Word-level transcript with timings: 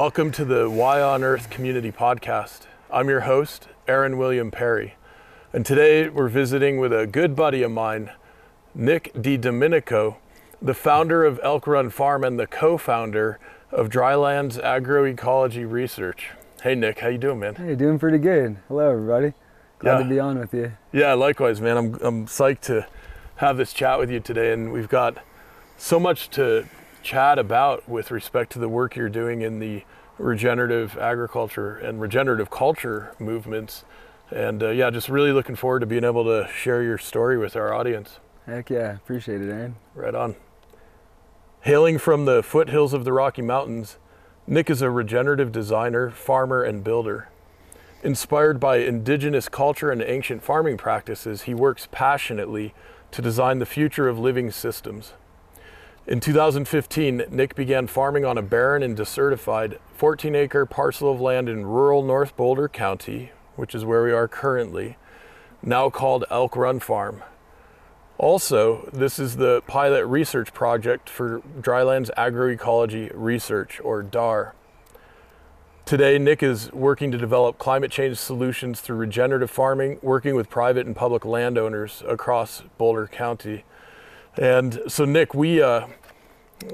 Welcome 0.00 0.32
to 0.32 0.46
the 0.46 0.70
Y 0.70 1.02
on 1.02 1.22
Earth 1.22 1.50
Community 1.50 1.92
Podcast. 1.92 2.60
I'm 2.90 3.10
your 3.10 3.20
host, 3.20 3.68
Aaron 3.86 4.16
William 4.16 4.50
Perry. 4.50 4.94
And 5.52 5.66
today 5.66 6.08
we're 6.08 6.30
visiting 6.30 6.78
with 6.78 6.90
a 6.90 7.06
good 7.06 7.36
buddy 7.36 7.62
of 7.62 7.70
mine, 7.70 8.10
Nick 8.74 9.12
DiDomenico, 9.12 10.16
the 10.62 10.72
founder 10.72 11.26
of 11.26 11.38
Elk 11.42 11.66
Run 11.66 11.90
Farm 11.90 12.24
and 12.24 12.40
the 12.40 12.46
co-founder 12.46 13.38
of 13.70 13.90
Drylands 13.90 14.56
Agroecology 14.56 15.70
Research. 15.70 16.30
Hey 16.62 16.74
Nick, 16.74 17.00
how 17.00 17.08
you 17.08 17.18
doing, 17.18 17.40
man? 17.40 17.56
Hey, 17.56 17.74
doing 17.74 17.98
pretty 17.98 18.16
good. 18.16 18.56
Hello, 18.68 18.90
everybody. 18.92 19.34
Glad 19.80 19.98
Yeah. 19.98 20.02
to 20.04 20.08
be 20.08 20.18
on 20.18 20.38
with 20.38 20.54
you. 20.54 20.72
Yeah, 20.92 21.12
likewise, 21.12 21.60
man. 21.60 21.76
I'm 21.76 21.98
I'm 22.00 22.26
psyched 22.26 22.62
to 22.62 22.86
have 23.36 23.58
this 23.58 23.74
chat 23.74 23.98
with 23.98 24.10
you 24.10 24.20
today, 24.20 24.54
and 24.54 24.72
we've 24.72 24.88
got 24.88 25.18
so 25.76 26.00
much 26.00 26.30
to 26.30 26.64
chat 27.02 27.38
about 27.38 27.88
with 27.88 28.10
respect 28.10 28.52
to 28.52 28.58
the 28.58 28.68
work 28.68 28.96
you're 28.96 29.08
doing 29.08 29.42
in 29.42 29.58
the 29.58 29.84
regenerative 30.18 30.98
agriculture 30.98 31.76
and 31.76 32.00
regenerative 32.00 32.50
culture 32.50 33.14
movements. 33.18 33.84
And 34.30 34.62
uh, 34.62 34.70
yeah, 34.70 34.90
just 34.90 35.08
really 35.08 35.32
looking 35.32 35.56
forward 35.56 35.80
to 35.80 35.86
being 35.86 36.04
able 36.04 36.24
to 36.24 36.48
share 36.52 36.82
your 36.82 36.98
story 36.98 37.38
with 37.38 37.56
our 37.56 37.74
audience. 37.74 38.20
Heck 38.46 38.70
yeah, 38.70 38.96
appreciate 38.96 39.40
it, 39.40 39.50
Aaron. 39.50 39.76
Right 39.94 40.14
on. 40.14 40.36
Hailing 41.62 41.98
from 41.98 42.24
the 42.24 42.42
foothills 42.42 42.92
of 42.92 43.04
the 43.04 43.12
Rocky 43.12 43.42
Mountains, 43.42 43.98
Nick 44.46 44.70
is 44.70 44.82
a 44.82 44.90
regenerative 44.90 45.52
designer, 45.52 46.10
farmer, 46.10 46.62
and 46.62 46.82
builder. 46.82 47.28
Inspired 48.02 48.58
by 48.58 48.78
indigenous 48.78 49.48
culture 49.48 49.90
and 49.90 50.00
ancient 50.00 50.42
farming 50.42 50.78
practices, 50.78 51.42
he 51.42 51.52
works 51.54 51.86
passionately 51.92 52.72
to 53.10 53.20
design 53.20 53.58
the 53.58 53.66
future 53.66 54.08
of 54.08 54.18
living 54.18 54.50
systems. 54.50 55.12
In 56.10 56.18
2015, 56.18 57.26
Nick 57.30 57.54
began 57.54 57.86
farming 57.86 58.24
on 58.24 58.36
a 58.36 58.42
barren 58.42 58.82
and 58.82 58.98
desertified 58.98 59.78
14 59.94 60.34
acre 60.34 60.66
parcel 60.66 61.12
of 61.12 61.20
land 61.20 61.48
in 61.48 61.64
rural 61.64 62.02
North 62.02 62.36
Boulder 62.36 62.68
County, 62.68 63.30
which 63.54 63.76
is 63.76 63.84
where 63.84 64.02
we 64.02 64.10
are 64.10 64.26
currently, 64.26 64.96
now 65.62 65.88
called 65.88 66.24
Elk 66.28 66.56
Run 66.56 66.80
Farm. 66.80 67.22
Also, 68.18 68.90
this 68.92 69.20
is 69.20 69.36
the 69.36 69.62
pilot 69.68 70.04
research 70.04 70.52
project 70.52 71.08
for 71.08 71.42
Drylands 71.60 72.10
Agroecology 72.18 73.12
Research, 73.14 73.80
or 73.84 74.02
DAR. 74.02 74.56
Today, 75.84 76.18
Nick 76.18 76.42
is 76.42 76.72
working 76.72 77.12
to 77.12 77.18
develop 77.18 77.56
climate 77.58 77.92
change 77.92 78.16
solutions 78.16 78.80
through 78.80 78.96
regenerative 78.96 79.50
farming, 79.50 80.00
working 80.02 80.34
with 80.34 80.50
private 80.50 80.88
and 80.88 80.96
public 80.96 81.24
landowners 81.24 82.02
across 82.04 82.64
Boulder 82.78 83.06
County. 83.06 83.62
And 84.36 84.80
so, 84.88 85.04
Nick, 85.04 85.34
we 85.34 85.60
uh, 85.60 85.86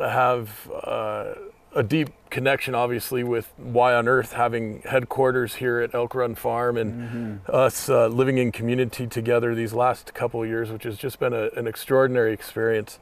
have 0.01 0.71
uh, 0.71 1.35
a 1.75 1.83
deep 1.83 2.09
connection, 2.31 2.75
obviously, 2.75 3.23
with 3.23 3.53
Y 3.59 3.95
on 3.95 4.09
Earth 4.09 4.33
having 4.33 4.83
headquarters 4.83 5.57
here 5.57 5.81
at 5.81 5.95
Elk 5.95 6.15
Run 6.15 6.35
Farm 6.35 6.77
and 6.77 7.41
us 7.49 7.89
uh, 7.89 8.09
living 8.09 8.39
in 8.39 8.51
community 8.51 9.07
together 9.07 9.55
these 9.55 9.73
last 9.73 10.15
couple 10.15 10.43
of 10.43 10.49
years, 10.49 10.71
which 10.71 10.85
has 10.85 10.97
just 10.97 11.19
been 11.19 11.33
a, 11.33 11.51
an 11.57 11.67
extraordinary 11.67 12.33
experience. 12.33 12.99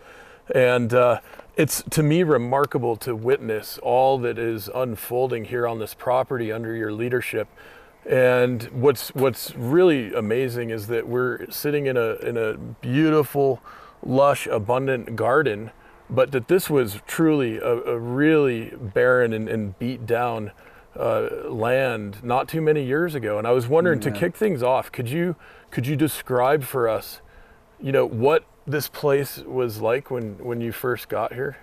And 0.55 0.92
uh, 0.92 1.20
it's 1.56 1.82
to 1.90 2.02
me 2.02 2.22
remarkable 2.22 2.96
to 2.96 3.14
witness 3.14 3.78
all 3.78 4.18
that 4.18 4.38
is 4.38 4.68
unfolding 4.74 5.46
here 5.46 5.66
on 5.66 5.78
this 5.78 5.94
property 5.94 6.52
under 6.52 6.74
your 6.74 6.92
leadership. 6.92 7.48
And 8.05 8.64
what's 8.64 9.14
what's 9.14 9.55
really 9.55 10.12
amazing 10.12 10.70
is 10.70 10.88
that 10.88 11.08
we're 11.08 11.50
sitting 11.50 11.86
in 11.86 11.96
a 11.96 12.16
in 12.16 12.36
a 12.36 12.58
beautiful, 12.58 13.62
lush, 14.05 14.46
abundant 14.46 15.16
garden, 15.16 15.70
but 16.10 16.33
that 16.33 16.48
this 16.48 16.69
was 16.69 17.01
truly 17.06 17.56
a, 17.56 17.73
a 17.83 17.98
really 17.98 18.73
barren 18.77 19.33
and, 19.33 19.48
and 19.48 19.79
beat 19.79 20.06
down 20.06 20.52
uh, 20.96 21.29
land 21.48 22.23
not 22.23 22.48
too 22.48 22.61
many 22.61 22.84
years 22.84 23.14
ago. 23.14 23.39
And 23.39 23.46
I 23.46 23.51
was 23.51 23.67
wondering 23.67 24.01
to 24.01 24.11
kick 24.11 24.36
things 24.36 24.62
off, 24.62 24.92
could 24.92 25.08
you 25.08 25.36
could 25.70 25.86
you 25.86 25.96
describe 25.96 26.62
for 26.62 26.89
us, 26.89 27.20
you 27.80 27.90
know, 27.90 28.06
what 28.06 28.45
this 28.67 28.89
place 28.89 29.39
was 29.39 29.80
like 29.80 30.11
when 30.11 30.39
when 30.39 30.61
you 30.61 30.73
first 30.73 31.08
got 31.08 31.33
here? 31.33 31.56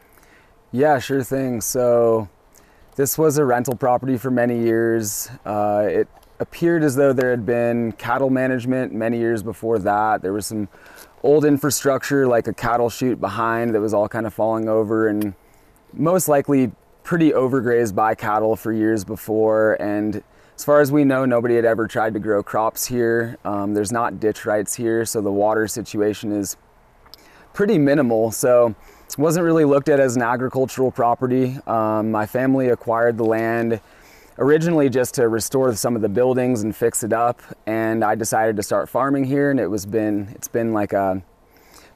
Yeah, 0.72 1.00
sure 1.00 1.24
thing. 1.24 1.62
So, 1.62 2.30
this 2.96 3.18
was 3.18 3.38
a 3.38 3.46
rental 3.46 3.76
property 3.76 4.18
for 4.18 4.32
many 4.32 4.60
years. 4.60 5.30
Uh, 5.46 5.86
it 5.88 6.08
appeared 6.40 6.84
as 6.84 6.96
though 6.96 7.14
there 7.14 7.30
had 7.30 7.46
been 7.46 7.92
cattle 7.94 8.30
management 8.30 8.94
many 8.94 9.18
years 9.18 9.44
before 9.44 9.80
that. 9.80 10.22
There 10.22 10.34
was 10.34 10.48
some 10.48 10.70
old 11.24 11.46
infrastructure, 11.46 12.28
like 12.28 12.48
a 12.48 12.54
cattle 12.54 12.90
chute 12.90 13.20
behind, 13.20 13.76
that 13.76 13.82
was 13.82 13.94
all 13.94 14.08
kind 14.08 14.26
of 14.26 14.34
falling 14.34 14.68
over 14.68 15.08
and 15.08 15.34
most 15.94 16.28
likely 16.28 16.72
pretty 17.04 17.32
overgrazed 17.32 17.96
by 17.96 18.16
cattle 18.16 18.56
for 18.56 18.72
years 18.72 19.04
before. 19.04 19.74
And 19.82 20.24
as 20.56 20.64
far 20.64 20.80
as 20.80 20.92
we 20.92 21.04
know, 21.04 21.26
nobody 21.26 21.56
had 21.56 21.66
ever 21.66 21.88
tried 21.88 22.14
to 22.14 22.20
grow 22.20 22.44
crops 22.44 22.86
here. 22.86 23.38
Um, 23.44 23.74
there's 23.74 23.92
not 23.92 24.20
ditch 24.20 24.46
rights 24.46 24.76
here, 24.76 25.06
so 25.06 25.22
the 25.22 25.32
water 25.32 25.68
situation 25.68 26.32
is 26.32 26.58
pretty 27.54 27.78
minimal. 27.78 28.32
So 28.32 28.76
it 29.08 29.18
wasn't 29.18 29.46
really 29.46 29.66
looked 29.66 29.90
at 29.90 30.00
as 30.00 30.16
an 30.16 30.22
agricultural 30.22 30.92
property. 30.92 31.58
Um, 31.68 32.12
my 32.12 32.26
family 32.26 32.70
acquired 32.70 33.18
the 33.18 33.26
land 33.26 33.82
originally 34.38 34.90
just 34.90 35.14
to 35.16 35.28
restore 35.28 35.74
some 35.76 35.96
of 35.96 36.02
the 36.02 36.10
buildings 36.10 36.64
and 36.64 36.76
fix 36.76 37.04
it 37.04 37.14
up. 37.14 37.42
And 37.66 38.04
I 38.04 38.16
decided 38.16 38.56
to 38.58 38.64
start 38.64 38.90
farming 38.90 39.26
here, 39.26 39.52
and 39.52 39.60
it 39.60 39.68
was 39.68 39.86
been 39.86 40.30
it's 40.36 40.48
been 40.48 40.74
like 40.74 40.94
a 40.94 41.22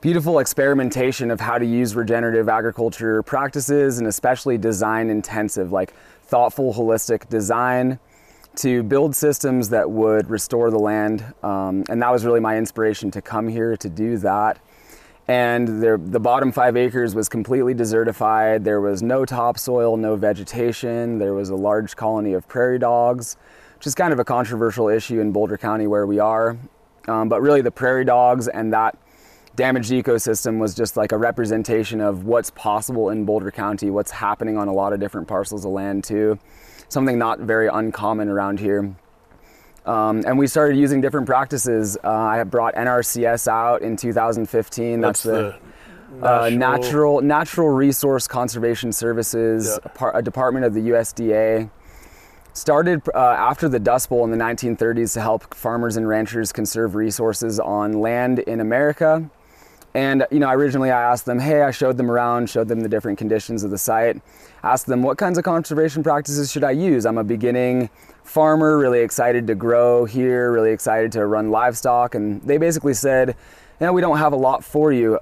beautiful 0.02 0.40
experimentation 0.40 1.32
of 1.32 1.40
how 1.40 1.58
to 1.58 1.66
use 1.66 1.96
regenerative 1.96 2.48
agriculture 2.48 3.24
practices 3.24 3.98
and 3.98 4.08
especially 4.08 4.58
design 4.58 5.10
intensive, 5.10 5.72
like 5.72 5.94
thoughtful, 6.24 6.74
holistic 6.74 7.28
design 7.30 8.00
to 8.56 8.84
build 8.84 9.16
systems 9.16 9.70
that 9.70 9.90
would 9.90 10.30
restore 10.30 10.70
the 10.70 10.78
land. 10.78 11.26
Um, 11.44 11.84
and 11.90 12.02
that 12.02 12.12
was 12.12 12.26
really 12.26 12.40
my 12.40 12.58
inspiration 12.58 13.12
to 13.12 13.22
come 13.22 13.48
here 13.48 13.76
to 13.78 13.90
do 13.90 14.18
that. 14.18 14.60
And 15.28 15.82
there, 15.82 15.98
the 15.98 16.20
bottom 16.20 16.52
five 16.52 16.78
acres 16.78 17.16
was 17.16 17.30
completely 17.30 17.74
desertified. 17.74 18.64
There 18.64 18.80
was 18.80 19.02
no 19.02 19.26
topsoil, 19.26 19.98
no 19.98 20.16
vegetation. 20.16 21.18
There 21.18 21.34
was 21.34 21.50
a 21.50 21.56
large 21.56 21.96
colony 21.96 22.34
of 22.34 22.48
prairie 22.48 22.78
dogs, 22.78 23.38
which 23.76 23.88
is 23.88 23.96
kind 23.96 24.14
of 24.14 24.20
a 24.20 24.24
controversial 24.24 24.88
issue 24.88 25.20
in 25.20 25.32
Boulder 25.32 25.58
County 25.58 25.88
where 25.88 26.06
we 26.06 26.20
are. 26.20 26.58
Um, 27.08 27.28
but 27.28 27.42
really, 27.42 27.62
the 27.62 27.72
prairie 27.72 28.06
dogs 28.06 28.48
and 28.48 28.72
that 28.74 28.98
damaged 29.56 29.92
ecosystem 29.92 30.60
was 30.60 30.76
just 30.76 30.98
like 30.98 31.12
a 31.12 31.18
representation 31.18 32.02
of 32.02 32.26
what's 32.26 32.52
possible 32.52 33.10
in 33.10 33.26
Boulder 33.26 33.52
County, 33.52 33.90
what's 33.90 34.12
happening 34.12 34.58
on 34.58 34.68
a 34.68 34.74
lot 34.74 34.94
of 34.94 35.00
different 35.00 35.28
parcels 35.28 35.66
of 35.66 35.72
land, 35.72 36.04
too. 36.04 36.38
Something 36.88 37.18
not 37.18 37.40
very 37.40 37.68
uncommon 37.68 38.30
around 38.30 38.60
here. 38.60 38.96
Um, 39.86 40.24
and 40.26 40.38
we 40.38 40.48
started 40.48 40.78
using 40.78 41.00
different 41.02 41.28
practices. 41.28 41.98
Uh, 42.04 42.10
I 42.10 42.44
brought 42.44 42.74
NRCS 42.76 43.48
out 43.48 43.82
in 43.82 43.96
2015. 43.96 45.00
That's, 45.02 45.24
the, 45.24 45.56
uh, 46.22 46.50
natural 46.52 47.22
natural 47.22 47.70
resource 47.70 48.28
conservation 48.28 48.92
services, 48.92 49.68
Yeah. 49.68 49.78
a, 49.84 49.90
par- 49.90 50.18
a 50.18 50.22
department 50.22 50.66
of 50.66 50.74
the 50.74 50.90
USDA. 50.90 51.70
Started 52.54 53.02
uh, 53.14 53.18
after 53.20 53.68
the 53.68 53.80
Dust 53.80 54.08
Bowl 54.10 54.24
in 54.24 54.32
the 54.32 54.38
1930s 54.38 55.14
to 55.14 55.22
help 55.22 55.54
farmers 55.54 55.98
and 55.98 56.08
ranchers 56.08 56.54
conserve 56.54 56.96
resources 56.96 57.60
on 57.60 57.94
land 58.00 58.40
in 58.40 58.62
America. 58.62 59.30
And 59.96 60.28
you 60.30 60.40
know, 60.40 60.50
originally 60.50 60.92
I 60.92 61.02
asked 61.02 61.26
them, 61.26 61.40
hey, 61.40 61.62
I 61.62 61.72
showed 61.72 61.96
them 61.96 62.12
around, 62.12 62.50
showed 62.50 62.68
them 62.68 62.82
the 62.82 62.90
different 62.90 63.18
conditions 63.18 63.64
of 63.64 63.72
the 63.72 63.78
site, 63.78 64.22
asked 64.62 64.88
them 64.88 65.02
what 65.02 65.18
kinds 65.18 65.38
of 65.38 65.46
conservation 65.46 66.04
practices 66.04 66.52
should 66.52 66.66
I 66.66 66.72
use. 66.72 67.06
I'm 67.06 67.18
a 67.18 67.24
beginning 67.24 67.90
farmer, 68.24 68.78
really 68.78 69.00
excited 69.00 69.48
to 69.48 69.56
grow 69.56 70.04
here, 70.04 70.52
really 70.52 70.72
excited 70.72 71.14
to 71.14 71.26
run 71.26 71.50
livestock, 71.50 72.14
and 72.14 72.42
they 72.42 72.58
basically 72.58 72.94
said, 72.94 73.30
you 73.80 73.88
know, 73.88 73.94
we 73.94 74.02
don't 74.02 74.18
have 74.18 74.34
a 74.34 74.38
lot 74.38 74.66
for 74.66 74.92
you. 74.92 75.18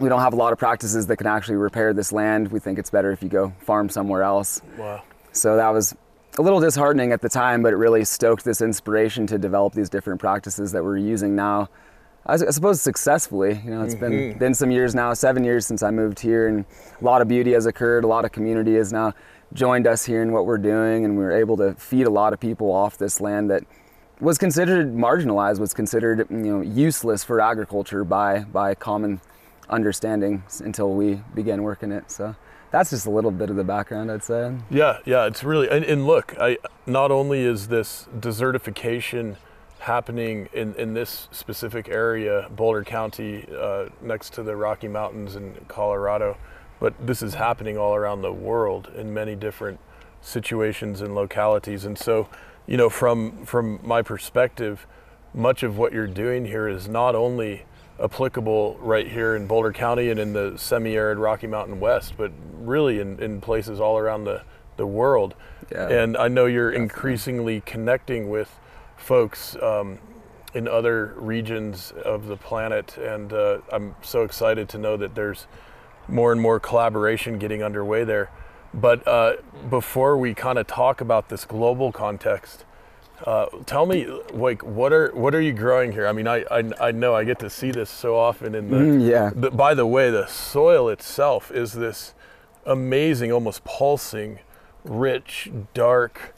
We 0.00 0.08
don't 0.08 0.20
have 0.20 0.32
a 0.32 0.36
lot 0.36 0.54
of 0.54 0.58
practices 0.58 1.06
that 1.08 1.16
can 1.18 1.26
actually 1.26 1.56
repair 1.56 1.92
this 1.92 2.10
land. 2.10 2.50
We 2.50 2.60
think 2.60 2.78
it's 2.78 2.90
better 2.90 3.12
if 3.12 3.22
you 3.22 3.28
go 3.28 3.52
farm 3.60 3.90
somewhere 3.90 4.22
else. 4.22 4.62
Wow. 4.78 5.02
So 5.32 5.56
that 5.56 5.68
was 5.68 5.94
a 6.38 6.42
little 6.42 6.60
disheartening 6.60 7.12
at 7.12 7.20
the 7.20 7.28
time, 7.28 7.62
but 7.62 7.74
it 7.74 7.76
really 7.76 8.04
stoked 8.04 8.44
this 8.44 8.62
inspiration 8.62 9.26
to 9.26 9.38
develop 9.38 9.74
these 9.74 9.90
different 9.90 10.20
practices 10.20 10.72
that 10.72 10.82
we're 10.82 10.96
using 10.96 11.36
now. 11.36 11.68
I 12.28 12.34
s- 12.34 12.42
I 12.42 12.50
suppose 12.50 12.80
successfully. 12.80 13.60
You 13.64 13.70
know, 13.70 13.82
it's 13.82 13.94
been 13.94 14.12
mm-hmm. 14.12 14.38
been 14.38 14.54
some 14.54 14.70
years 14.70 14.94
now, 14.94 15.14
seven 15.14 15.44
years 15.44 15.66
since 15.66 15.82
I 15.82 15.90
moved 15.90 16.20
here, 16.20 16.46
and 16.48 16.64
a 17.00 17.04
lot 17.04 17.22
of 17.22 17.28
beauty 17.28 17.52
has 17.52 17.66
occurred. 17.66 18.04
A 18.04 18.06
lot 18.06 18.24
of 18.24 18.32
community 18.32 18.74
has 18.74 18.92
now 18.92 19.14
joined 19.54 19.86
us 19.86 20.04
here 20.04 20.22
in 20.22 20.30
what 20.32 20.44
we're 20.44 20.58
doing, 20.58 21.04
and 21.04 21.16
we 21.16 21.24
were 21.24 21.32
able 21.32 21.56
to 21.56 21.74
feed 21.74 22.06
a 22.06 22.10
lot 22.10 22.32
of 22.32 22.40
people 22.40 22.70
off 22.70 22.98
this 22.98 23.20
land 23.20 23.50
that 23.50 23.64
was 24.20 24.36
considered 24.36 24.94
marginalized, 24.94 25.58
was 25.58 25.72
considered 25.72 26.26
you 26.30 26.36
know 26.36 26.60
useless 26.60 27.24
for 27.24 27.40
agriculture 27.40 28.04
by 28.04 28.40
by 28.40 28.74
common 28.74 29.20
understanding 29.70 30.42
until 30.60 30.92
we 30.92 31.22
began 31.34 31.62
working 31.62 31.92
it. 31.92 32.10
So 32.10 32.34
that's 32.70 32.90
just 32.90 33.06
a 33.06 33.10
little 33.10 33.30
bit 33.30 33.48
of 33.48 33.56
the 33.56 33.64
background, 33.64 34.10
I'd 34.10 34.22
say. 34.22 34.54
Yeah, 34.70 34.98
yeah, 35.06 35.26
it's 35.26 35.42
really 35.44 35.70
and, 35.70 35.84
and 35.84 36.06
look, 36.06 36.34
I 36.38 36.58
not 36.86 37.10
only 37.10 37.40
is 37.40 37.68
this 37.68 38.06
desertification 38.18 39.36
happening 39.80 40.48
in, 40.52 40.74
in 40.74 40.94
this 40.94 41.28
specific 41.30 41.88
area, 41.88 42.48
Boulder 42.50 42.84
County, 42.84 43.46
uh, 43.56 43.86
next 44.00 44.32
to 44.34 44.42
the 44.42 44.56
Rocky 44.56 44.88
Mountains 44.88 45.36
in 45.36 45.54
Colorado, 45.68 46.36
but 46.80 46.94
this 47.04 47.22
is 47.22 47.34
happening 47.34 47.78
all 47.78 47.94
around 47.94 48.22
the 48.22 48.32
world 48.32 48.90
in 48.96 49.14
many 49.14 49.34
different 49.34 49.80
situations 50.20 51.00
and 51.00 51.14
localities. 51.14 51.84
And 51.84 51.98
so, 51.98 52.28
you 52.66 52.76
know, 52.76 52.90
from 52.90 53.44
from 53.44 53.80
my 53.82 54.02
perspective, 54.02 54.86
much 55.32 55.62
of 55.62 55.78
what 55.78 55.92
you're 55.92 56.06
doing 56.06 56.46
here 56.46 56.68
is 56.68 56.88
not 56.88 57.14
only 57.14 57.64
applicable 58.00 58.76
right 58.80 59.08
here 59.08 59.34
in 59.34 59.46
Boulder 59.46 59.72
County 59.72 60.10
and 60.10 60.20
in 60.20 60.32
the 60.32 60.56
semi-arid 60.56 61.18
Rocky 61.18 61.46
Mountain 61.46 61.80
West, 61.80 62.14
but 62.16 62.30
really 62.54 63.00
in, 63.00 63.20
in 63.20 63.40
places 63.40 63.80
all 63.80 63.98
around 63.98 64.24
the, 64.24 64.42
the 64.76 64.86
world. 64.86 65.34
Yeah. 65.72 65.88
And 65.88 66.16
I 66.16 66.28
know 66.28 66.46
you're 66.46 66.70
increasingly 66.70 67.60
connecting 67.62 68.30
with 68.30 68.58
folks 69.12 69.56
um, 69.62 69.98
in 70.52 70.68
other 70.68 71.14
regions 71.16 71.94
of 72.04 72.26
the 72.26 72.36
planet, 72.36 72.98
and 72.98 73.32
uh, 73.32 73.58
I'm 73.72 73.96
so 74.02 74.22
excited 74.22 74.68
to 74.68 74.78
know 74.78 74.98
that 74.98 75.14
there's 75.14 75.46
more 76.08 76.30
and 76.30 76.38
more 76.40 76.60
collaboration 76.60 77.38
getting 77.38 77.62
underway 77.62 78.04
there. 78.04 78.30
But 78.74 79.08
uh, 79.08 79.36
before 79.70 80.18
we 80.18 80.34
kind 80.34 80.58
of 80.58 80.66
talk 80.66 81.00
about 81.00 81.30
this 81.30 81.46
global 81.46 81.90
context, 81.90 82.66
uh, 83.24 83.46
tell 83.64 83.86
me, 83.86 84.06
like, 84.30 84.62
what 84.62 84.92
are 84.92 85.10
what 85.14 85.34
are 85.34 85.40
you 85.40 85.54
growing 85.54 85.92
here? 85.92 86.06
I 86.06 86.12
mean, 86.12 86.28
I, 86.28 86.44
I, 86.50 86.70
I 86.88 86.92
know 86.92 87.14
I 87.14 87.24
get 87.24 87.38
to 87.38 87.48
see 87.48 87.70
this 87.70 87.88
so 87.88 88.14
often 88.14 88.54
in 88.54 88.70
the. 88.70 88.76
Mm, 88.76 89.10
yeah. 89.10 89.30
the- 89.34 89.50
by 89.50 89.72
the 89.72 89.86
way, 89.86 90.10
the 90.10 90.26
soil 90.26 90.90
itself 90.90 91.50
is 91.50 91.72
this 91.72 92.12
amazing, 92.66 93.32
almost 93.32 93.64
pulsing, 93.64 94.40
rich, 94.84 95.50
dark, 95.72 96.34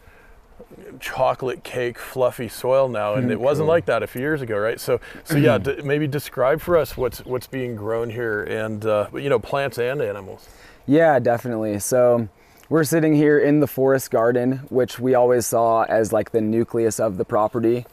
chocolate 1.00 1.64
cake, 1.64 1.98
fluffy 1.98 2.48
soil 2.48 2.88
now, 2.88 3.14
and 3.14 3.30
it 3.30 3.40
wasn't 3.40 3.68
like 3.68 3.86
that 3.86 4.02
a 4.02 4.06
few 4.06 4.20
years 4.20 4.42
ago, 4.42 4.58
right? 4.58 4.80
So, 4.80 5.00
so 5.24 5.36
yeah, 5.36 5.58
d- 5.58 5.82
maybe 5.82 6.06
describe 6.06 6.60
for 6.60 6.76
us 6.76 6.96
what's 6.96 7.24
what's 7.24 7.46
being 7.46 7.76
grown 7.76 8.10
here, 8.10 8.44
and 8.44 8.84
uh, 8.84 9.08
you 9.14 9.28
know, 9.28 9.38
plants 9.38 9.78
and 9.78 10.00
animals. 10.00 10.48
Yeah, 10.86 11.18
definitely. 11.18 11.78
So 11.78 12.28
we're 12.68 12.84
sitting 12.84 13.14
here 13.14 13.38
in 13.38 13.60
the 13.60 13.66
forest 13.66 14.10
garden, 14.10 14.58
which 14.68 14.98
we 14.98 15.14
always 15.14 15.46
saw 15.46 15.82
as 15.82 16.12
like 16.12 16.30
the 16.32 16.40
nucleus 16.40 17.00
of 17.00 17.16
the 17.16 17.24
property. 17.24 17.86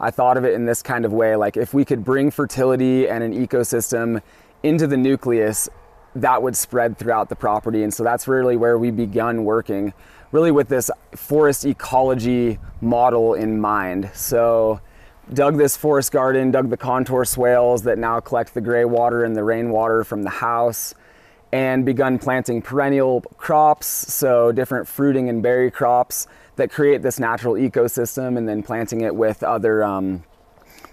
I 0.00 0.10
thought 0.10 0.36
of 0.36 0.44
it 0.44 0.54
in 0.54 0.66
this 0.66 0.82
kind 0.82 1.04
of 1.04 1.12
way 1.12 1.36
like 1.36 1.56
if 1.56 1.72
we 1.72 1.84
could 1.84 2.04
bring 2.04 2.30
fertility 2.30 3.08
and 3.08 3.22
an 3.22 3.32
ecosystem 3.32 4.22
into 4.62 4.86
the 4.86 4.96
nucleus, 4.96 5.68
that 6.16 6.42
would 6.42 6.56
spread 6.56 6.98
throughout 6.98 7.28
the 7.28 7.36
property. 7.36 7.82
And 7.82 7.92
so 7.92 8.02
that's 8.02 8.26
really 8.28 8.56
where 8.56 8.78
we 8.78 8.90
begun 8.90 9.44
working, 9.44 9.92
really 10.34 10.50
with 10.50 10.68
this 10.68 10.90
forest 11.14 11.64
ecology 11.64 12.58
model 12.80 13.34
in 13.34 13.60
mind. 13.60 14.10
So 14.14 14.80
dug 15.32 15.56
this 15.56 15.76
forest 15.76 16.10
garden, 16.10 16.50
dug 16.50 16.70
the 16.70 16.76
contour 16.76 17.24
swales 17.24 17.84
that 17.84 17.98
now 17.98 18.18
collect 18.18 18.52
the 18.52 18.60
gray 18.60 18.84
water 18.84 19.22
and 19.22 19.36
the 19.36 19.44
rainwater 19.44 20.02
from 20.02 20.24
the 20.24 20.30
house 20.30 20.92
and 21.52 21.86
begun 21.86 22.18
planting 22.18 22.60
perennial 22.60 23.20
crops, 23.36 23.86
so 23.86 24.50
different 24.50 24.88
fruiting 24.88 25.28
and 25.28 25.40
berry 25.40 25.70
crops 25.70 26.26
that 26.56 26.68
create 26.68 27.00
this 27.00 27.20
natural 27.20 27.54
ecosystem, 27.54 28.36
and 28.36 28.48
then 28.48 28.60
planting 28.60 29.02
it 29.02 29.14
with 29.14 29.44
other 29.44 29.84
um, 29.84 30.24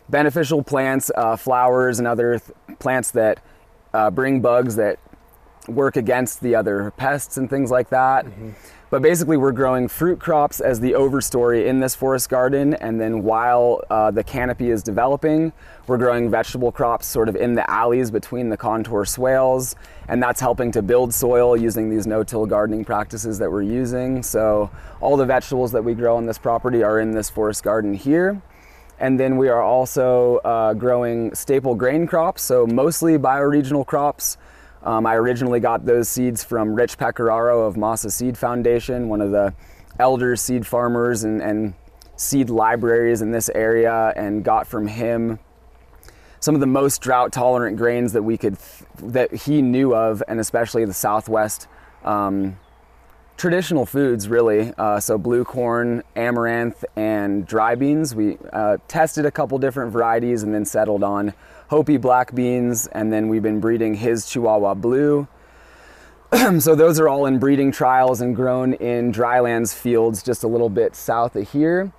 beneficial 0.08 0.62
plants, 0.62 1.10
uh, 1.16 1.36
flowers, 1.36 1.98
and 1.98 2.08
other 2.08 2.38
th- 2.38 2.78
plants 2.78 3.10
that 3.10 3.40
uh, 3.96 4.12
bring 4.12 4.40
bugs 4.40 4.76
that 4.76 5.00
work 5.68 5.96
against 5.96 6.42
the 6.42 6.54
other 6.54 6.92
pests 6.92 7.38
and 7.38 7.50
things 7.50 7.72
like 7.72 7.90
that. 7.90 8.28
But 8.92 9.02
basically, 9.02 9.38
we're 9.38 9.54
growing 9.54 9.88
fruit 9.88 10.20
crops 10.20 10.60
as 10.60 10.82
the 10.82 10.92
overstory 10.92 11.66
in 11.66 11.80
this 11.80 11.96
forest 11.96 12.30
garden, 12.30 12.74
and 12.74 13.00
then 13.00 13.24
while 13.24 13.82
uh, 13.90 14.12
the 14.12 14.22
canopy 14.22 14.70
is 14.70 14.84
developing, 14.84 15.54
we're 15.88 15.98
growing 15.98 16.30
vegetable 16.30 16.74
crops 16.74 17.08
sort 17.08 17.30
of 17.30 17.38
in 17.38 17.56
the 17.56 17.68
alleys 17.72 18.12
between 18.12 18.50
the 18.50 18.58
contour 18.58 19.06
swales, 19.06 19.78
and 20.10 20.22
that's 20.22 20.42
helping 20.42 20.74
to 20.74 20.82
build 20.82 21.14
soil 21.14 21.56
using 21.56 21.90
these 21.90 22.06
no-till 22.06 22.46
gardening 22.46 22.84
practices 22.84 23.40
that 23.40 23.50
we're 23.50 23.62
using. 23.62 24.22
So 24.22 24.70
all 25.00 25.16
the 25.16 25.26
vegetables 25.26 25.72
that 25.72 25.86
we 25.86 25.94
grow 25.94 26.18
on 26.18 26.26
this 26.26 26.38
property 26.38 26.84
are 26.84 27.00
in 27.00 27.12
this 27.12 27.30
forest 27.30 27.64
garden 27.64 27.94
here. 27.94 28.42
And 29.00 29.18
then 29.18 29.38
we 29.38 29.48
are 29.48 29.62
also 29.62 30.40
uh, 30.40 30.74
growing 30.74 31.34
staple 31.34 31.76
grain 31.76 32.08
crops, 32.08 32.42
so 32.42 32.68
mostly 32.68 33.18
bioregional 33.18 33.86
crops. 33.86 34.38
Um, 34.84 35.06
I 35.06 35.16
originally 35.16 35.60
got 35.60 35.86
those 35.86 36.10
seeds 36.10 36.44
from 36.44 36.74
Rich 36.74 36.98
Pecoraro 36.98 37.68
of 37.68 37.76
Masa 37.76 38.12
Seed 38.12 38.38
Foundation, 38.38 39.10
one 39.10 39.22
of 39.22 39.32
the 39.32 39.54
elder 40.00 40.36
seed 40.36 40.66
farmers 40.66 41.24
and, 41.24 41.42
and 41.42 41.76
seed 42.16 42.50
libraries 42.50 43.22
in 43.22 43.32
this 43.32 43.50
area, 43.50 44.12
and 44.16 44.44
got 44.44 44.66
from 44.66 44.88
him 44.88 45.40
some 46.40 46.56
of 46.56 46.62
the 46.62 46.68
most 46.68 47.02
drought 47.02 47.32
tolerant 47.32 47.78
grains 47.78 48.14
that 48.14 48.24
we 48.24 48.38
could 48.38 48.58
that 48.98 49.32
he 49.32 49.62
knew 49.62 49.96
of, 49.96 50.24
and 50.28 50.40
especially 50.40 50.86
the 50.86 50.94
Southwest 50.94 51.68
um, 52.04 52.58
traditional 53.38 53.86
foods, 53.86 54.28
really. 54.28 54.74
Uh, 54.78 55.00
so 55.00 55.20
blue 55.20 55.44
corn, 55.44 56.02
amaranth, 56.16 56.84
and 56.96 57.46
dry 57.46 57.76
beans. 57.76 58.16
We 58.16 58.38
uh, 58.52 58.78
tested 58.88 59.28
a 59.28 59.32
couple 59.32 59.60
different 59.60 59.92
varieties 59.92 60.42
and 60.42 60.54
then 60.54 60.66
settled 60.66 61.04
on 61.04 61.34
Hopi 61.72 61.96
black 61.96 62.36
beans, 62.36 62.88
and 62.88 63.14
then 63.14 63.30
we've 63.30 63.42
been 63.42 63.62
breeding 63.62 63.94
his 63.94 64.30
Chihuahua 64.30 64.74
blue. 64.74 65.26
so 66.60 66.76
those 66.76 67.00
are 67.00 67.08
all 67.08 67.26
in 67.26 67.40
breeding 67.40 67.72
trials 67.72 68.20
and 68.20 68.36
grown 68.36 68.74
in 68.74 69.10
drylands 69.10 69.74
fields 69.74 70.22
just 70.22 70.44
a 70.44 70.50
little 70.50 70.70
bit 70.70 70.98
south 70.98 71.34
of 71.38 71.50
here. 71.50 71.94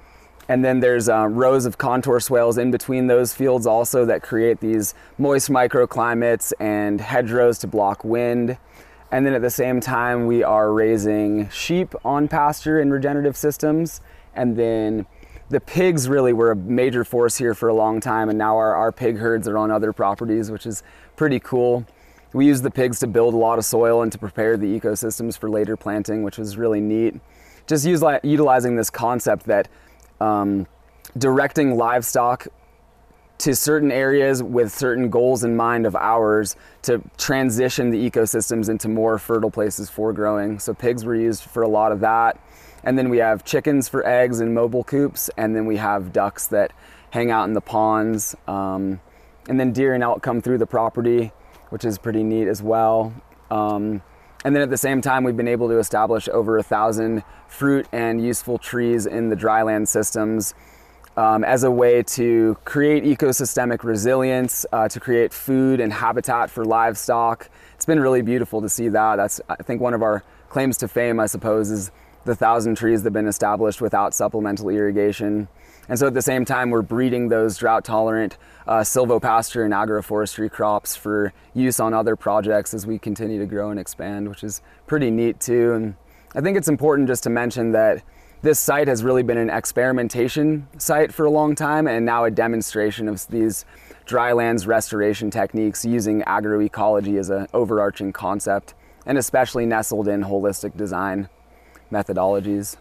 And 0.47 0.63
then 0.63 0.81
there's 0.81 1.09
uh, 1.09 1.27
rows 1.27 1.65
of 1.65 1.79
contour 1.79 2.21
swales 2.21 2.59
in 2.59 2.71
between 2.71 3.07
those 3.07 3.33
fields 3.33 3.67
also 3.67 4.05
that 4.05 4.23
create 4.23 4.61
these 4.61 4.93
moist 5.17 5.49
microclimates 5.49 6.53
and 6.61 7.01
hedgerows 7.01 7.59
to 7.61 7.67
block 7.67 8.05
wind. 8.05 8.59
And 9.11 9.25
then 9.25 9.33
at 9.33 9.41
the 9.41 9.49
same 9.49 9.81
time, 9.81 10.27
we 10.27 10.43
are 10.43 10.71
raising 10.71 11.49
sheep 11.49 11.95
on 12.05 12.29
pasture 12.29 12.79
in 12.79 12.91
regenerative 12.91 13.39
systems. 13.39 14.03
And 14.35 14.55
then 14.55 15.07
the 15.53 15.61
pigs 15.61 16.09
really 16.09 16.33
were 16.33 16.53
a 16.53 16.57
major 16.57 17.05
force 17.05 17.37
here 17.37 17.55
for 17.55 17.69
a 17.69 17.75
long 17.75 18.01
time. 18.01 18.31
And 18.31 18.39
now 18.39 18.57
our, 18.57 18.75
our 18.75 18.91
pig 18.91 19.19
herds 19.19 19.47
are 19.47 19.59
on 19.59 19.71
other 19.71 19.93
properties, 19.93 20.51
which 20.51 20.65
is 20.65 20.83
pretty 21.15 21.39
cool. 21.41 21.87
We 22.33 22.47
use 22.47 22.63
the 22.63 22.71
pigs 22.71 22.99
to 23.01 23.07
build 23.07 23.35
a 23.35 23.37
lot 23.37 23.59
of 23.59 23.67
soil 23.67 24.01
and 24.01 24.11
to 24.13 24.19
prepare 24.19 24.57
the 24.57 24.81
ecosystems 24.81 25.37
for 25.37 25.51
later 25.51 25.77
planting, 25.77 26.23
which 26.23 26.39
was 26.39 26.57
really 26.57 26.81
neat. 26.81 27.21
Just 27.67 27.85
use, 27.85 28.03
utilizing 28.23 28.77
this 28.77 28.89
concept 28.89 29.45
that 29.45 29.69
um, 30.23 30.67
directing 31.19 31.77
livestock 31.77 32.49
to 33.37 33.55
certain 33.55 33.93
areas 33.93 34.43
with 34.43 34.73
certain 34.73 35.11
goals 35.11 35.45
in 35.45 35.55
mind 35.55 35.85
of 35.85 35.95
ours 35.97 36.57
to 36.81 37.03
transition 37.19 37.91
the 37.91 38.11
ecosystems 38.11 38.71
into 38.71 38.89
more 38.89 39.19
fertile 39.19 39.51
places 39.51 39.91
for 39.91 40.15
growing. 40.15 40.59
So 40.59 40.73
pigs 40.73 41.05
were 41.05 41.17
used 41.17 41.43
for 41.43 41.63
a 41.63 41.69
lot 41.69 41.93
of 41.93 42.01
that. 42.01 42.41
And 42.85 42.99
then 42.99 43.09
we 43.09 43.19
have 43.19 43.45
chickens 43.45 43.89
for 43.89 44.07
eggs 44.07 44.41
in 44.41 44.55
mobile 44.55 44.85
coops, 44.85 45.31
and 45.37 45.55
then 45.55 45.67
we 45.67 45.77
have 45.77 46.13
ducks 46.13 46.47
that 46.49 46.73
hang 47.11 47.31
out 47.31 47.45
in 47.45 47.53
the 47.53 47.61
ponds. 47.61 48.35
Um, 48.49 49.01
and 49.49 49.59
then 49.59 49.73
deer 49.73 49.95
and 49.95 50.03
elk 50.03 50.23
come 50.23 50.41
through 50.41 50.59
the 50.59 50.67
property, 50.67 51.33
which 51.71 51.85
is 51.85 51.99
pretty 51.99 52.23
neat 52.23 52.49
as 52.49 52.63
well. 52.63 53.13
Um, 53.51 54.03
and 54.45 54.55
then 54.55 54.63
at 54.63 54.71
the 54.71 54.77
same 54.77 55.01
time, 55.01 55.25
we've 55.25 55.37
been 55.37 55.49
able 55.49 55.69
to 55.69 55.79
establish 55.79 56.29
over 56.29 56.59
a 56.59 56.63
thousand 56.63 57.23
fruit 57.49 57.87
and 57.93 58.25
useful 58.25 58.59
trees 58.59 59.07
in 59.07 59.29
the 59.29 59.37
dryland 59.37 59.87
systems 59.87 60.55
um, 61.17 61.45
as 61.45 61.63
a 61.65 61.71
way 61.71 62.03
to 62.03 62.57
create 62.65 63.05
ecosystemic 63.05 63.85
resilience, 63.85 64.65
uh, 64.73 64.89
to 64.89 64.99
create 64.99 65.33
food 65.33 65.79
and 65.79 65.93
habitat 65.93 66.51
for 66.51 66.65
livestock. 66.65 67.49
It's 67.75 67.87
been 67.87 68.01
really 68.01 68.23
beautiful 68.23 68.63
to 68.63 68.69
see 68.69 68.89
that. 68.89 69.17
That's, 69.17 69.41
I 69.49 69.57
think, 69.57 69.81
one 69.81 69.95
of 69.95 70.03
our 70.03 70.25
claims 70.49 70.77
to 70.79 70.89
fame, 70.89 71.21
I 71.21 71.27
suppose, 71.27 71.71
is 71.71 71.91
the 72.25 72.35
thousand 72.35 72.77
trees 72.77 73.03
that 73.03 73.09
have 73.09 73.13
been 73.13 73.27
established 73.27 73.81
without 73.81 74.15
supplemental 74.15 74.69
irrigation. 74.69 75.49
And 75.89 75.99
so 75.99 76.07
at 76.07 76.15
the 76.15 76.23
same 76.23 76.45
time, 76.45 76.71
we're 76.71 76.83
breeding 76.83 77.29
those 77.29 77.57
drought 77.57 77.85
tolerant 77.85 78.39
uh, 78.67 78.81
silvopasture 78.81 79.65
and 79.65 79.75
agroforestry 79.75 80.51
crops 80.51 80.95
for 80.95 81.33
use 81.55 81.81
on 81.81 81.93
other 81.93 82.15
projects 82.15 82.73
as 82.73 82.87
we 82.87 82.99
continue 82.99 83.39
to 83.41 83.47
grow 83.47 83.71
and 83.71 83.81
expand, 83.81 84.29
which 84.29 84.45
is 84.45 84.63
pretty 84.87 85.11
neat 85.11 85.41
too. 85.41 85.73
And 85.73 85.95
I 86.35 86.41
think 86.41 86.57
it's 86.57 86.69
important 86.69 87.09
just 87.09 87.25
to 87.25 87.31
mention 87.31 87.73
that 87.73 88.03
this 88.43 88.59
site 88.59 88.89
has 88.89 89.05
really 89.05 89.23
been 89.23 89.39
an 89.39 89.51
experimentation 89.51 90.67
site 90.79 91.13
for 91.13 91.27
a 91.27 91.31
long 91.31 91.55
time 91.55 91.87
and 91.87 92.05
now 92.05 92.25
a 92.25 92.31
demonstration 92.31 93.09
of 93.09 93.27
these 93.29 93.65
drylands 94.05 94.67
restoration 94.67 95.31
techniques 95.31 95.85
using 95.85 96.23
agroecology 96.23 97.19
as 97.19 97.31
an 97.31 97.47
overarching 97.55 98.13
concept 98.13 98.75
and 99.07 99.17
especially 99.17 99.65
nestled 99.65 100.09
in 100.09 100.23
holistic 100.23 100.77
design 100.77 101.29
methodologies. 101.93 102.77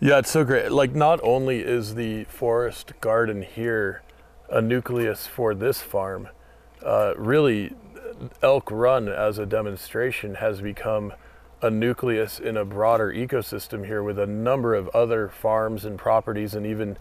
Yeah, 0.00 0.18
it's 0.18 0.30
so 0.30 0.44
great. 0.44 0.70
Like, 0.70 0.94
not 0.94 1.20
only 1.22 1.60
is 1.60 1.94
the 1.94 2.24
forest 2.24 2.92
garden 3.00 3.42
here 3.42 4.02
a 4.48 4.60
nucleus 4.60 5.26
for 5.26 5.54
this 5.54 5.80
farm, 5.80 6.28
uh, 6.84 7.14
really, 7.16 7.72
Elk 8.42 8.70
Run 8.70 9.08
as 9.08 9.38
a 9.38 9.46
demonstration 9.46 10.36
has 10.36 10.60
become 10.60 11.12
a 11.60 11.70
nucleus 11.70 12.38
in 12.38 12.56
a 12.56 12.64
broader 12.64 13.12
ecosystem 13.12 13.86
here 13.86 14.02
with 14.02 14.18
a 14.18 14.26
number 14.26 14.74
of 14.74 14.88
other 14.88 15.28
farms 15.28 15.84
and 15.84 15.98
properties 15.98 16.54
and 16.54 16.64
even 16.64 16.96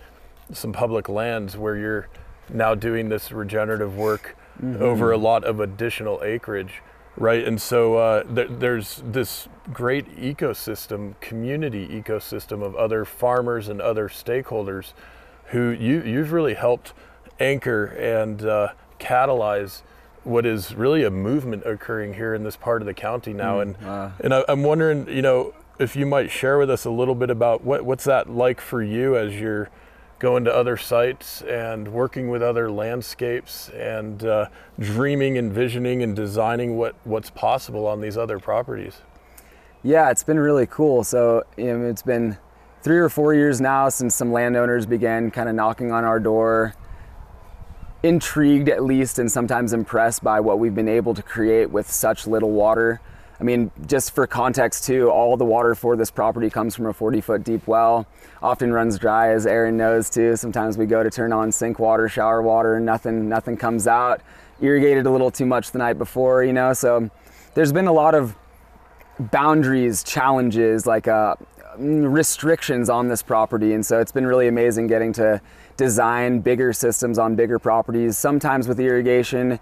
some 0.52 0.74
public 0.74 1.08
lands 1.08 1.56
where 1.56 1.78
you're 1.78 2.08
now 2.50 2.74
doing 2.74 3.10
this 3.10 3.32
regenerative 3.32 3.96
work 3.96 4.36
over 4.80 5.12
a 5.12 5.18
lot 5.18 5.44
of 5.44 5.60
additional 5.60 6.22
acreage. 6.24 6.82
Right? 7.18 7.46
And 7.46 7.62
so 7.62 7.96
uh, 7.96 8.24
th- 8.24 8.50
there's 8.60 9.02
this 9.04 9.48
great 9.74 10.16
ecosystem, 10.18 11.20
community 11.20 11.88
ecosystem 11.88 12.64
of 12.64 12.76
other 12.76 13.04
farmers 13.04 13.68
and 13.68 13.82
other 13.82 14.08
stakeholders 14.08 14.94
who 15.48 15.70
you, 15.70 16.02
you've 16.04 16.32
really 16.32 16.54
helped 16.54 16.94
anchor 17.40 17.86
and 17.86 18.44
uh, 18.44 18.70
catalyze 19.00 19.82
what 20.24 20.46
is 20.46 20.76
really 20.76 21.04
a 21.04 21.10
movement 21.10 21.64
occurring 21.66 22.14
here 22.16 22.34
in 22.34 22.44
this 22.44 22.58
part 22.58 22.82
of 22.82 22.86
the 22.86 22.94
county 22.94 23.34
now. 23.34 23.60
and 23.60 23.78
uh. 23.84 24.12
and 24.20 24.34
I, 24.34 24.44
I'm 24.48 24.64
wondering, 24.64 25.08
you 25.08 25.22
know, 25.22 25.54
if 25.80 25.96
you 25.96 26.06
might 26.06 26.30
share 26.30 26.58
with 26.58 26.70
us 26.70 26.86
a 26.86 26.92
little 26.92 27.16
bit 27.16 27.30
about 27.30 27.64
what, 27.64 27.86
what's 27.86 28.04
that 28.04 28.30
like 28.30 28.60
for 28.60 28.82
you 28.82 29.16
as 29.16 29.36
you're 29.40 29.70
going 30.20 30.44
to 30.46 30.54
other 30.54 30.78
sites 30.78 31.42
and 31.44 31.88
working 31.88 32.30
with 32.30 32.42
other 32.42 32.72
landscapes 32.72 33.70
and 33.70 34.24
uh, 34.24 34.48
dreaming, 34.80 35.38
envisioning, 35.38 36.02
and 36.02 36.16
designing 36.16 36.78
what, 36.78 36.96
what's 37.04 37.30
possible 37.30 37.86
on 37.86 38.02
these 38.02 38.18
other 38.18 38.40
properties. 38.40 39.02
Yeah, 39.84 40.10
it's 40.10 40.24
been 40.24 40.40
really 40.40 40.66
cool. 40.66 41.04
So 41.04 41.44
you 41.56 41.66
know, 41.66 41.86
it's 41.86 42.02
been 42.02 42.38
three 42.82 42.98
or 42.98 43.10
four 43.10 43.34
years 43.34 43.62
now 43.62 43.90
since 43.90 44.16
some 44.16 44.32
landowners 44.32 44.86
began 44.86 45.30
kind 45.32 45.50
of 45.50 45.56
knocking 45.56 45.92
on 45.92 46.04
our 46.04 46.20
door, 46.20 46.74
intrigued 48.04 48.70
at 48.70 48.84
least, 48.84 49.20
and 49.20 49.32
sometimes 49.32 49.74
impressed 49.74 50.24
by 50.24 50.40
what 50.40 50.60
we've 50.60 50.76
been 50.76 50.88
able 50.88 51.14
to 51.14 51.22
create 51.22 51.70
with 51.70 51.90
such 51.90 52.26
little 52.26 52.52
water. 52.52 53.00
I 53.40 53.44
mean, 53.44 53.72
just 53.86 54.16
for 54.16 54.26
context 54.26 54.86
too, 54.86 55.10
all 55.10 55.38
the 55.38 55.46
water 55.46 55.76
for 55.76 55.96
this 55.96 56.10
property 56.10 56.50
comes 56.50 56.76
from 56.76 56.88
a 56.88 56.94
40 56.94 57.22
foot 57.22 57.44
deep 57.44 57.68
well. 57.68 58.08
Often 58.42 58.74
runs 58.74 58.98
dry, 58.98 59.30
as 59.30 59.46
Aaron 59.46 59.78
knows 59.78 60.10
too. 60.10 60.36
Sometimes 60.36 60.78
we 60.78 60.86
go 60.86 61.04
to 61.04 61.10
turn 61.10 61.32
on 61.32 61.52
sink 61.52 61.78
water, 61.78 62.10
shower 62.10 62.42
water, 62.42 62.76
and 62.76 62.86
nothing, 62.86 63.30
nothing 63.30 63.56
comes 63.56 63.88
out. 63.88 64.22
Irrigated 64.60 65.06
a 65.06 65.12
little 65.12 65.30
too 65.30 65.46
much 65.46 65.72
the 65.72 65.78
night 65.78 66.00
before, 66.00 66.44
you 66.44 66.54
know. 66.54 66.74
So 66.74 67.12
there's 67.54 67.72
been 67.72 67.88
a 67.88 67.94
lot 67.94 68.16
of 68.16 68.36
boundaries, 69.20 70.04
challenges, 70.04 70.88
like 70.88 71.08
uh, 71.08 71.36
restrictions 71.78 72.90
on 72.90 73.08
this 73.08 73.22
property, 73.22 73.74
and 73.74 73.86
so 73.86 74.00
it's 74.00 74.12
been 74.12 74.26
really 74.26 74.48
amazing 74.48 74.88
getting 74.88 75.14
to 75.14 75.42
design 75.76 76.40
bigger 76.40 76.74
systems 76.74 77.20
on 77.20 77.36
bigger 77.36 77.60
properties. 77.60 78.18
Sometimes 78.18 78.68
with 78.68 78.80
irrigation, 78.80 79.60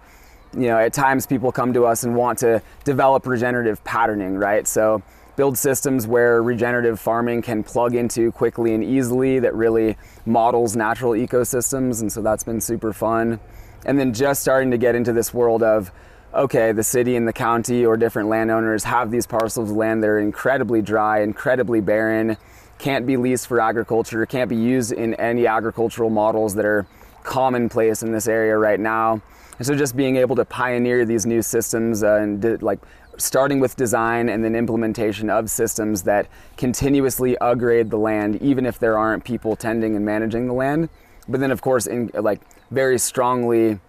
you 0.55 0.67
know, 0.67 0.77
at 0.77 0.93
times 0.93 1.25
people 1.27 1.51
come 1.51 1.73
to 1.73 1.85
us 1.85 2.03
and 2.03 2.15
want 2.15 2.39
to 2.39 2.61
develop 2.83 3.25
regenerative 3.27 3.83
patterning, 3.83 4.35
right? 4.37 4.67
So 4.67 5.03
build 5.35 5.57
systems 5.57 6.07
where 6.07 6.41
regenerative 6.41 6.99
farming 6.99 7.41
can 7.41 7.63
plug 7.63 7.93
into 7.93 8.31
quickly 8.31 8.73
and 8.73 8.83
easily 8.83 9.39
that 9.39 9.53
really 9.53 9.97
models 10.25 10.75
natural 10.75 11.11
ecosystems. 11.13 12.01
And 12.01 12.11
so 12.11 12.21
that's 12.21 12.43
been 12.43 12.61
super 12.61 12.93
fun. 12.93 13.39
And 13.85 13.99
then 13.99 14.13
just 14.13 14.41
starting 14.41 14.71
to 14.71 14.77
get 14.77 14.95
into 14.95 15.13
this 15.13 15.33
world 15.33 15.61
of, 15.61 15.91
okay, 16.33 16.71
the 16.71 16.83
city 16.83 17.15
and 17.15 17.27
the 17.27 17.33
county 17.33 17.85
or 17.85 17.97
different 17.97 18.29
landowners 18.29 18.83
have 18.85 19.11
these 19.11 19.27
parcels 19.27 19.69
of 19.69 19.75
land 19.75 20.03
that 20.03 20.07
are 20.07 20.19
incredibly 20.19 20.81
dry, 20.81 21.21
incredibly 21.21 21.81
barren, 21.81 22.37
can't 22.77 23.05
be 23.05 23.17
leased 23.17 23.47
for 23.47 23.59
agriculture, 23.61 24.25
can't 24.25 24.49
be 24.49 24.55
used 24.55 24.91
in 24.91 25.13
any 25.15 25.47
agricultural 25.47 26.09
models 26.09 26.55
that 26.55 26.65
are 26.65 26.85
commonplace 27.23 28.03
in 28.03 28.11
this 28.11 28.27
area 28.27 28.57
right 28.57 28.79
now. 28.79 29.21
And 29.57 29.65
so 29.65 29.75
just 29.75 29.95
being 29.95 30.17
able 30.17 30.35
to 30.35 30.45
pioneer 30.45 31.05
these 31.05 31.25
new 31.25 31.41
systems 31.41 32.03
uh, 32.03 32.15
and 32.15 32.61
like 32.61 32.79
starting 33.17 33.59
with 33.59 33.75
design 33.75 34.29
and 34.29 34.43
then 34.43 34.55
implementation 34.55 35.29
of 35.29 35.49
systems 35.49 36.03
that 36.03 36.27
continuously 36.57 37.37
upgrade 37.37 37.89
the 37.89 37.97
land, 37.97 38.41
even 38.41 38.65
if 38.65 38.79
there 38.79 38.97
aren't 38.97 39.23
people 39.23 39.55
tending 39.55 39.95
and 39.95 40.05
managing 40.05 40.47
the 40.47 40.53
land. 40.53 40.89
But 41.27 41.39
then, 41.39 41.51
of 41.51 41.61
course, 41.61 41.87
in 41.87 42.11
like 42.13 42.41
very 42.71 42.99
strongly 42.99 43.79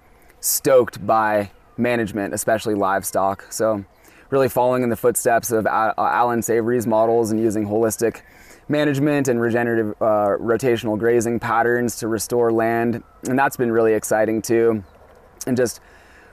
stoked 0.41 1.05
by 1.05 1.51
management, 1.77 2.35
especially 2.35 2.75
livestock. 2.75 3.47
So, 3.51 3.85
really 4.31 4.49
following 4.49 4.83
in 4.83 4.91
the 4.91 4.97
footsteps 4.97 5.51
of 5.51 5.67
uh, 5.67 5.95
Allan 5.97 6.43
Savory's 6.43 6.87
models 6.87 7.31
and 7.31 7.41
using 7.41 7.67
holistic 7.67 8.23
management 8.69 9.29
and 9.29 9.41
regenerative 9.41 9.91
uh, 10.01 10.37
rotational 10.39 10.99
grazing 10.99 11.39
patterns 11.39 11.97
to 11.97 12.09
restore 12.09 12.53
land. 12.53 13.03
And 13.29 13.39
that's 13.39 13.57
been 13.57 13.71
really 13.71 13.93
exciting 13.93 14.43
too. 14.43 14.83
And 15.47 15.57
just 15.57 15.81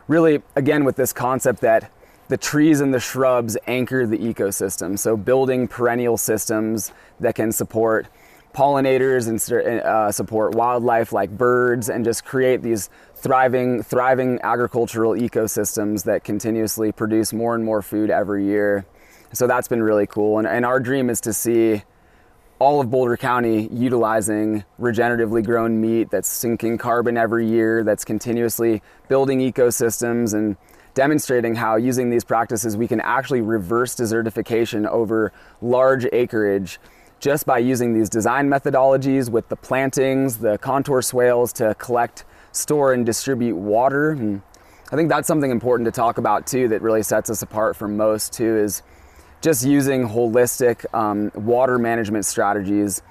really, 0.08 0.42
again, 0.56 0.84
with 0.84 0.96
this 0.96 1.14
concept 1.14 1.62
that 1.62 1.92
the 2.30 2.38
trees 2.38 2.82
and 2.82 2.94
the 2.94 3.00
shrubs 3.00 3.58
anchor 3.68 4.06
the 4.08 4.18
ecosystem. 4.18 4.98
So, 4.98 5.16
building 5.18 5.68
perennial 5.68 6.18
systems 6.18 6.92
that 7.20 7.36
can 7.36 7.52
support 7.52 8.08
pollinators 8.54 9.28
and 9.28 9.84
uh, 9.84 10.12
support 10.12 10.54
wildlife 10.54 11.12
like 11.12 11.32
birds 11.32 11.90
and 11.90 12.06
just 12.06 12.24
create 12.24 12.62
these 12.62 12.90
thriving 13.16 13.82
thriving 13.82 14.40
agricultural 14.44 15.14
ecosystems 15.14 16.04
that 16.04 16.24
continuously 16.24 16.92
produce 16.92 17.34
more 17.34 17.56
and 17.56 17.66
more 17.66 17.82
food 17.82 18.12
every 18.12 18.46
year 18.46 18.86
so 19.32 19.48
that's 19.48 19.68
been 19.68 19.82
really 19.82 20.06
cool 20.06 20.38
and, 20.38 20.48
and 20.48 20.66
our 20.66 20.80
dream 20.80 21.10
is 21.10 21.20
to 21.20 21.34
see 21.34 21.82
all 22.64 22.80
of 22.80 22.90
Boulder 22.90 23.18
County 23.18 23.68
utilizing 23.74 24.64
regeneratively 24.80 25.46
grown 25.46 25.82
meat 25.82 26.10
that's 26.10 26.30
sinking 26.30 26.78
carbon 26.78 27.18
every 27.18 27.46
year, 27.46 27.84
that's 27.84 28.06
continuously 28.06 28.82
building 29.10 29.40
ecosystems 29.40 30.34
and 30.34 30.56
demonstrating 30.94 31.56
how 31.56 31.76
using 31.76 32.10
these 32.10 32.24
practices 32.24 32.78
we 32.78 32.88
can 32.88 33.02
actually 33.02 33.42
reverse 33.42 33.96
desertification 33.96 34.88
over 34.88 35.34
large 35.62 36.08
acreage 36.14 36.80
just 37.20 37.46
by 37.46 37.58
using 37.58 37.94
these 37.94 38.10
design 38.10 38.48
methodologies 38.48 39.30
with 39.30 39.50
the 39.50 39.58
plantings, 39.58 40.38
the 40.38 40.58
contour 40.60 41.02
swales 41.02 41.52
to 41.52 41.76
collect, 41.76 42.24
store, 42.54 42.94
and 42.94 43.06
distribute 43.06 43.58
water. 43.58 44.12
And 44.12 44.42
I 44.90 44.96
think 44.96 45.10
that's 45.10 45.28
something 45.28 45.52
important 45.52 45.86
to 45.88 45.92
talk 45.92 46.18
about 46.18 46.48
too 46.48 46.70
that 46.70 46.82
really 46.82 47.04
sets 47.04 47.30
us 47.30 47.42
apart 47.42 47.76
from 47.76 47.98
most 47.98 48.32
too 48.32 48.56
is 48.58 48.84
just 49.44 49.66
using 49.66 50.08
holistic 50.08 50.86
um, 50.96 51.30
water 51.36 51.78
management 51.78 52.26
strategies, 52.26 53.02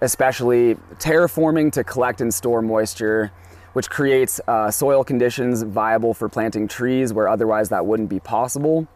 especially 0.00 0.74
terraforming 0.98 1.70
to 1.70 1.84
collect 1.84 2.20
and 2.20 2.34
store 2.34 2.60
moisture, 2.60 3.30
which 3.74 3.88
creates 3.88 4.40
uh, 4.48 4.70
soil 4.72 5.04
conditions 5.04 5.62
viable 5.62 6.12
for 6.12 6.28
planting 6.28 6.66
trees 6.66 7.12
where 7.12 7.28
otherwise 7.28 7.68
that 7.68 7.86
wouldn't 7.86 8.08
be 8.08 8.18
possible. 8.18 8.88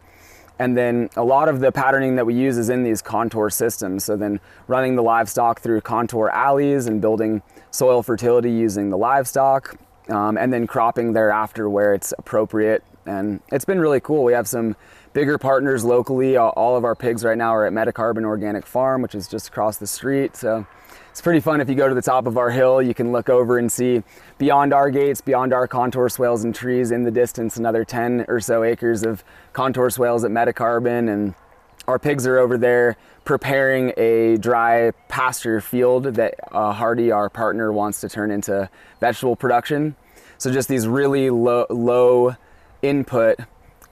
And 0.59 0.77
then 0.77 1.09
a 1.15 1.23
lot 1.23 1.47
of 1.47 1.61
the 1.61 1.71
patterning 1.71 2.17
that 2.17 2.25
we 2.25 2.35
use 2.35 2.57
is 2.57 2.69
in 2.69 2.83
these 2.83 3.01
contour 3.01 3.49
systems. 3.49 4.03
So 4.03 4.17
then 4.17 4.41
running 4.67 4.97
the 4.97 5.03
livestock 5.03 5.61
through 5.61 5.81
contour 5.81 6.29
alleys 6.29 6.85
and 6.85 7.01
building 7.01 7.41
soil 7.71 8.03
fertility 8.03 8.51
using 8.51 8.89
the 8.89 8.97
livestock, 8.97 9.77
um, 10.09 10.37
and 10.37 10.51
then 10.51 10.67
cropping 10.67 11.13
thereafter 11.13 11.69
where 11.69 11.93
it's 11.93 12.13
appropriate. 12.17 12.83
And 13.05 13.39
it's 13.51 13.65
been 13.65 13.79
really 13.79 14.01
cool. 14.01 14.23
We 14.23 14.33
have 14.33 14.47
some 14.47 14.75
bigger 15.13 15.37
partners 15.37 15.85
locally. 15.85 16.35
All 16.37 16.75
of 16.75 16.83
our 16.83 16.95
pigs 16.95 17.23
right 17.23 17.37
now 17.37 17.55
are 17.55 17.65
at 17.65 17.73
Metacarbon 17.73 18.25
Organic 18.25 18.65
Farm, 18.65 19.01
which 19.01 19.15
is 19.15 19.27
just 19.27 19.47
across 19.47 19.77
the 19.77 19.87
street. 19.87 20.35
So 20.35 20.65
it's 21.11 21.21
pretty 21.21 21.39
fun 21.39 21.61
if 21.61 21.69
you 21.69 21.75
go 21.75 21.87
to 21.87 21.93
the 21.93 22.01
top 22.01 22.25
of 22.25 22.37
our 22.37 22.49
hill, 22.49 22.81
you 22.81 22.95
can 22.95 23.11
look 23.11 23.29
over 23.29 23.59
and 23.59 23.71
see 23.71 24.03
beyond 24.39 24.73
our 24.73 24.89
gates, 24.89 25.21
beyond 25.21 25.53
our 25.53 25.67
contour 25.67 26.09
swales 26.09 26.43
and 26.43 26.53
trees 26.53 26.91
in 26.91 27.03
the 27.03 27.11
distance, 27.11 27.55
another 27.55 27.85
10 27.85 28.25
or 28.27 28.39
so 28.39 28.63
acres 28.63 29.03
of 29.03 29.23
contour 29.53 29.91
swales 29.91 30.23
at 30.25 30.31
Metacarbon. 30.31 31.13
And 31.13 31.35
our 31.87 31.99
pigs 31.99 32.25
are 32.25 32.39
over 32.39 32.57
there 32.57 32.97
preparing 33.25 33.93
a 33.95 34.37
dry 34.37 34.91
pasture 35.07 35.61
field 35.61 36.05
that 36.15 36.33
uh, 36.51 36.73
Hardy, 36.73 37.11
our 37.11 37.29
partner, 37.29 37.71
wants 37.71 38.01
to 38.01 38.09
turn 38.09 38.31
into 38.31 38.69
vegetable 38.99 39.35
production. 39.35 39.95
So 40.39 40.51
just 40.51 40.67
these 40.67 40.87
really 40.87 41.29
low, 41.29 41.67
low 41.69 42.35
input 42.81 43.39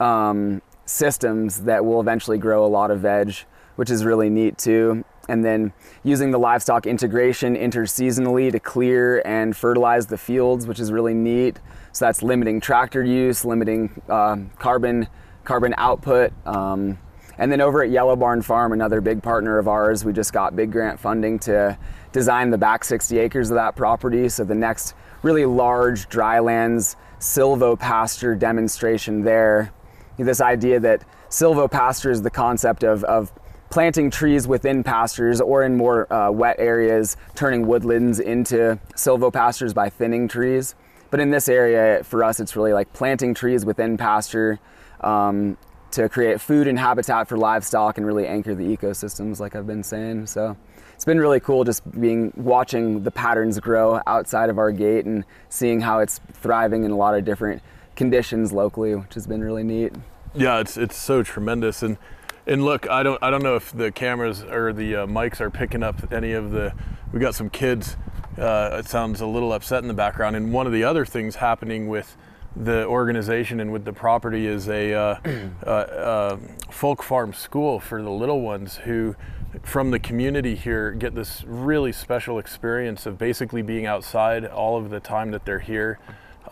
um, 0.00 0.60
systems 0.92 1.62
that 1.62 1.84
will 1.84 2.00
eventually 2.00 2.38
grow 2.38 2.64
a 2.64 2.68
lot 2.68 2.90
of 2.90 3.00
veg, 3.00 3.34
which 3.76 3.90
is 3.90 4.04
really 4.04 4.30
neat 4.30 4.58
too. 4.58 5.04
And 5.28 5.44
then 5.44 5.72
using 6.02 6.30
the 6.32 6.38
livestock 6.38 6.86
integration 6.86 7.56
interseasonally 7.56 8.50
to 8.52 8.60
clear 8.60 9.22
and 9.24 9.56
fertilize 9.56 10.06
the 10.06 10.18
fields, 10.18 10.66
which 10.66 10.80
is 10.80 10.92
really 10.92 11.14
neat. 11.14 11.60
So 11.92 12.04
that's 12.06 12.22
limiting 12.22 12.60
tractor 12.60 13.04
use, 13.04 13.44
limiting 13.44 14.02
uh, 14.08 14.36
carbon 14.58 15.08
carbon 15.44 15.74
output. 15.78 16.32
Um, 16.46 16.98
and 17.38 17.50
then 17.50 17.60
over 17.60 17.82
at 17.82 17.90
Yellow 17.90 18.14
Barn 18.14 18.42
Farm, 18.42 18.72
another 18.72 19.00
big 19.00 19.22
partner 19.22 19.58
of 19.58 19.66
ours, 19.66 20.04
we 20.04 20.12
just 20.12 20.32
got 20.32 20.54
big 20.54 20.70
grant 20.70 21.00
funding 21.00 21.38
to 21.40 21.76
design 22.12 22.50
the 22.50 22.58
back 22.58 22.84
60 22.84 23.18
acres 23.18 23.50
of 23.50 23.56
that 23.56 23.74
property. 23.74 24.28
So 24.28 24.44
the 24.44 24.54
next 24.54 24.94
really 25.22 25.46
large 25.46 26.08
drylands 26.08 26.96
silvopasture 27.18 28.38
demonstration 28.38 29.22
there 29.22 29.72
this 30.18 30.40
idea 30.40 30.80
that 30.80 31.04
silvopasture 31.28 32.10
is 32.10 32.22
the 32.22 32.30
concept 32.30 32.84
of, 32.84 33.04
of 33.04 33.32
planting 33.70 34.10
trees 34.10 34.46
within 34.46 34.84
pastures 34.84 35.40
or 35.40 35.62
in 35.62 35.76
more 35.76 36.12
uh, 36.12 36.30
wet 36.30 36.56
areas, 36.58 37.16
turning 37.34 37.66
woodlands 37.66 38.20
into 38.20 38.78
silvopastures 38.94 39.74
by 39.74 39.88
thinning 39.88 40.28
trees. 40.28 40.74
But 41.10 41.20
in 41.20 41.30
this 41.30 41.48
area, 41.48 42.04
for 42.04 42.22
us, 42.22 42.38
it's 42.38 42.54
really 42.54 42.72
like 42.72 42.92
planting 42.92 43.34
trees 43.34 43.64
within 43.64 43.96
pasture 43.96 44.60
um, 45.00 45.56
to 45.92 46.08
create 46.08 46.40
food 46.40 46.66
and 46.66 46.78
habitat 46.78 47.28
for 47.28 47.36
livestock 47.36 47.96
and 47.96 48.06
really 48.06 48.26
anchor 48.26 48.54
the 48.54 48.64
ecosystems, 48.64 49.40
like 49.40 49.56
I've 49.56 49.66
been 49.66 49.82
saying. 49.82 50.26
So 50.26 50.56
it's 50.94 51.04
been 51.04 51.18
really 51.18 51.40
cool 51.40 51.64
just 51.64 51.82
being 52.00 52.32
watching 52.36 53.02
the 53.02 53.10
patterns 53.10 53.58
grow 53.58 54.00
outside 54.06 54.50
of 54.50 54.58
our 54.58 54.70
gate 54.70 55.04
and 55.04 55.24
seeing 55.48 55.80
how 55.80 55.98
it's 55.98 56.20
thriving 56.32 56.84
in 56.84 56.90
a 56.90 56.96
lot 56.96 57.14
of 57.14 57.24
different 57.24 57.62
conditions 57.96 58.52
locally, 58.52 58.94
which 58.94 59.14
has 59.14 59.26
been 59.26 59.42
really 59.42 59.64
neat. 59.64 59.92
Yeah, 60.34 60.60
it's 60.60 60.76
it's 60.76 60.96
so 60.96 61.22
tremendous, 61.22 61.82
and 61.82 61.98
and 62.46 62.64
look, 62.64 62.88
I 62.88 63.02
don't 63.02 63.22
I 63.22 63.30
don't 63.30 63.42
know 63.42 63.56
if 63.56 63.72
the 63.72 63.92
cameras 63.92 64.42
or 64.42 64.72
the 64.72 64.96
uh, 64.96 65.06
mics 65.06 65.40
are 65.40 65.50
picking 65.50 65.82
up 65.82 66.12
any 66.12 66.32
of 66.32 66.50
the. 66.50 66.72
We 67.12 67.20
got 67.20 67.34
some 67.34 67.50
kids. 67.50 67.96
Uh, 68.38 68.78
it 68.80 68.86
sounds 68.86 69.20
a 69.20 69.26
little 69.26 69.52
upset 69.52 69.82
in 69.82 69.88
the 69.88 69.94
background, 69.94 70.36
and 70.36 70.52
one 70.52 70.66
of 70.66 70.72
the 70.72 70.84
other 70.84 71.04
things 71.04 71.36
happening 71.36 71.88
with 71.88 72.16
the 72.56 72.86
organization 72.86 73.60
and 73.60 73.72
with 73.72 73.84
the 73.84 73.92
property 73.92 74.46
is 74.46 74.68
a 74.68 74.92
uh, 74.92 75.16
uh, 75.66 75.70
uh, 75.70 76.38
folk 76.70 77.02
farm 77.02 77.32
school 77.32 77.80
for 77.80 78.02
the 78.02 78.10
little 78.10 78.40
ones 78.40 78.76
who 78.76 79.16
from 79.62 79.90
the 79.90 79.98
community 79.98 80.54
here 80.54 80.92
get 80.92 81.14
this 81.14 81.44
really 81.44 81.92
special 81.92 82.38
experience 82.38 83.04
of 83.04 83.18
basically 83.18 83.62
being 83.62 83.86
outside 83.86 84.46
all 84.46 84.78
of 84.78 84.90
the 84.90 85.00
time 85.00 85.30
that 85.30 85.44
they're 85.44 85.58
here 85.58 85.98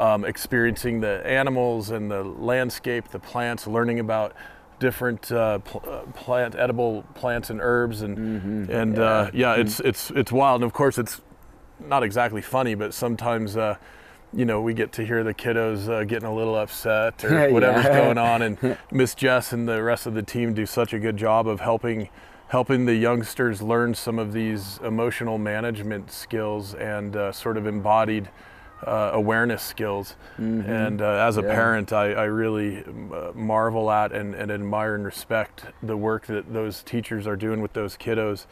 um, 0.01 0.25
experiencing 0.25 1.01
the 1.01 1.25
animals 1.27 1.91
and 1.91 2.11
the 2.11 2.23
landscape 2.25 3.09
the 3.11 3.19
plants 3.19 3.67
learning 3.67 4.01
about 4.01 4.33
different 4.79 5.31
uh, 5.31 5.59
pl- 5.59 5.83
uh, 5.87 6.01
plant 6.13 6.55
edible 6.57 7.05
plants 7.15 7.51
and 7.51 7.61
herbs 7.63 8.01
and 8.03 8.17
Mm-hmm. 8.17 8.73
and 8.73 8.97
yeah, 8.97 9.03
uh, 9.05 9.31
yeah 9.35 9.55
it's 9.57 9.79
it's 9.81 10.11
it's 10.13 10.33
wild 10.33 10.63
and 10.63 10.65
of 10.65 10.73
course 10.73 10.97
it's 10.99 11.21
not 11.79 12.03
exactly 12.03 12.41
funny 12.43 12.75
but 12.75 12.95
sometimes 12.95 13.57
uh, 13.57 13.77
you 14.33 14.45
know, 14.45 14.61
we 14.63 14.75
get 14.75 14.93
to 14.93 15.05
hear 15.05 15.25
the 15.25 15.35
kiddos 15.35 15.89
uh, 15.89 16.05
getting 16.05 16.29
a 16.29 16.33
little 16.33 16.55
upset 16.55 17.25
or 17.25 17.31
Yeah. 17.35 17.49
whatever's 17.53 17.87
going 17.87 18.17
on, 18.33 18.43
and 18.43 18.77
Miss 18.93 19.13
Jess 19.17 19.53
and 19.53 19.69
the 19.69 19.83
rest 19.83 20.07
of 20.07 20.15
the 20.15 20.23
team 20.23 20.55
do 20.55 20.67
such 20.67 20.93
a 20.95 21.01
good 21.01 21.17
job 21.17 21.49
of 21.49 21.59
helping 21.61 22.09
helping 22.47 22.87
the 22.87 22.95
youngsters 22.95 23.61
learn 23.61 23.93
some 23.95 24.21
of 24.21 24.33
these 24.33 24.79
emotional 24.85 25.37
management 25.37 26.13
skills 26.13 26.75
and 26.75 27.17
uh, 27.17 27.33
sort 27.33 27.57
of 27.57 27.67
embodied 27.67 28.29
uh, 28.87 29.11
awareness 29.13 29.63
skills. 29.63 30.17
And 30.39 31.03
uh, 31.03 31.27
as 31.29 31.37
a 31.37 31.43
Yeah. 31.43 31.55
parent, 31.55 31.93
I, 31.93 32.13
I 32.13 32.25
really 32.25 32.85
uh, 32.85 33.33
marvel 33.35 33.91
at 33.91 34.13
and, 34.13 34.35
and 34.35 34.51
admire 34.51 34.95
and 34.95 35.05
respect 35.05 35.65
the 35.83 35.97
work 35.97 36.27
that 36.27 36.53
those 36.53 36.83
teachers 36.83 37.27
are 37.27 37.37
doing 37.37 37.61
with 37.61 37.73
those 37.75 37.97
kiddos. 37.97 38.47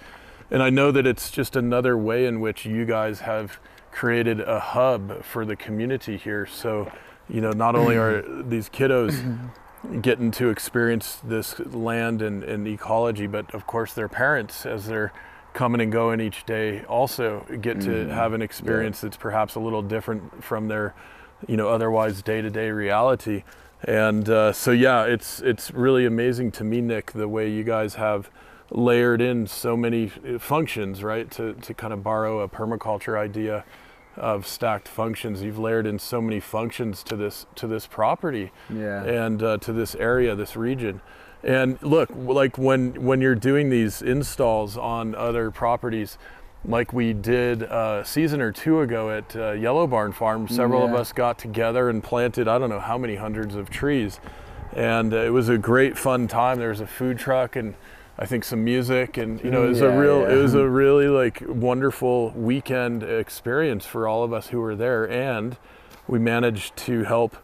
And 0.51 0.63
I 0.63 0.71
know 0.71 0.91
that 0.93 1.07
it's 1.07 1.31
just 1.31 1.57
another 1.57 1.97
way 1.97 2.27
in 2.27 2.41
which 2.41 2.65
you 2.67 2.85
guys 2.85 3.21
have 3.21 3.59
created 3.93 4.41
a 4.41 4.61
hub 4.61 5.23
for 5.25 5.45
the 5.45 5.57
community 5.57 6.17
here. 6.17 6.47
So, 6.47 6.91
you 7.29 7.41
know, 7.41 7.53
not 7.53 7.75
only 7.75 7.97
are 7.97 8.23
these 8.43 8.69
kiddos 8.69 9.23
getting 10.03 10.31
to 10.33 10.49
experience 10.49 11.21
this 11.25 11.59
land 11.61 12.21
and, 12.23 12.43
and 12.45 12.67
ecology, 12.67 13.27
but 13.27 13.53
of 13.55 13.67
course 13.67 13.93
their 13.95 14.09
parents, 14.09 14.67
as 14.67 14.87
they're 14.87 15.13
coming 15.59 15.81
and 15.81 15.91
going 15.91 16.21
each 16.21 16.47
day, 16.47 16.85
also 16.85 17.45
get 17.61 17.81
to 17.81 18.07
have 18.15 18.33
an 18.33 18.41
experience 18.43 19.01
that's 19.01 19.17
perhaps 19.17 19.57
a 19.57 19.61
little 19.61 19.83
different 19.83 20.23
from 20.45 20.69
their, 20.69 20.95
you 21.49 21.57
know, 21.57 21.69
otherwise 21.69 22.23
day-to-day 22.23 22.71
reality. 22.71 23.43
And 23.83 24.29
uh, 24.29 24.53
so, 24.53 24.71
yeah, 24.71 25.03
it's 25.15 25.41
it's 25.41 25.73
really 25.73 26.07
amazing 26.07 26.53
to 26.53 26.65
me, 26.65 26.81
Nick, 26.81 27.11
the 27.13 27.27
way 27.27 27.51
you 27.51 27.65
guys 27.65 27.97
have 27.97 28.31
layered 28.71 29.21
in 29.21 29.47
so 29.49 29.77
many 29.77 30.13
uh, 30.25 30.39
functions, 30.39 31.03
right? 31.03 31.29
To, 31.33 31.55
to 31.55 31.75
kind 31.75 31.93
of 31.93 32.03
borrow 32.05 32.41
a 32.41 32.49
permaculture 32.49 33.19
idea 33.19 33.65
of 34.17 34.47
stacked 34.47 34.89
functions, 34.89 35.43
you've 35.43 35.59
layered 35.59 35.87
in 35.87 35.99
so 35.99 36.21
many 36.21 36.41
functions 36.41 37.03
to 37.05 37.17
this 37.17 37.47
to 37.55 37.67
this 37.67 37.87
property 37.87 38.53
Yeah. 38.71 39.03
and 39.25 39.43
uh, 39.43 39.57
to 39.59 39.73
this 39.73 39.95
area, 39.97 40.37
this 40.37 40.55
region. 40.57 41.01
And 41.45 41.81
look, 41.83 42.11
like 42.15 42.59
when 42.59 43.05
when 43.05 43.21
you're 43.21 43.35
doing 43.35 43.71
these 43.71 44.03
installs 44.03 44.77
on 44.77 45.15
other 45.15 45.51
properties, 45.51 46.19
like 46.65 46.93
we 46.93 47.13
did 47.13 47.63
a 47.63 48.03
season 48.05 48.41
or 48.41 48.51
two 48.53 48.81
ago 48.81 49.11
at 49.11 49.37
uh, 49.37 49.53
Yellow 49.53 49.87
Barn 49.87 50.13
Farm, 50.13 50.49
several 50.49 50.85
of 50.85 50.95
us 50.95 51.13
got 51.13 51.39
together 51.39 51.89
and 51.89 52.03
planted 52.03 52.49
I 52.49 52.59
don't 52.59 52.71
know 52.71 52.81
how 52.81 52.99
many 52.99 53.15
hundreds 53.17 53.55
of 53.55 53.71
trees, 53.71 54.19
and 54.75 55.15
uh, 55.15 55.19
it 55.19 55.31
was 55.31 55.49
a 55.49 55.59
great 55.59 55.97
fun 55.97 56.27
time. 56.27 56.59
There 56.59 56.71
was 56.71 56.81
a 56.81 56.87
food 56.87 57.19
truck 57.19 57.55
and 57.55 57.75
I 58.21 58.27
think 58.27 58.43
some 58.43 58.65
music, 58.65 59.17
and 59.17 59.43
you 59.45 59.51
know, 59.51 59.65
it 59.65 59.69
was 59.69 59.81
a 59.81 59.85
Yeah, 59.85 59.97
real, 59.97 60.21
yeah. 60.23 60.33
it 60.35 60.43
was 60.43 60.55
a 60.55 60.69
really 60.69 61.07
like 61.07 61.41
wonderful 61.47 62.31
weekend 62.31 63.05
experience 63.05 63.87
for 63.87 64.09
all 64.09 64.25
of 64.25 64.33
us 64.33 64.49
who 64.49 64.61
were 64.61 64.75
there, 64.75 65.09
and 65.09 65.57
we 66.09 66.19
managed 66.19 66.77
to 66.79 67.05
help 67.05 67.37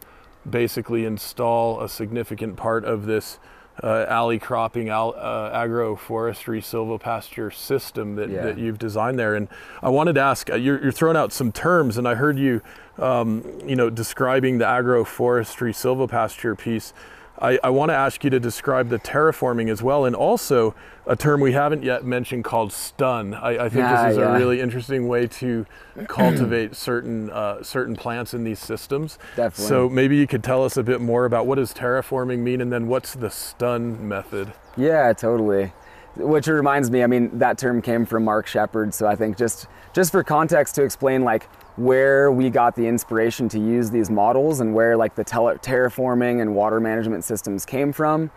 basically 0.48 1.04
install 1.04 1.80
a 1.80 1.88
significant 1.88 2.57
part 2.57 2.85
of 2.85 3.07
this 3.07 3.38
uh, 3.82 4.06
alley 4.08 4.38
cropping 4.38 4.88
al- 4.88 5.14
uh, 5.16 5.50
agroforestry 5.52 6.58
silvopasture 6.60 7.52
system 7.52 8.14
that, 8.16 8.30
Yeah. 8.30 8.42
that 8.44 8.58
you've 8.58 8.78
designed 8.78 9.18
there. 9.18 9.34
And 9.34 9.48
I 9.82 9.88
wanted 9.88 10.14
to 10.14 10.20
ask, 10.20 10.50
uh, 10.50 10.54
you're, 10.54 10.80
you're 10.82 10.92
throwing 10.92 11.16
out 11.16 11.32
some 11.32 11.50
terms, 11.50 11.98
and 11.98 12.06
I 12.06 12.14
heard 12.14 12.38
you, 12.38 12.60
um, 12.98 13.44
you 13.66 13.74
know, 13.74 13.90
describing 13.90 14.58
the 14.58 14.64
agroforestry 14.66 15.72
silvopasture 15.74 16.56
piece. 16.56 16.92
I, 17.38 17.59
I 17.64 17.70
want 17.70 17.90
to 17.90 17.94
ask 17.94 18.23
you 18.23 18.31
to 18.31 18.38
describe 18.38 18.88
the 18.88 18.99
terraforming 18.99 19.68
as 19.70 19.83
well, 19.83 20.05
and 20.05 20.14
also 20.14 20.75
a 21.07 21.16
term 21.16 21.40
we 21.40 21.53
haven't 21.53 21.83
yet 21.83 22.05
mentioned 22.05 22.44
called 22.44 22.73
stun. 22.73 23.35
I, 23.35 23.64
I 23.64 23.68
think 23.68 23.81
Yeah, 23.81 24.05
this 24.05 24.12
is 24.12 24.18
yeah. 24.18 24.35
a 24.35 24.38
really 24.38 24.61
interesting 24.61 25.09
way 25.09 25.27
to 25.27 25.66
cultivate 26.07 26.77
certain 26.77 27.31
uh, 27.31 27.62
certain 27.62 27.97
plants 27.97 28.35
in 28.35 28.44
these 28.44 28.61
systems. 28.61 29.18
Definitely. 29.37 29.66
So 29.66 29.88
maybe 29.88 30.16
you 30.16 30.27
could 30.27 30.44
tell 30.44 30.64
us 30.64 30.77
a 30.77 30.83
bit 30.83 31.01
more 31.01 31.25
about 31.25 31.47
what 31.47 31.57
does 31.57 31.75
terraforming 31.75 32.38
mean, 32.38 32.61
and 32.61 32.73
then 32.73 32.87
what's 32.87 33.14
the 33.14 33.31
stun 33.31 34.07
method? 34.09 34.53
Yeah, 34.77 35.12
totally. 35.12 35.73
Which 36.16 36.46
reminds 36.46 36.90
me, 36.90 37.03
I 37.03 37.07
mean, 37.07 37.38
that 37.38 37.59
term 37.59 37.83
came 37.83 38.07
from 38.07 38.24
Mark 38.24 38.46
Shepard, 38.46 38.94
so 38.94 39.07
I 39.07 39.16
think 39.16 39.37
just 39.37 39.66
just 39.92 40.12
for 40.12 40.22
context 40.22 40.74
to 40.77 40.83
explain 40.83 41.24
like 41.24 41.44
where 41.77 42.31
we 42.31 42.50
got 42.50 42.77
the 42.77 42.87
inspiration 42.87 43.48
to 43.48 43.59
use 43.59 43.90
these 43.90 44.11
models 44.11 44.61
and 44.61 44.74
where 44.74 44.96
like 44.96 45.14
the 45.16 45.24
tele- 45.24 45.59
terraforming 45.59 46.40
and 46.40 46.55
water 46.55 46.79
management 46.79 47.24
systems 47.24 47.64
came 47.66 47.92
from. 47.92 48.31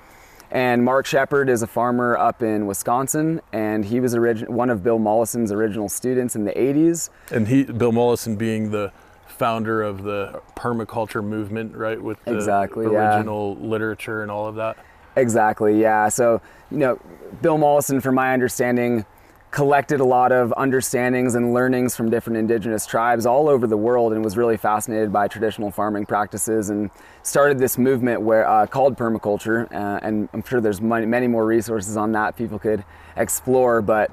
And 0.50 0.84
Mark 0.84 1.06
Shepard 1.06 1.50
is 1.50 1.62
a 1.62 1.68
farmer 1.68 2.16
up 2.18 2.42
in 2.42 2.68
Wisconsin, 2.68 3.42
and 3.52 3.84
he 3.84 4.00
was 4.00 4.16
origin- 4.16 4.52
one 4.54 4.70
of 4.70 4.82
Bill 4.82 4.98
Mollison's 4.98 5.52
original 5.52 5.90
students 5.90 6.36
in 6.36 6.46
the 6.46 6.58
80s. 6.58 7.10
And 7.32 7.48
he, 7.50 7.63
Bill 7.66 7.92
Mollison, 7.92 8.38
being 8.38 8.72
the 8.72 8.92
founder 9.28 9.84
of 9.84 10.04
the 10.04 10.42
permaculture 10.56 11.24
movement, 11.24 11.76
right, 11.76 12.02
with 12.02 12.24
the 12.24 12.34
Exactly, 12.34 12.86
yeah. 12.92 13.18
original 13.18 13.56
literature 13.58 14.22
and 14.22 14.32
all 14.32 14.48
of 14.48 14.56
that. 14.56 14.78
Exactly, 15.17 15.82
yeah. 15.82 16.10
So, 16.10 16.41
you 16.69 16.77
know, 16.77 16.99
Bill 17.41 17.58
Mollison, 17.58 18.01
from 18.01 18.15
my 18.15 18.34
understanding, 18.34 19.06
collected 19.49 19.99
a 19.99 20.03
lot 20.03 20.32
of 20.32 20.53
understandings 20.58 21.34
and 21.34 21.53
learnings 21.53 21.95
from 21.95 22.10
different 22.10 22.38
indigenous 22.38 22.86
tribes 22.86 23.25
all 23.25 23.49
over 23.49 23.65
the 23.65 23.77
world 23.77 24.13
and 24.13 24.23
was 24.23 24.38
really 24.38 24.58
fascinated 24.58 25.12
by 25.12 25.27
traditional 25.27 25.71
farming 25.71 26.06
practices 26.06 26.69
and 26.69 26.91
started 27.23 27.58
this 27.58 27.77
movement 27.77 28.21
where 28.21 28.47
uh, 28.47 28.67
called 28.67 28.95
permaculture. 28.95 29.71
Uh, 29.71 29.99
and 30.03 30.30
I'm 30.34 30.43
sure 30.43 30.62
there's 30.62 30.82
many, 30.82 31.06
many 31.06 31.27
more 31.27 31.45
resources 31.45 31.97
on 31.97 32.12
that 32.12 32.36
people 32.36 32.60
could 32.60 32.84
explore. 33.15 33.82
But 33.82 34.12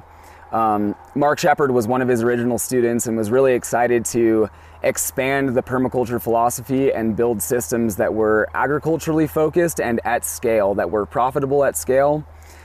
um, 0.53 0.95
Mark 1.15 1.39
Shepard 1.39 1.73
was 1.73 1.87
one 1.87 2.01
of 2.01 2.09
his 2.09 2.23
original 2.23 2.59
students 2.59 3.07
and 3.07 3.17
was 3.17 3.31
really 3.31 3.55
excited 3.55 4.05
to 4.07 4.49
expand 4.85 5.55
the 5.55 5.63
permaculture 5.63 6.21
philosophy 6.21 6.93
and 6.93 7.17
build 7.17 7.43
systems 7.43 7.97
that 7.97 8.13
were 8.13 8.49
agriculturally 8.55 9.27
focused 9.27 9.81
and 9.81 10.01
at 10.05 10.25
scale, 10.25 10.75
that 10.75 10.91
were 10.91 11.07
profitable 11.07 11.65
at 11.65 11.77
scale. 11.77 12.25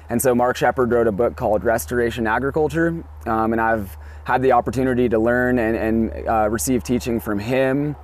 And 0.09 0.21
so 0.21 0.33
Mark 0.35 0.57
Shepard 0.57 0.91
wrote 0.91 1.07
a 1.07 1.11
book 1.11 1.35
called 1.35 1.63
Restoration 1.63 2.27
Agriculture, 2.27 3.03
um, 3.25 3.53
and 3.53 3.61
I've 3.61 3.95
had 4.23 4.41
the 4.41 4.51
opportunity 4.51 5.07
to 5.09 5.19
learn 5.19 5.59
and, 5.59 5.75
and 5.75 6.27
uh, 6.27 6.49
receive 6.49 6.83
teaching 6.83 7.19
from 7.19 7.39
him 7.39 7.95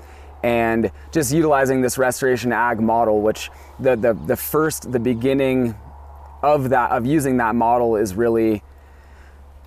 and 0.43 0.91
just 1.11 1.33
utilizing 1.33 1.81
this 1.81 1.97
restoration 1.97 2.51
ag 2.51 2.79
model, 2.79 3.21
which 3.21 3.49
the, 3.79 3.95
the, 3.95 4.13
the 4.13 4.35
first, 4.35 4.91
the 4.91 4.99
beginning 4.99 5.75
of 6.43 6.69
that, 6.69 6.91
of 6.91 7.05
using 7.05 7.37
that 7.37 7.55
model 7.55 7.95
is 7.95 8.13
really 8.13 8.61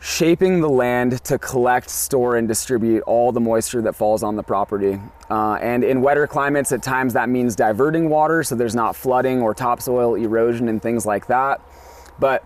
shaping 0.01 0.61
the 0.61 0.69
land 0.69 1.23
to 1.25 1.39
collect, 1.39 1.91
store, 1.91 2.37
and 2.37 2.47
distribute 2.47 3.03
all 3.03 3.33
the 3.33 3.41
moisture 3.41 3.83
that 3.83 3.95
falls 3.95 4.23
on 4.23 4.37
the 4.37 4.43
property. 4.43 5.01
Uh, 5.31 5.55
and 5.55 5.85
in 5.85 6.01
wetter 6.01 6.27
climates, 6.27 6.73
at 6.73 6.83
times 6.83 7.13
that 7.15 7.29
means 7.29 7.57
diverting 7.57 8.09
water 8.09 8.43
so 8.43 8.55
there's 8.55 8.75
not 8.75 8.95
flooding 8.95 9.43
or 9.43 9.55
topsoil 9.55 10.15
erosion 10.15 10.69
and 10.69 10.81
things 10.81 11.05
like 11.05 11.27
that. 11.27 11.61
But 12.19 12.45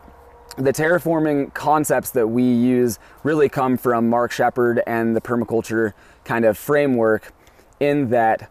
the 0.57 0.73
terraforming 0.73 1.55
concepts 1.55 2.11
that 2.11 2.27
we 2.27 2.43
use 2.43 2.99
really 3.23 3.49
come 3.49 3.77
from 3.77 4.09
Mark 4.09 4.33
Shepard 4.33 4.83
and 4.87 5.17
the 5.17 5.21
permaculture 5.21 5.93
kind 6.25 6.45
of 6.45 6.59
framework, 6.59 7.33
in 7.81 8.11
that 8.11 8.51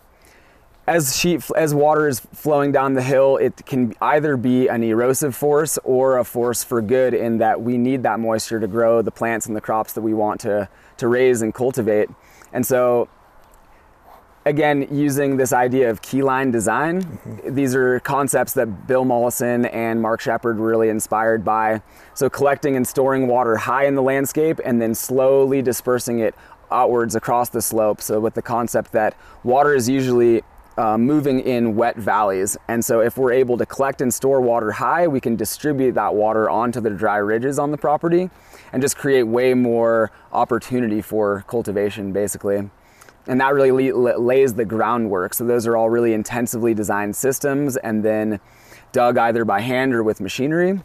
as 0.91 1.17
sheet 1.17 1.49
as 1.56 1.73
water 1.73 2.08
is 2.08 2.19
flowing 2.19 2.71
down 2.71 2.93
the 2.93 3.01
hill, 3.01 3.38
it 3.38 3.65
can 3.65 3.93
either 4.01 4.36
be 4.36 4.67
an 4.67 4.84
erosive 4.84 5.36
force 5.36 5.80
or 5.84 6.17
a 6.17 6.23
force 6.25 6.63
for 6.63 6.82
good. 6.82 7.13
In 7.13 7.38
that 7.38 7.62
we 7.62 7.77
need 7.77 8.04
that 8.04 8.19
moisture 8.19 8.60
to 8.60 8.67
grow 8.67 9.01
the 9.01 9.12
plants 9.12 9.45
and 9.45 9.56
the 9.56 9.62
crops 9.62 9.93
that 9.93 10.01
we 10.01 10.13
want 10.13 10.41
to 10.41 10.67
to 10.97 11.08
raise 11.08 11.41
and 11.41 11.54
cultivate. 11.54 12.10
And 12.51 12.65
so, 12.65 13.08
again, 14.45 14.88
using 14.91 15.38
this 15.38 15.54
idea 15.54 15.89
of 15.89 16.01
keyline 16.01 16.51
design, 16.51 17.04
mm-hmm. 17.04 17.56
these 17.56 17.73
are 17.73 18.01
concepts 18.01 18.54
that 18.54 18.86
Bill 18.86 19.06
Mollison 19.06 19.65
and 19.67 20.01
Mark 20.01 20.19
Shepard 20.19 20.60
were 20.60 20.67
really 20.67 20.89
inspired 20.89 21.45
by. 21.45 21.82
So 22.15 22.30
collecting 22.30 22.75
and 22.75 22.86
storing 22.86 23.27
water 23.27 23.56
high 23.56 23.86
in 23.86 23.95
the 23.95 24.04
landscape 24.04 24.60
and 24.65 24.82
then 24.82 24.93
slowly 24.93 25.62
dispersing 25.62 26.19
it 26.19 26.36
outwards 26.69 27.15
across 27.15 27.49
the 27.49 27.62
slope. 27.62 28.01
So 28.01 28.19
with 28.19 28.34
the 28.34 28.41
concept 28.41 28.91
that 28.91 29.15
water 29.43 29.73
is 29.73 29.88
usually 29.88 30.43
uh, 30.77 30.97
moving 30.97 31.39
in 31.41 31.75
wet 31.75 31.97
valleys. 31.97 32.57
And 32.67 32.84
so, 32.84 33.01
if 33.01 33.17
we're 33.17 33.34
able 33.34 33.57
to 33.57 33.65
collect 33.65 34.01
and 34.01 34.13
store 34.13 34.41
water 34.41 34.71
high, 34.71 35.07
we 35.07 35.19
can 35.19 35.36
distribute 35.36 35.93
that 35.93 36.15
water 36.15 36.49
onto 36.49 36.79
the 36.81 36.89
dry 36.89 37.17
ridges 37.17 37.60
on 37.60 37.71
the 37.71 37.77
property 37.77 38.29
and 38.71 38.81
just 38.81 38.97
create 38.97 39.23
way 39.23 39.53
more 39.53 40.12
opportunity 40.31 41.01
for 41.01 41.43
cultivation, 41.47 42.13
basically. 42.13 42.69
And 43.27 43.39
that 43.39 43.53
really 43.53 43.91
lays 43.91 44.55
the 44.55 44.65
groundwork. 44.65 45.34
So, 45.34 45.45
those 45.45 45.67
are 45.67 45.75
all 45.75 45.89
really 45.89 46.13
intensively 46.13 46.73
designed 46.73 47.15
systems 47.15 47.77
and 47.77 48.03
then 48.03 48.39
dug 48.91 49.17
either 49.17 49.45
by 49.45 49.62
hand 49.62 49.93
or 49.93 50.03
with 50.03 50.19
machinery. 50.21 50.81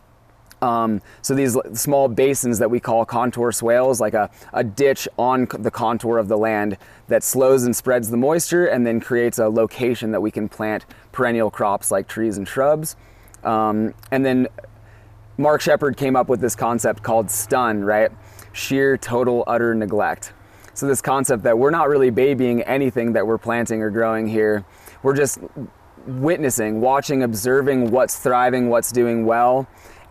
Um, 0.63 1.03
so 1.23 1.35
these 1.35 1.57
small 1.75 2.09
basins 2.09 2.59
that 2.59 2.71
we 2.71 2.81
call 2.81 3.05
contour 3.05 3.53
swales, 3.53 4.01
like 4.01 4.15
a, 4.15 4.31
a 4.53 4.65
ditch 4.65 5.07
on 5.19 5.47
the 5.59 5.71
contour 5.71 6.19
of 6.19 6.29
the 6.29 6.39
land 6.39 6.79
that 7.09 7.23
slows 7.23 7.65
and 7.65 7.77
spreads 7.77 8.11
the 8.11 8.17
moisture 8.17 8.67
and 8.67 8.87
then 8.87 9.01
creates 9.01 9.39
a 9.39 9.49
location 9.49 10.13
that 10.13 10.21
we 10.21 10.31
can 10.31 10.49
plant 10.49 10.87
perennial 11.13 11.51
crops 11.51 11.91
like 11.91 12.09
trees 12.09 12.39
and 12.39 12.49
shrubs. 12.49 12.97
Um, 13.45 13.95
and 14.11 14.25
then 14.25 14.49
Mark 15.39 15.61
Shepard 15.61 15.97
came 15.97 16.17
up 16.17 16.29
with 16.29 16.41
this 16.41 16.57
concept 16.57 17.03
called 17.03 17.31
stun, 17.31 17.85
right? 17.85 18.11
Sheer 18.53 18.97
total 18.97 19.45
utter 19.47 19.75
neglect. 19.75 20.33
So 20.73 20.87
this 20.87 21.01
concept 21.03 21.43
that 21.45 21.59
we're 21.59 21.71
not 21.71 21.89
really 21.89 22.11
babying 22.11 22.63
anything 22.63 23.13
that 23.13 23.27
we're 23.27 23.39
planting 23.39 23.83
or 23.83 23.91
growing 23.91 24.27
here. 24.27 24.65
We're 25.03 25.15
just 25.15 25.39
witnessing, 26.07 26.81
watching, 26.81 27.23
observing 27.23 27.91
what's 27.91 28.19
thriving, 28.19 28.69
what's 28.69 28.93
doing 28.93 29.27
well, 29.27 29.67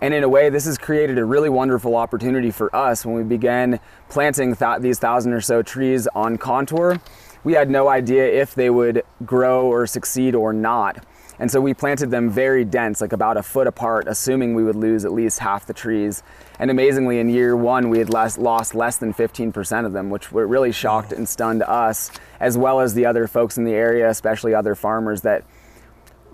and 0.06 0.13
in 0.13 0.24
a 0.24 0.30
way, 0.30 0.52
this 0.52 0.65
has 0.65 0.78
created 0.78 1.18
a 1.18 1.26
really 1.26 1.50
wonderful 1.50 1.96
opportunity 1.96 2.52
for 2.52 2.74
us 2.76 3.08
when 3.08 3.15
we 3.15 3.24
began 3.24 3.80
planting 4.08 4.56
th- 4.56 4.82
these 4.82 5.00
thousand 5.00 5.34
or 5.34 5.41
so 5.41 5.63
trees 5.63 6.06
on 6.13 6.38
contour. 6.38 7.02
We 7.44 7.54
had 7.54 7.72
no 7.72 7.88
idea 7.88 8.24
if 8.28 8.54
they 8.54 8.70
would 8.70 9.02
grow 9.26 9.65
or 9.65 9.88
succeed 9.88 10.36
or 10.36 10.54
not. 10.54 11.04
And 11.39 11.50
so 11.50 11.60
we 11.60 11.74
planted 11.74 12.12
them 12.12 12.30
very 12.30 12.63
dense, 12.63 13.02
like 13.02 13.13
about 13.13 13.36
a 13.36 13.41
foot 13.41 13.65
apart, 13.65 14.06
assuming 14.08 14.54
we 14.54 14.63
would 14.63 14.76
lose 14.76 15.06
at 15.06 15.12
least 15.12 15.39
half 15.39 15.65
the 15.65 15.74
trees. 15.74 16.22
And 16.60 16.70
amazingly, 16.70 17.18
in 17.18 17.28
year 17.28 17.56
one, 17.56 17.89
we 17.89 17.98
had 17.98 18.12
less, 18.12 18.38
lost 18.38 18.76
less 18.76 18.98
than 18.98 19.12
15% 19.12 19.88
of 19.88 19.94
them, 19.94 20.12
which 20.12 20.32
really 20.32 20.72
shocked 20.72 21.13
and 21.13 21.28
stunned 21.28 21.63
us, 21.63 22.12
as 22.39 22.60
well 22.60 22.80
as 22.80 22.94
the 22.94 23.08
other 23.08 23.26
folks 23.28 23.58
in 23.58 23.63
the 23.63 23.74
area, 23.74 24.08
especially 24.08 24.54
other 24.54 24.76
farmers 24.76 25.22
that 25.22 25.44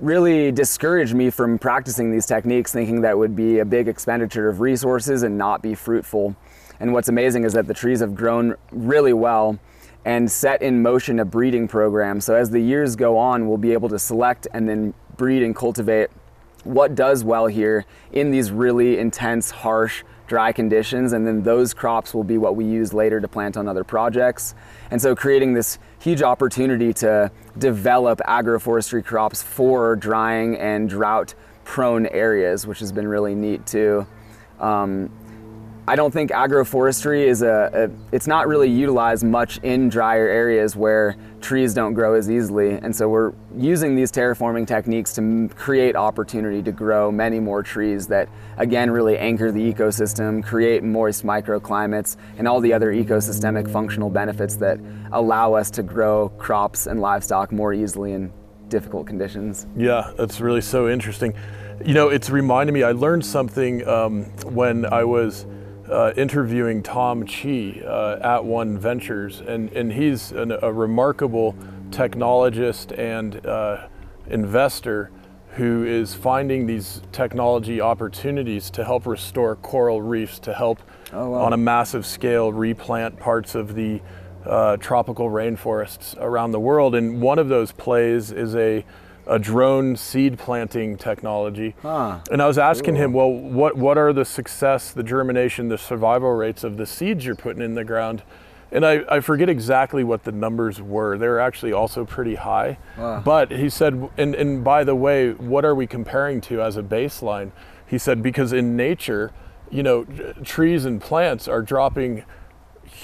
really 0.02 0.52
discouraged 0.52 1.14
me 1.14 1.30
from 1.30 1.60
practicing 1.60 2.12
these 2.12 2.26
techniques, 2.26 2.74
thinking 2.74 3.02
that 3.02 3.18
would 3.18 3.36
be 3.36 3.60
a 3.60 3.66
big 3.66 3.88
expenditure 3.88 4.50
of 4.50 4.60
resources 4.60 5.24
and 5.24 5.38
not 5.38 5.62
be 5.62 5.76
fruitful. 5.76 6.36
And 6.80 6.92
what's 6.92 7.08
amazing 7.08 7.44
is 7.44 7.54
that 7.54 7.68
the 7.68 7.74
trees 7.74 8.00
have 8.00 8.16
grown 8.16 8.56
really 8.72 9.14
well 9.14 9.60
and 10.04 10.30
set 10.30 10.64
in 10.64 10.82
motion 10.82 11.20
a 11.20 11.26
breeding 11.26 11.68
program. 11.68 12.20
So 12.20 12.34
as 12.34 12.50
the 12.50 12.60
years 12.60 12.96
go 12.96 13.18
on, 13.18 13.48
we'll 13.48 13.60
be 13.60 13.74
able 13.74 13.90
to 13.90 14.00
select 14.00 14.48
and 14.52 14.68
then 14.68 14.96
breed 15.16 15.44
and 15.44 15.56
cultivate 15.56 16.10
what 16.64 16.96
does 16.96 17.24
well 17.24 17.46
here 17.46 17.86
in 18.12 18.32
these 18.32 18.52
really 18.52 18.98
intense, 18.98 19.52
harsh, 19.52 20.04
dry 20.26 20.52
conditions. 20.52 21.14
And 21.14 21.28
then 21.28 21.44
those 21.44 21.74
crops 21.74 22.14
will 22.14 22.24
be 22.24 22.40
what 22.40 22.56
we 22.56 22.66
use 22.66 22.94
later 22.94 23.20
to 23.20 23.28
plant 23.28 23.58
on 23.58 23.68
other 23.68 23.84
projects. 23.84 24.56
And 24.90 25.00
so 25.00 25.16
creating 25.16 25.54
this 25.54 25.78
huge 26.02 26.24
opportunity 26.24 26.92
to 26.92 27.32
develop 27.60 28.20
agroforestry 28.28 29.06
crops 29.06 29.44
for 29.44 29.96
drying 29.96 30.58
and 30.58 30.90
drought 30.90 31.36
prone 31.64 32.08
areas, 32.08 32.66
which 32.66 32.80
has 32.80 32.92
been 32.92 33.08
really 33.08 33.36
neat 33.36 33.66
too. 33.68 34.06
Um, 34.60 35.12
I 35.92 35.98
don't 35.98 36.12
think 36.12 36.32
agroforestry 36.32 37.26
is 37.26 37.42
a, 37.42 37.70
a, 37.92 38.16
it's 38.16 38.26
not 38.26 38.48
really 38.48 38.70
utilized 38.70 39.26
much 39.26 39.58
in 39.58 39.90
drier 39.90 40.26
areas 40.30 40.74
where 40.74 41.18
trees 41.42 41.74
don't 41.74 41.94
grow 41.94 42.14
as 42.14 42.32
easily. 42.32 42.76
And 42.76 42.96
so 42.96 43.10
we're 43.10 43.34
using 43.58 43.94
these 43.94 44.10
terraforming 44.10 44.66
techniques 44.66 45.12
to 45.16 45.50
create 45.54 45.98
opportunity 45.98 46.64
to 46.64 46.72
grow 46.72 47.12
many 47.12 47.42
more 47.42 47.62
trees 47.62 48.08
that 48.08 48.30
again 48.56 48.90
really 48.90 49.18
anchor 49.18 49.52
the 49.52 49.60
ecosystem, 49.60 50.42
create 50.42 50.82
moist 50.82 51.26
microclimates 51.26 52.16
and 52.38 52.48
all 52.48 52.62
the 52.62 52.72
other 52.72 52.94
ecosystemic 52.94 53.70
functional 53.70 54.10
benefits 54.10 54.56
that 54.56 54.80
allow 55.12 55.54
us 55.54 55.70
to 55.72 55.84
grow 55.84 56.30
crops 56.38 56.88
and 56.88 57.02
livestock 57.02 57.52
more 57.52 57.74
easily 57.74 58.14
in 58.14 58.32
difficult 58.70 59.08
conditions. 59.08 59.68
Yeah, 59.76 60.14
that's 60.16 60.40
really 60.40 60.62
so 60.62 60.88
interesting. 60.88 61.34
You 61.86 61.96
know, 61.96 62.08
it's 62.08 62.30
reminded 62.30 62.72
me, 62.72 62.84
I 62.84 62.94
learned 62.94 63.26
something 63.26 63.86
um, 63.86 64.24
when 64.54 64.86
I 64.86 65.04
was 65.04 65.46
uh, 65.92 66.14
interviewing 66.16 66.82
Tom 66.82 67.26
Chi 67.26 67.82
uh, 67.86 68.20
at 68.24 68.46
One 68.46 68.78
Ventures, 68.78 69.42
and, 69.42 69.72
and 69.74 69.92
he's 69.92 70.32
an, 70.32 70.54
a 70.62 70.72
remarkable 70.72 71.56
technologist 71.90 72.98
and 72.98 73.46
uh, 73.46 73.88
investor 74.28 75.12
who 75.56 75.84
is 75.84 76.14
finding 76.14 76.66
these 76.66 77.02
technology 77.12 77.82
opportunities 77.82 78.70
to 78.70 78.86
help 78.86 79.06
restore 79.06 79.58
coral 79.58 80.02
reefs, 80.02 80.40
to 80.40 80.54
help 80.54 80.80
oh, 81.12 81.32
wow. 81.32 81.42
on 81.42 81.52
a 81.52 81.58
massive 81.58 82.06
scale 82.06 82.54
replant 82.54 83.20
parts 83.20 83.54
of 83.54 83.76
the 83.76 84.02
uh, 84.46 84.78
tropical 84.78 85.30
rainforests 85.30 86.18
around 86.22 86.52
the 86.52 86.60
world. 86.60 86.96
And 86.96 87.22
one 87.22 87.38
of 87.38 87.50
those 87.50 87.74
plays 87.74 88.32
is 88.32 88.56
a 88.56 88.86
a 89.28 89.40
drone 89.40 89.96
seed 89.96 90.38
planting 90.38 90.98
technology. 90.98 91.76
Huh. 91.82 92.20
And 92.32 92.42
I 92.42 92.48
was 92.48 92.58
asking 92.58 92.96
him, 92.96 93.14
well, 93.14 93.32
what, 93.32 93.78
what 93.78 93.98
are 93.98 94.14
the 94.14 94.26
success, 94.26 94.92
the 94.92 95.04
germination, 95.04 95.70
the 95.70 95.78
survival 95.78 96.32
rates 96.34 96.64
of 96.64 96.78
the 96.78 96.86
seeds 96.86 97.26
you're 97.26 97.36
putting 97.36 97.62
in 97.62 97.76
the 97.76 97.84
ground? 97.84 98.24
And 98.72 98.86
I, 98.86 99.04
I 99.10 99.20
forget 99.20 99.50
exactly 99.50 100.04
what 100.04 100.24
the 100.24 100.32
numbers 100.32 100.82
were. 100.82 101.18
They 101.18 101.28
were 101.28 101.42
actually 101.42 101.74
also 101.74 102.06
pretty 102.06 102.36
high. 102.36 102.78
Wow. 102.98 103.22
But 103.24 103.52
he 103.52 103.70
said, 103.70 104.10
and, 104.18 104.34
and 104.34 104.64
by 104.64 104.84
the 104.86 104.96
way, 104.96 105.34
what 105.34 105.66
are 105.66 105.76
we 105.76 105.88
comparing 105.88 106.40
to 106.42 106.62
as 106.62 106.78
a 106.78 106.84
baseline? 106.84 107.52
He 107.86 107.98
said, 107.98 108.24
because 108.24 108.54
in 108.54 108.78
nature, 108.78 109.34
you 109.70 109.84
know, 109.84 110.06
trees 110.44 110.86
and 110.86 111.02
plants 111.02 111.50
are 111.50 111.62
dropping 111.62 112.24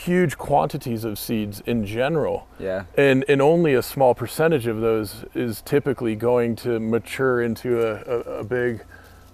huge 0.06 0.38
quantities 0.38 1.04
of 1.04 1.18
seeds 1.18 1.62
in 1.66 1.86
general. 1.86 2.48
Yeah. 2.60 2.86
And 2.98 3.26
and 3.28 3.42
only 3.42 3.74
a 3.74 3.82
small 3.82 4.14
percentage 4.14 4.68
of 4.68 4.82
those 4.82 5.26
is 5.34 5.62
typically 5.62 6.16
going 6.16 6.56
to 6.58 6.80
mature 6.80 7.42
into 7.42 7.82
a, 7.82 7.96
a, 8.04 8.20
a 8.40 8.44
big 8.44 8.84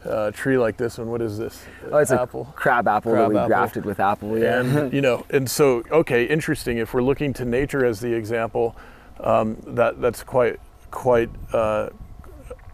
uh, 0.05 0.31
tree 0.31 0.57
like 0.57 0.77
this 0.77 0.97
one. 0.97 1.09
What 1.09 1.21
is 1.21 1.37
this? 1.37 1.63
Oh, 1.91 1.97
it's 1.97 2.11
apple. 2.11 2.47
a 2.49 2.53
crab 2.53 2.87
apple 2.87 3.11
crab 3.11 3.23
that 3.23 3.29
we 3.29 3.37
apple. 3.37 3.47
grafted 3.47 3.85
with 3.85 3.99
apple. 3.99 4.37
Yeah. 4.37 4.59
And 4.59 4.93
you 4.93 5.01
know, 5.01 5.25
and 5.29 5.49
so 5.49 5.83
okay, 5.91 6.25
interesting. 6.25 6.77
If 6.77 6.93
we're 6.93 7.03
looking 7.03 7.33
to 7.33 7.45
nature 7.45 7.85
as 7.85 7.99
the 7.99 8.13
example, 8.13 8.75
um, 9.19 9.57
that 9.67 10.01
that's 10.01 10.23
quite 10.23 10.59
quite 10.91 11.29
uh, 11.53 11.89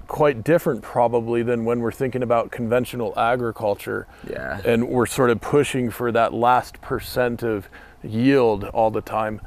quite 0.10 0.44
different 0.44 0.82
probably 0.82 1.42
than 1.44 1.64
when 1.64 1.80
we're 1.80 1.92
thinking 1.92 2.22
about 2.22 2.52
conventional 2.52 3.18
agriculture. 3.18 4.08
Yeah. 4.30 4.60
And 4.66 4.90
we're 4.90 5.06
sort 5.06 5.30
of 5.30 5.40
pushing 5.40 5.90
for 5.90 6.12
that 6.12 6.34
last 6.34 6.82
percent 6.82 7.44
of 7.44 7.70
yield 8.04 8.66
all 8.66 8.92
the 8.92 9.02
time. 9.02 9.40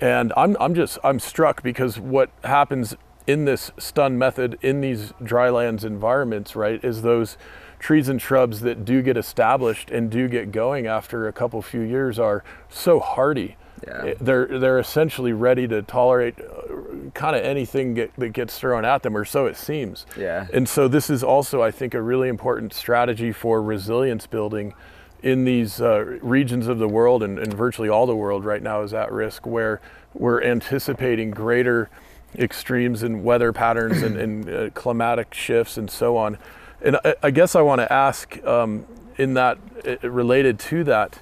And 0.00 0.32
I'm, 0.36 0.56
I'm 0.60 0.74
just, 0.74 0.98
I'm 1.02 1.18
struck 1.18 1.62
because 1.62 1.98
what 1.98 2.30
happens 2.44 2.94
in 3.26 3.44
this 3.44 3.70
stun 3.78 4.18
method 4.18 4.58
in 4.60 4.80
these 4.80 5.12
drylands 5.22 5.84
environments, 5.84 6.54
right, 6.54 6.82
is 6.84 7.02
those 7.02 7.36
trees 7.78 8.08
and 8.08 8.20
shrubs 8.20 8.60
that 8.60 8.84
do 8.84 9.02
get 9.02 9.16
established 9.16 9.90
and 9.90 10.10
do 10.10 10.28
get 10.28 10.50
going 10.50 10.86
after 10.86 11.28
a 11.28 11.32
couple 11.32 11.62
few 11.62 11.80
years 11.80 12.18
are 12.18 12.42
so 12.68 12.98
hardy. 12.98 13.56
Yeah. 13.86 14.04
Eh, 14.06 14.14
they're 14.20 14.58
they're 14.58 14.78
essentially 14.78 15.32
ready 15.32 15.68
to 15.68 15.82
tolerate 15.82 16.38
uh, 16.40 17.10
kind 17.14 17.36
of 17.36 17.42
anything 17.42 17.94
get, 17.94 18.14
that 18.16 18.30
gets 18.30 18.58
thrown 18.58 18.84
at 18.84 19.02
them, 19.02 19.16
or 19.16 19.24
so 19.24 19.46
it 19.46 19.56
seems. 19.56 20.06
Yeah. 20.16 20.46
And 20.52 20.68
so 20.68 20.88
this 20.88 21.10
is 21.10 21.22
also, 21.22 21.62
I 21.62 21.70
think, 21.70 21.94
a 21.94 22.02
really 22.02 22.28
important 22.28 22.72
strategy 22.72 23.32
for 23.32 23.62
resilience 23.62 24.26
building 24.26 24.74
in 25.22 25.44
these 25.44 25.80
uh, 25.80 26.04
regions 26.22 26.68
of 26.68 26.78
the 26.78 26.88
world 26.88 27.22
and, 27.22 27.38
and, 27.38 27.52
virtually 27.52 27.88
all 27.88 28.06
the 28.06 28.14
world 28.14 28.44
right 28.44 28.62
now 28.62 28.82
is 28.82 28.94
at 28.94 29.10
risk 29.10 29.44
where 29.46 29.80
we're 30.14 30.40
anticipating 30.40 31.32
greater 31.32 31.90
extremes 32.36 33.02
in 33.02 33.24
weather 33.24 33.52
patterns 33.52 34.02
and, 34.02 34.16
and 34.16 34.48
uh, 34.48 34.70
climatic 34.70 35.34
shifts 35.34 35.76
and 35.76 35.90
so 35.90 36.16
on. 36.16 36.38
And 36.80 36.96
I, 37.04 37.14
I 37.24 37.30
guess 37.30 37.56
I 37.56 37.62
want 37.62 37.80
to 37.80 37.92
ask 37.92 38.42
um, 38.44 38.86
in 39.16 39.34
that 39.34 39.58
uh, 39.86 40.08
related 40.08 40.58
to 40.60 40.84
that, 40.84 41.20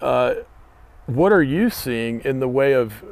uh, 0.00 0.34
what 1.06 1.32
are 1.32 1.42
you 1.42 1.70
seeing 1.70 2.20
in 2.20 2.40
the 2.40 2.48
way 2.48 2.72
of 2.72 3.04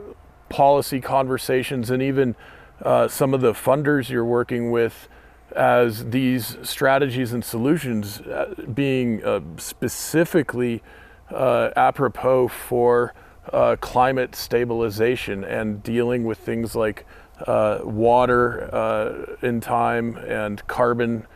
policy 0.48 1.00
conversations 1.00 1.90
and 1.90 2.02
even 2.02 2.34
uh, 2.82 3.08
some 3.08 3.32
of 3.32 3.40
the 3.40 3.52
funders 3.52 4.08
you're 4.08 4.24
working 4.24 4.70
with 4.70 5.08
as 5.54 6.10
these 6.10 6.58
strategies 6.62 7.32
and 7.32 7.44
solutions 7.44 8.20
uh, 8.20 8.54
being 8.74 9.24
uh, 9.24 9.40
specifically 9.56 10.82
uh, 11.30 11.70
apropos 11.76 12.48
for 12.48 13.14
uh, 13.52 13.76
climate 13.80 14.34
stabilization 14.34 15.44
and 15.44 15.82
dealing 15.82 16.24
with 16.24 16.38
things 16.38 16.74
like 16.74 17.06
uh, 17.46 17.78
water 17.82 18.74
uh, 18.74 19.36
in 19.46 19.60
time 19.60 20.16
and 20.16 20.66
carbon 20.66 21.26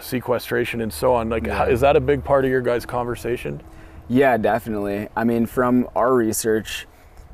sequestration 0.00 0.80
and 0.80 0.92
so 0.92 1.14
on. 1.14 1.28
Like, 1.28 1.46
yeah. 1.46 1.58
how, 1.58 1.64
is 1.64 1.80
that 1.80 1.96
a 1.96 2.00
big 2.00 2.24
part 2.24 2.44
of 2.44 2.50
your 2.50 2.60
guys' 2.60 2.84
conversation? 2.84 3.62
Yeah, 4.08 4.36
definitely. 4.36 5.08
I 5.16 5.24
mean, 5.24 5.46
from 5.46 5.88
our 5.96 6.14
research, 6.14 6.86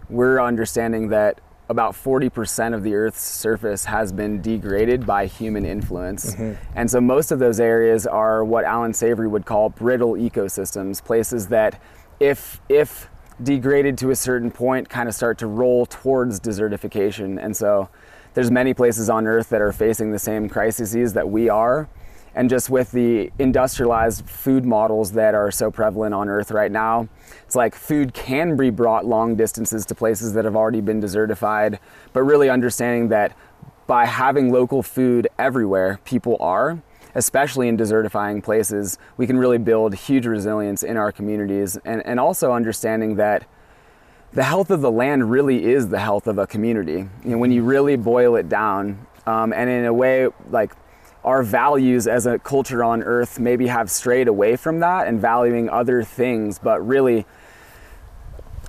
we're 0.08 0.40
understanding 0.40 1.08
that 1.08 1.40
about 1.68 1.94
40% 1.94 2.74
of 2.74 2.82
the 2.82 2.94
Earth's 2.94 3.22
surface 3.22 3.86
has 3.86 4.12
been 4.12 4.42
degraded 4.42 5.06
by 5.06 5.26
human 5.26 5.64
influence. 5.64 6.34
Mm-hmm. 6.34 6.62
And 6.76 6.90
so 6.90 7.00
most 7.00 7.30
of 7.30 7.38
those 7.38 7.60
areas 7.60 8.06
are 8.06 8.44
what 8.44 8.64
Allan 8.64 8.92
Savory 8.92 9.28
would 9.28 9.46
call 9.46 9.70
brittle 9.70 10.12
ecosystems, 10.14 11.02
places 11.02 11.48
that, 11.48 11.80
if, 12.20 12.60
if 12.68 13.08
degraded 13.42 13.96
to 13.98 14.10
a 14.10 14.16
certain 14.16 14.50
point, 14.50 14.88
kind 14.88 15.08
of 15.08 15.14
start 15.14 15.38
to 15.38 15.46
roll 15.46 15.86
towards 15.86 16.40
desertification. 16.40 17.42
And 17.42 17.56
so 17.56 17.88
there's 18.34 18.50
many 18.50 18.74
places 18.74 19.08
on 19.08 19.26
Earth 19.26 19.48
that 19.48 19.60
are 19.60 19.72
facing 19.72 20.10
the 20.12 20.18
same 20.18 20.48
crises 20.48 21.12
that 21.14 21.28
we 21.28 21.48
are. 21.48 21.88
And 22.34 22.48
just 22.48 22.70
with 22.70 22.92
the 22.92 23.30
industrialized 23.38 24.28
food 24.28 24.64
models 24.64 25.12
that 25.12 25.34
are 25.34 25.50
so 25.50 25.70
prevalent 25.70 26.14
on 26.14 26.28
Earth 26.28 26.50
right 26.50 26.72
now, 26.72 27.08
it's 27.44 27.54
like 27.54 27.74
food 27.74 28.14
can 28.14 28.56
be 28.56 28.70
brought 28.70 29.04
long 29.04 29.36
distances 29.36 29.84
to 29.86 29.94
places 29.94 30.32
that 30.32 30.44
have 30.44 30.56
already 30.56 30.80
been 30.80 31.00
desertified, 31.00 31.78
but 32.12 32.22
really 32.22 32.48
understanding 32.48 33.08
that 33.08 33.36
by 33.86 34.06
having 34.06 34.50
local 34.50 34.82
food 34.82 35.28
everywhere, 35.38 36.00
people 36.04 36.36
are, 36.40 36.82
especially 37.14 37.68
in 37.68 37.76
desertifying 37.76 38.42
places, 38.42 38.98
we 39.18 39.26
can 39.26 39.36
really 39.36 39.58
build 39.58 39.94
huge 39.94 40.24
resilience 40.24 40.82
in 40.82 40.96
our 40.96 41.12
communities. 41.12 41.76
And, 41.84 42.04
and 42.06 42.18
also 42.18 42.52
understanding 42.52 43.16
that 43.16 43.46
the 44.32 44.44
health 44.44 44.70
of 44.70 44.80
the 44.80 44.90
land 44.90 45.30
really 45.30 45.64
is 45.64 45.88
the 45.88 45.98
health 45.98 46.26
of 46.26 46.38
a 46.38 46.46
community. 46.46 47.06
You 47.24 47.30
know, 47.32 47.38
when 47.38 47.50
you 47.50 47.62
really 47.62 47.96
boil 47.96 48.36
it 48.36 48.48
down, 48.48 49.06
um, 49.26 49.52
and 49.52 49.68
in 49.68 49.84
a 49.84 49.92
way, 49.92 50.28
like 50.48 50.72
our 51.24 51.42
values 51.42 52.06
as 52.06 52.26
a 52.26 52.38
culture 52.38 52.82
on 52.82 53.02
earth 53.02 53.38
maybe 53.38 53.66
have 53.68 53.90
strayed 53.90 54.28
away 54.28 54.56
from 54.56 54.80
that 54.80 55.06
and 55.06 55.20
valuing 55.20 55.68
other 55.68 56.02
things, 56.02 56.58
but 56.58 56.86
really 56.86 57.24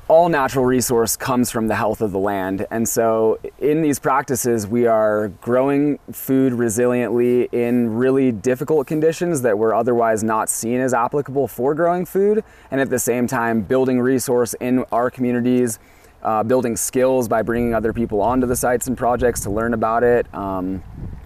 all 0.07 0.27
natural 0.27 0.65
resource 0.65 1.15
comes 1.15 1.49
from 1.49 1.67
the 1.67 1.75
health 1.75 2.01
of 2.01 2.11
the 2.11 2.19
land. 2.19 2.67
And 2.69 2.87
so 2.87 3.39
in 3.59 3.81
these 3.81 3.99
practices, 3.99 4.67
we 4.67 4.85
are 4.85 5.29
growing 5.41 5.97
food 6.11 6.53
resiliently 6.53 7.51
in 7.53 7.95
really 7.95 8.31
difficult 8.31 8.85
conditions 8.85 9.41
that 9.43 9.57
were 9.57 9.73
otherwise 9.73 10.21
not 10.21 10.49
seen 10.49 10.81
as 10.81 10.93
applicable 10.93 11.47
for 11.47 11.73
growing 11.73 12.05
food. 12.05 12.43
And 12.69 12.81
at 12.81 12.89
the 12.89 12.99
same 12.99 13.27
time, 13.27 13.61
building 13.61 14.01
resource 14.01 14.53
in 14.59 14.83
our 14.91 15.09
communities, 15.09 15.79
uh, 16.21 16.43
building 16.43 16.75
skills 16.75 17.27
by 17.29 17.41
bringing 17.41 17.73
other 17.73 17.93
people 17.93 18.21
onto 18.21 18.45
the 18.45 18.55
sites 18.55 18.87
and 18.87 18.97
projects 18.97 19.41
to 19.41 19.49
learn 19.49 19.73
about 19.73 20.03
it. 20.03 20.31
Um, 20.33 20.83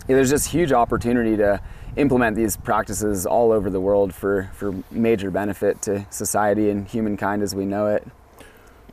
yeah, 0.08 0.16
there's 0.16 0.30
just 0.30 0.50
huge 0.50 0.72
opportunity 0.72 1.36
to 1.38 1.62
implement 1.96 2.36
these 2.36 2.58
practices 2.58 3.26
all 3.26 3.52
over 3.52 3.70
the 3.70 3.80
world 3.80 4.14
for, 4.14 4.50
for 4.54 4.74
major 4.92 5.32
benefit 5.32 5.82
to 5.82 6.06
society 6.10 6.70
and 6.70 6.88
humankind 6.88 7.42
as 7.42 7.56
we 7.56 7.66
know 7.66 7.88
it. 7.88 8.08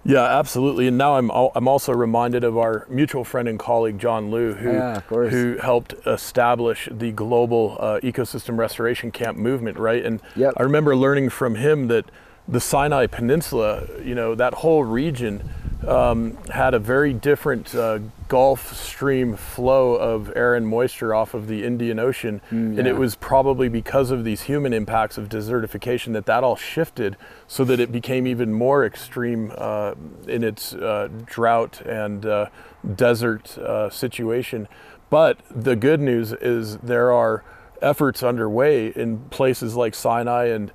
Yeah, 0.06 0.22
absolutely. 0.22 0.86
And 0.86 0.98
now 0.98 1.16
I'm 1.16 1.30
I'm 1.30 1.66
also 1.66 1.92
reminded 1.92 2.44
of 2.44 2.58
our 2.58 2.86
mutual 2.90 3.24
friend 3.24 3.48
and 3.48 3.58
colleague 3.58 3.98
John 3.98 4.30
Liu, 4.30 4.52
who 4.52 4.72
Yeah, 4.72 5.00
who 5.00 5.56
helped 5.56 5.94
establish 6.06 6.88
the 6.92 7.10
global 7.12 7.78
uh, 7.80 8.00
ecosystem 8.02 8.58
restoration 8.58 9.10
camp 9.10 9.38
movement, 9.38 9.78
right? 9.78 10.04
And 10.04 10.20
Yep. 10.36 10.54
I 10.58 10.62
remember 10.62 10.94
learning 10.94 11.30
from 11.30 11.54
him 11.54 11.88
that 11.88 12.04
the 12.46 12.60
Sinai 12.60 13.06
Peninsula, 13.06 13.86
you 14.04 14.14
know, 14.14 14.34
that 14.34 14.52
whole 14.54 14.84
region 14.84 15.48
um, 15.88 16.36
had 16.52 16.74
a 16.74 16.78
very 16.78 17.14
different 17.14 17.74
uh, 17.74 18.00
Gulf 18.28 18.74
Stream 18.74 19.36
flow 19.36 19.94
of 19.94 20.32
air 20.34 20.54
and 20.54 20.66
moisture 20.66 21.14
off 21.14 21.34
of 21.34 21.46
the 21.46 21.64
Indian 21.64 21.98
Ocean, 21.98 22.40
and 22.50 22.86
it 22.86 22.96
was 22.96 23.14
probably 23.16 23.68
because 23.68 24.10
of 24.10 24.24
these 24.24 24.42
human 24.42 24.72
impacts 24.72 25.18
of 25.18 25.28
desertification 25.28 26.12
that 26.14 26.26
that 26.26 26.42
all 26.42 26.56
shifted, 26.56 27.16
so 27.46 27.64
that 27.64 27.80
it 27.80 27.92
became 27.92 28.26
even 28.26 28.52
more 28.52 28.84
extreme 28.84 29.52
uh, 29.56 29.94
in 30.26 30.42
its 30.42 30.74
uh, 30.74 31.08
drought 31.26 31.80
and 31.82 32.24
uh, 32.24 32.46
desert 32.94 33.58
uh, 33.58 33.90
situation. 33.90 34.68
But 35.10 35.38
the 35.50 35.76
good 35.76 36.00
news 36.00 36.32
is 36.32 36.78
there 36.78 37.12
are 37.12 37.44
efforts 37.82 38.22
underway 38.22 38.88
in 38.88 39.18
places 39.30 39.76
like 39.76 39.94
Sinai 39.94 40.46
and 40.46 40.72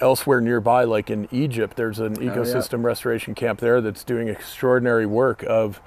elsewhere 0.00 0.40
nearby, 0.40 0.84
like 0.84 1.10
in 1.10 1.28
Egypt. 1.30 1.76
There's 1.76 1.98
an 1.98 2.16
ecosystem 2.16 2.84
restoration 2.84 3.34
camp 3.34 3.60
there 3.60 3.80
that's 3.80 4.04
doing 4.04 4.28
extraordinary 4.28 5.06
work 5.06 5.42
of 5.44 5.80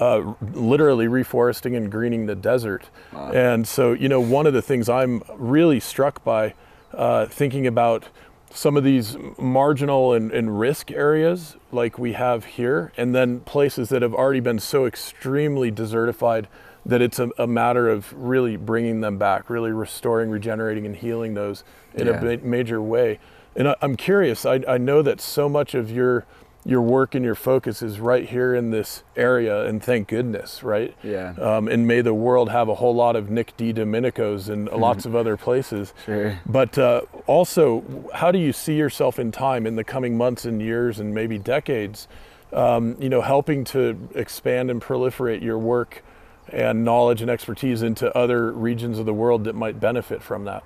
uh, 0.00 0.34
literally 0.52 1.06
reforesting 1.06 1.76
and 1.76 1.90
greening 1.90 2.26
the 2.26 2.34
desert. 2.34 2.88
And 3.12 3.66
so, 3.66 3.92
you 3.92 4.08
know, 4.08 4.20
one 4.20 4.46
of 4.46 4.52
the 4.52 4.62
things 4.62 4.88
I'm 4.88 5.22
really 5.34 5.80
struck 5.80 6.24
by 6.24 6.54
uh, 6.92 7.26
thinking 7.26 7.66
about 7.66 8.08
some 8.50 8.76
of 8.76 8.84
these 8.84 9.16
marginal 9.38 10.12
and, 10.12 10.30
and 10.30 10.60
risk 10.60 10.90
areas 10.92 11.56
like 11.72 11.98
we 11.98 12.12
have 12.12 12.44
here, 12.44 12.92
and 12.96 13.12
then 13.12 13.40
places 13.40 13.88
that 13.88 14.00
have 14.02 14.14
already 14.14 14.38
been 14.40 14.60
so 14.60 14.86
extremely 14.86 15.72
desertified 15.72 16.46
that 16.86 17.02
it's 17.02 17.18
a, 17.18 17.30
a 17.38 17.46
matter 17.46 17.88
of 17.88 18.12
really 18.12 18.56
bringing 18.56 19.00
them 19.00 19.18
back, 19.18 19.50
really 19.50 19.72
restoring, 19.72 20.30
regenerating, 20.30 20.86
and 20.86 20.96
healing 20.96 21.34
those 21.34 21.64
in 21.94 22.06
Yeah. 22.06 22.20
a 22.20 22.36
ma- 22.36 22.42
major 22.44 22.80
way. 22.80 23.18
And 23.56 23.68
I, 23.68 23.76
I'm 23.82 23.96
curious. 23.96 24.44
I, 24.46 24.62
I 24.68 24.78
know 24.78 25.02
that 25.02 25.20
so 25.20 25.48
much 25.48 25.74
of 25.74 25.90
your 25.90 26.24
your 26.66 26.80
work 26.80 27.14
and 27.14 27.24
your 27.24 27.34
focus 27.34 27.82
is 27.82 28.00
right 28.00 28.26
here 28.26 28.54
in 28.54 28.70
this 28.70 29.02
area, 29.16 29.66
and 29.66 29.82
thank 29.82 30.08
goodness, 30.08 30.62
right? 30.62 30.94
Yeah. 31.02 31.34
Um, 31.38 31.68
and 31.68 31.86
may 31.86 32.00
the 32.00 32.14
world 32.14 32.50
have 32.50 32.70
a 32.70 32.76
whole 32.76 32.94
lot 32.94 33.16
of 33.16 33.28
Nick 33.28 33.54
DiDomenicos 33.58 34.48
and 34.48 34.68
lots 34.68 35.04
of 35.04 35.14
other 35.14 35.36
places. 35.36 35.92
Sure. 36.06 36.40
But 36.46 36.78
uh, 36.78 37.02
also, 37.26 37.84
how 38.14 38.32
do 38.32 38.38
you 38.38 38.52
see 38.52 38.76
yourself 38.76 39.18
in 39.18 39.30
time 39.30 39.66
in 39.66 39.76
the 39.76 39.84
coming 39.84 40.16
months 40.16 40.46
and 40.46 40.62
years 40.62 41.00
and 41.00 41.14
maybe 41.14 41.38
decades? 41.38 42.08
Um, 42.52 42.96
you 43.00 43.08
know, 43.08 43.20
helping 43.20 43.64
to 43.64 43.98
expand 44.14 44.70
and 44.70 44.80
proliferate 44.80 45.42
your 45.42 45.58
work 45.58 46.02
and 46.48 46.84
knowledge 46.84 47.20
and 47.20 47.30
expertise 47.30 47.82
into 47.82 48.16
other 48.16 48.52
regions 48.52 48.98
of 48.98 49.06
the 49.06 49.14
world 49.14 49.44
that 49.44 49.54
might 49.54 49.80
benefit 49.80 50.22
from 50.22 50.44
that. 50.44 50.62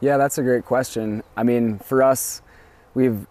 Yeah, 0.00 0.18
that's 0.18 0.36
a 0.38 0.42
great 0.42 0.64
question. 0.66 1.22
I 1.36 1.42
mean, 1.42 1.78
for 1.78 2.02
us, 2.02 2.42
we've 2.94 3.26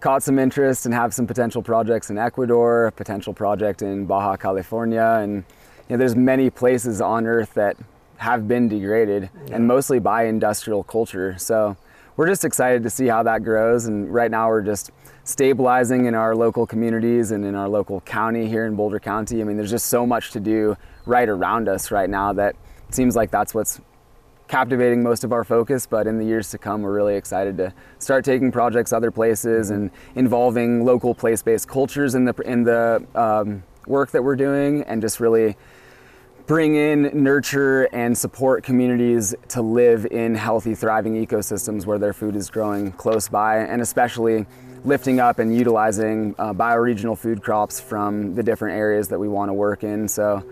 caught 0.00 0.22
some 0.22 0.38
interest 0.38 0.86
and 0.86 0.94
have 0.94 1.12
some 1.14 1.26
potential 1.26 1.62
projects 1.62 2.10
in 2.10 2.18
Ecuador, 2.18 2.86
a 2.86 2.92
potential 2.92 3.34
project 3.34 3.82
in 3.82 4.06
Baja 4.06 4.36
California, 4.36 5.18
and 5.20 5.44
you 5.88 5.96
know, 5.96 5.98
there's 5.98 6.16
many 6.16 6.50
places 6.50 7.00
on 7.00 7.26
Earth 7.26 7.54
that 7.54 7.76
have 8.16 8.46
been 8.46 8.68
degraded, 8.68 9.30
and 9.50 9.66
mostly 9.66 9.98
by 9.98 10.24
industrial 10.24 10.82
culture. 10.82 11.36
So 11.38 11.76
we're 12.16 12.26
just 12.26 12.44
excited 12.44 12.82
to 12.82 12.90
see 12.90 13.06
how 13.06 13.22
that 13.22 13.42
grows. 13.42 13.86
And 13.86 14.12
right 14.12 14.30
now, 14.30 14.48
we're 14.48 14.60
just 14.60 14.90
stabilizing 15.24 16.04
in 16.04 16.14
our 16.14 16.36
local 16.36 16.66
communities 16.66 17.30
and 17.30 17.46
in 17.46 17.54
our 17.54 17.68
local 17.68 18.02
county 18.02 18.46
here 18.46 18.66
in 18.66 18.76
Boulder 18.76 19.00
County. 19.00 19.40
I 19.40 19.44
mean, 19.44 19.56
there's 19.56 19.70
just 19.70 19.86
so 19.86 20.06
much 20.06 20.32
to 20.32 20.40
do 20.40 20.76
right 21.06 21.28
around 21.28 21.66
us 21.66 21.90
right 21.90 22.10
now 22.10 22.32
that 22.34 22.56
it 22.88 22.94
seems 22.94 23.16
like 23.16 23.30
that's 23.30 23.54
what's 23.54 23.80
captivating 24.50 25.00
most 25.00 25.22
of 25.22 25.32
our 25.32 25.44
focus, 25.44 25.86
but 25.86 26.08
in 26.08 26.18
the 26.18 26.24
years 26.24 26.50
to 26.50 26.58
come, 26.58 26.82
we're 26.82 26.92
really 26.92 27.14
excited 27.14 27.56
to 27.56 27.72
start 28.00 28.24
taking 28.24 28.50
projects 28.50 28.92
other 28.92 29.12
places 29.12 29.70
and 29.70 29.92
involving 30.16 30.84
local 30.84 31.14
place-based 31.14 31.68
cultures 31.68 32.16
in 32.16 32.24
the 32.24 32.34
in 32.44 32.64
the 32.64 33.06
um, 33.14 33.62
work 33.86 34.10
that 34.10 34.22
we're 34.22 34.36
doing, 34.36 34.82
and 34.82 35.00
just 35.00 35.20
really 35.20 35.56
bring 36.46 36.74
in, 36.74 37.10
nurture, 37.14 37.84
and 37.92 38.18
support 38.18 38.64
communities 38.64 39.36
to 39.46 39.62
live 39.62 40.04
in 40.10 40.34
healthy, 40.34 40.74
thriving 40.74 41.14
ecosystems 41.24 41.86
where 41.86 41.98
their 41.98 42.12
food 42.12 42.34
is 42.34 42.50
growing 42.50 42.90
close 42.92 43.28
by, 43.28 43.58
and 43.58 43.80
especially 43.80 44.44
lifting 44.84 45.20
up 45.20 45.38
and 45.38 45.56
utilizing 45.56 46.34
uh, 46.38 46.52
bioregional 46.52 47.16
food 47.16 47.40
crops 47.40 47.78
from 47.78 48.34
the 48.34 48.42
different 48.42 48.76
areas 48.76 49.06
that 49.06 49.18
we 49.18 49.28
want 49.28 49.48
to 49.48 49.54
work 49.54 49.84
in. 49.84 50.08
So 50.08 50.42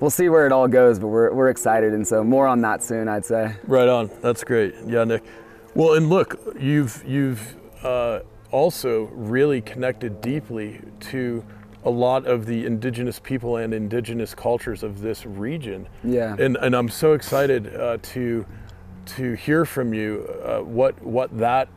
we'll 0.00 0.10
see 0.10 0.28
where 0.28 0.46
it 0.46 0.52
all 0.52 0.66
goes, 0.68 0.98
but 0.98 1.08
we're, 1.08 1.32
we're 1.32 1.50
excited. 1.50 1.92
And 1.94 2.06
so 2.06 2.24
more 2.24 2.46
on 2.46 2.60
that 2.62 2.82
soon, 2.82 3.08
I'd 3.08 3.24
say. 3.24 3.54
Right 3.66 3.88
on. 3.88 4.10
That's 4.20 4.42
great. 4.44 4.74
Yeah, 4.86 5.04
Nick. 5.04 5.22
Well, 5.74 5.94
and 5.94 6.08
look, 6.08 6.40
you've 6.58 7.02
you've 7.06 7.56
uh, 7.84 8.20
also 8.50 9.04
really 9.12 9.60
connected 9.60 10.20
deeply 10.20 10.80
to 11.00 11.44
a 11.84 11.90
lot 11.90 12.26
of 12.26 12.44
the 12.44 12.66
indigenous 12.66 13.18
people 13.18 13.56
and 13.56 13.72
indigenous 13.72 14.34
cultures 14.34 14.82
of 14.82 15.00
this 15.00 15.24
region. 15.24 15.88
Yeah. 16.02 16.36
And 16.38 16.56
and 16.56 16.74
I'm 16.74 16.88
so 16.88 17.12
excited 17.12 17.74
uh, 17.74 17.98
to 18.02 18.44
to 19.06 19.32
hear 19.34 19.64
from 19.64 19.94
you 19.94 20.28
uh, 20.44 20.58
what 20.60 21.00
what 21.02 21.36
that 21.38 21.68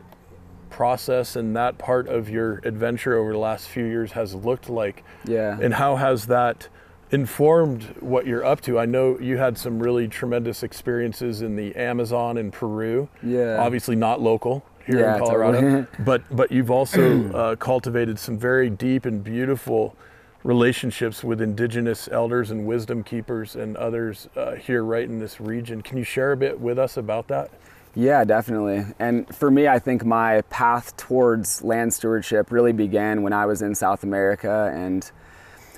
process 0.70 1.36
and 1.36 1.54
that 1.54 1.78
part 1.78 2.08
of 2.08 2.28
your 2.28 2.60
adventure 2.64 3.16
over 3.16 3.32
the 3.32 3.38
last 3.38 3.68
few 3.68 3.84
years 3.84 4.10
has 4.12 4.34
looked 4.34 4.68
like. 4.68 5.04
Yeah. 5.24 5.56
And 5.60 5.72
how 5.72 5.94
has 5.94 6.26
that 6.26 6.68
informed 7.14 7.84
what 8.00 8.26
you're 8.26 8.44
up 8.44 8.60
to? 8.62 8.78
I 8.78 8.86
know 8.86 9.18
you 9.18 9.38
had 9.38 9.56
some 9.56 9.78
really 9.82 10.08
tremendous 10.08 10.62
experiences 10.62 11.40
in 11.42 11.56
the 11.56 11.74
Amazon 11.76 12.36
and 12.36 12.52
Peru. 12.52 13.08
Yeah. 13.22 13.58
Obviously 13.58 13.96
not 13.96 14.20
local 14.20 14.64
here 14.86 15.00
Yeah, 15.00 15.14
in 15.14 15.20
Colorado, 15.20 15.60
totally. 15.60 15.86
but 16.04 16.36
but 16.36 16.52
you've 16.52 16.70
also 16.70 17.32
uh, 17.32 17.56
cultivated 17.56 18.18
some 18.18 18.38
very 18.38 18.68
deep 18.68 19.06
and 19.06 19.24
beautiful 19.24 19.96
relationships 20.42 21.24
with 21.24 21.40
indigenous 21.40 22.06
elders 22.12 22.50
and 22.50 22.66
wisdom 22.66 23.02
keepers 23.02 23.56
and 23.56 23.76
others 23.78 24.28
uh, 24.36 24.56
here 24.56 24.84
right 24.84 25.08
in 25.08 25.18
this 25.18 25.40
region. 25.40 25.80
Can 25.80 25.96
you 25.96 26.04
share 26.04 26.32
a 26.32 26.36
bit 26.36 26.60
with 26.60 26.78
us 26.78 26.98
about 26.98 27.28
that? 27.28 27.50
Yeah, 27.94 28.24
definitely. 28.24 28.84
And 28.98 29.32
for 29.34 29.50
me, 29.50 29.68
I 29.68 29.78
think 29.78 30.04
my 30.04 30.42
path 30.50 30.96
towards 30.96 31.62
land 31.62 31.94
stewardship 31.94 32.50
really 32.50 32.72
began 32.72 33.22
when 33.22 33.32
I 33.32 33.46
was 33.46 33.62
in 33.62 33.74
South 33.74 34.02
America. 34.02 34.70
And 34.74 35.10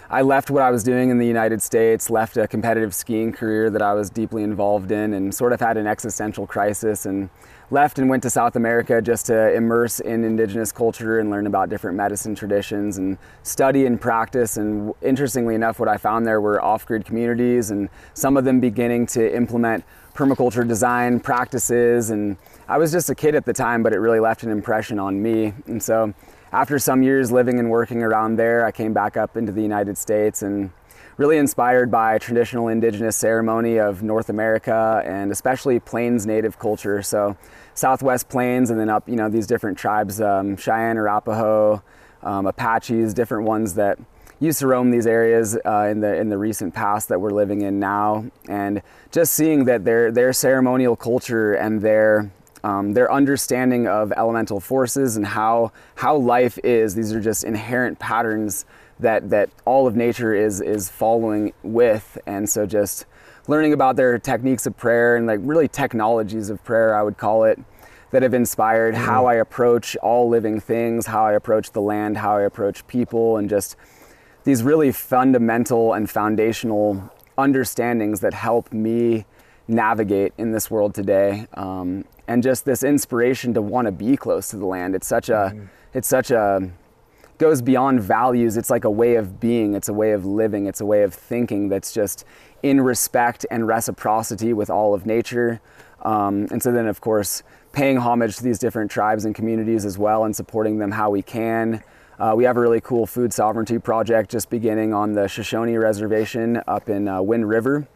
I 0.09 0.23
left 0.23 0.51
what 0.51 0.63
I 0.63 0.71
was 0.71 0.85
doing 0.85 1.11
in 1.11 1.19
the 1.19 1.27
United 1.27 1.61
States, 1.61 2.11
left 2.11 2.37
a 2.37 2.47
competitive 2.47 2.95
skiing 2.95 3.33
career 3.33 3.71
that 3.71 3.83
I 3.83 3.93
was 3.93 4.09
deeply 4.09 4.45
involved 4.45 4.93
in, 4.93 5.13
and 5.13 5.35
sort 5.35 5.53
of 5.53 5.61
had 5.61 5.77
an 5.77 5.87
existential 5.89 6.47
crisis 6.47 7.07
and 7.07 7.29
left 7.73 7.99
and 7.99 8.09
went 8.09 8.23
to 8.23 8.31
South 8.31 8.55
America 8.55 9.03
just 9.03 9.27
to 9.27 9.53
immerse 9.53 9.99
in 9.99 10.23
indigenous 10.23 10.71
culture 10.71 11.19
and 11.19 11.29
learn 11.31 11.49
about 11.49 11.69
different 11.69 11.97
medicine 11.97 12.37
traditions 12.37 12.99
and 12.99 13.19
study 13.43 13.85
and 13.87 14.01
practice. 14.01 14.57
And 14.57 14.93
interestingly 15.03 15.57
enough, 15.57 15.81
what 15.81 15.89
I 15.89 15.97
found 15.97 16.25
there 16.25 16.41
were 16.41 16.63
off 16.63 16.87
grid 16.87 17.05
communities 17.05 17.73
and 17.73 17.89
some 18.15 18.37
of 18.37 18.45
them 18.45 18.61
beginning 18.61 19.07
to 19.07 19.35
implement 19.35 19.85
permaculture 20.15 20.67
design 20.67 21.19
practices. 21.19 22.11
And 22.11 22.37
I 22.69 22.79
was 22.79 22.93
just 22.93 23.11
a 23.11 23.15
kid 23.17 23.35
at 23.35 23.45
the 23.45 23.53
time, 23.53 23.83
but 23.83 23.93
it 23.93 23.99
really 23.99 24.21
left 24.21 24.45
an 24.45 24.51
impression 24.51 25.01
on 25.01 25.21
me. 25.21 25.53
And 25.67 25.83
so 25.83 26.15
after 26.57 26.79
some 26.79 27.03
years 27.03 27.31
living 27.31 27.59
and 27.59 27.69
working 27.69 28.03
around 28.03 28.37
there, 28.37 28.65
I 28.65 28.73
came 28.73 28.95
back 28.95 29.19
up 29.19 29.37
into 29.37 29.53
the 29.53 29.61
United 29.61 29.99
States 29.99 30.41
and 30.41 30.71
really 31.19 31.37
inspired 31.37 31.91
by 31.91 32.17
traditional 32.17 32.69
indigenous 32.69 33.15
ceremony 33.15 33.79
of 33.79 34.03
North 34.03 34.31
America 34.31 35.03
and 35.05 35.31
especially 35.31 35.79
Plains 35.79 36.25
native 36.25 36.59
culture. 36.59 37.03
So 37.03 37.37
Southwest 37.75 38.31
Plains 38.31 38.71
and 38.71 38.81
then 38.81 38.89
up, 38.89 39.07
you 39.07 39.17
know, 39.17 39.29
these 39.29 39.47
different 39.47 39.77
tribes, 39.77 40.19
um, 40.19 40.57
Cheyenne, 40.57 40.97
Arapaho, 40.97 41.83
um, 42.23 42.47
Apaches, 42.47 43.13
different 43.13 43.45
ones 43.45 43.75
that 43.75 43.99
used 44.41 44.61
to 44.61 44.67
roam 44.67 44.91
these 44.91 45.07
areas 45.07 45.59
uh, 45.67 45.89
in 45.91 46.01
the 46.01 46.17
in 46.17 46.31
the 46.31 46.39
recent 46.39 46.73
past 46.73 47.11
that 47.11 47.21
we're 47.21 47.31
living 47.33 47.63
in 47.63 47.79
now, 47.79 48.25
and 48.49 48.81
just 49.11 49.35
seeing 49.35 49.67
that 49.67 49.85
their 49.85 50.11
their 50.11 50.33
ceremonial 50.33 50.97
culture 50.97 51.53
and 51.53 51.83
their 51.83 52.31
um, 52.67 52.95
their 52.95 53.13
understanding 53.13 53.87
of 53.87 54.13
elemental 54.17 54.59
forces 54.59 55.17
and 55.17 55.25
how 55.25 55.71
how 55.95 56.17
life 56.17 56.59
is. 56.65 56.97
These 56.97 57.13
are 57.13 57.21
just 57.21 57.45
inherent 57.45 58.01
patterns 58.01 58.67
that 58.99 59.31
that 59.31 59.51
all 59.65 59.87
of 59.87 59.95
nature 59.95 60.35
is 60.35 60.61
is 60.61 60.89
following 60.91 61.53
with, 61.63 62.19
and 62.27 62.49
so 62.49 62.67
just 62.67 63.07
learning 63.47 63.73
about 63.73 63.95
their 63.95 64.19
techniques 64.19 64.67
of 64.67 64.77
prayer 64.77 65.15
and 65.15 65.29
like 65.29 65.39
really 65.45 65.69
technologies 65.69 66.51
of 66.51 66.63
prayer, 66.65 66.97
I 66.97 67.03
would 67.03 67.19
call 67.19 67.45
it, 67.45 67.61
that 68.11 68.23
have 68.23 68.35
inspired 68.35 68.95
mm-hmm. 68.95 69.05
how 69.05 69.27
I 69.27 69.35
approach 69.35 69.97
all 69.99 70.29
living 70.29 70.59
things, 70.59 71.07
how 71.07 71.25
I 71.25 71.35
approach 71.35 71.71
the 71.71 71.81
land, 71.81 72.19
how 72.19 72.37
I 72.37 72.43
approach 72.43 72.85
people, 72.89 73.37
and 73.37 73.49
just 73.49 73.77
these 74.43 74.65
really 74.65 74.91
fundamental 74.91 75.93
and 75.93 76.11
foundational 76.11 77.13
understandings 77.39 78.19
that 78.21 78.35
help 78.35 78.73
me 78.73 79.25
navigate 79.69 80.33
in 80.39 80.53
this 80.53 80.71
world 80.71 80.95
today. 80.95 81.47
Um, 81.55 82.05
and 82.29 82.43
just 82.43 82.65
this 82.65 82.83
inspiration 82.83 83.55
to 83.55 83.63
want 83.63 83.87
to 83.87 83.93
be 83.93 84.17
close 84.17 84.49
to 84.51 84.57
the 84.57 84.67
land. 84.67 84.95
It's 84.95 85.07
such 85.07 85.29
a, 85.29 85.53
mm-hmm. 85.55 85.67
it's 85.95 86.09
such 86.09 86.31
a, 86.31 86.71
goes 87.39 87.63
beyond 87.63 88.01
values. 88.01 88.57
It's 88.57 88.71
like 88.71 88.85
a 88.85 88.91
way 88.91 89.17
of 89.17 89.39
being. 89.39 89.75
It's 89.75 89.89
a 89.89 89.93
way 89.93 90.13
of 90.13 90.25
living. 90.25 90.67
It's 90.67 90.81
a 90.81 90.87
way 90.87 91.03
of 91.03 91.15
thinking 91.15 91.69
that's 91.69 91.93
just 91.93 92.25
in 92.63 92.81
respect 92.81 93.47
and 93.51 93.67
reciprocity 93.67 94.53
with 94.53 94.71
all 94.71 94.95
of 94.95 95.07
nature. 95.07 95.61
Um, 96.03 96.47
and 96.51 96.63
so 96.63 96.73
then, 96.73 96.87
of 96.87 97.01
course, 97.01 97.43
paying 97.73 97.99
homage 97.99 98.37
to 98.37 98.43
these 98.43 98.59
different 98.59 98.91
tribes 98.91 99.25
and 99.25 99.35
communities 99.35 99.85
as 99.85 99.99
well 99.99 100.25
and 100.25 100.35
supporting 100.35 100.79
them 100.79 100.93
how 100.93 101.11
we 101.11 101.23
can. 101.23 101.83
Uh, 102.19 102.33
we 102.35 102.45
have 102.45 102.57
a 102.57 102.61
really 102.61 102.81
cool 102.81 103.07
food 103.07 103.33
sovereignty 103.33 103.79
project 103.79 104.31
just 104.31 104.49
beginning 104.49 104.95
on 104.95 105.13
the 105.13 105.29
Shoshone 105.29 105.77
Reservation 105.77 106.63
up 106.67 106.89
in 106.89 107.07
uh, 107.07 107.21
Wind 107.21 107.49
River. 107.49 107.87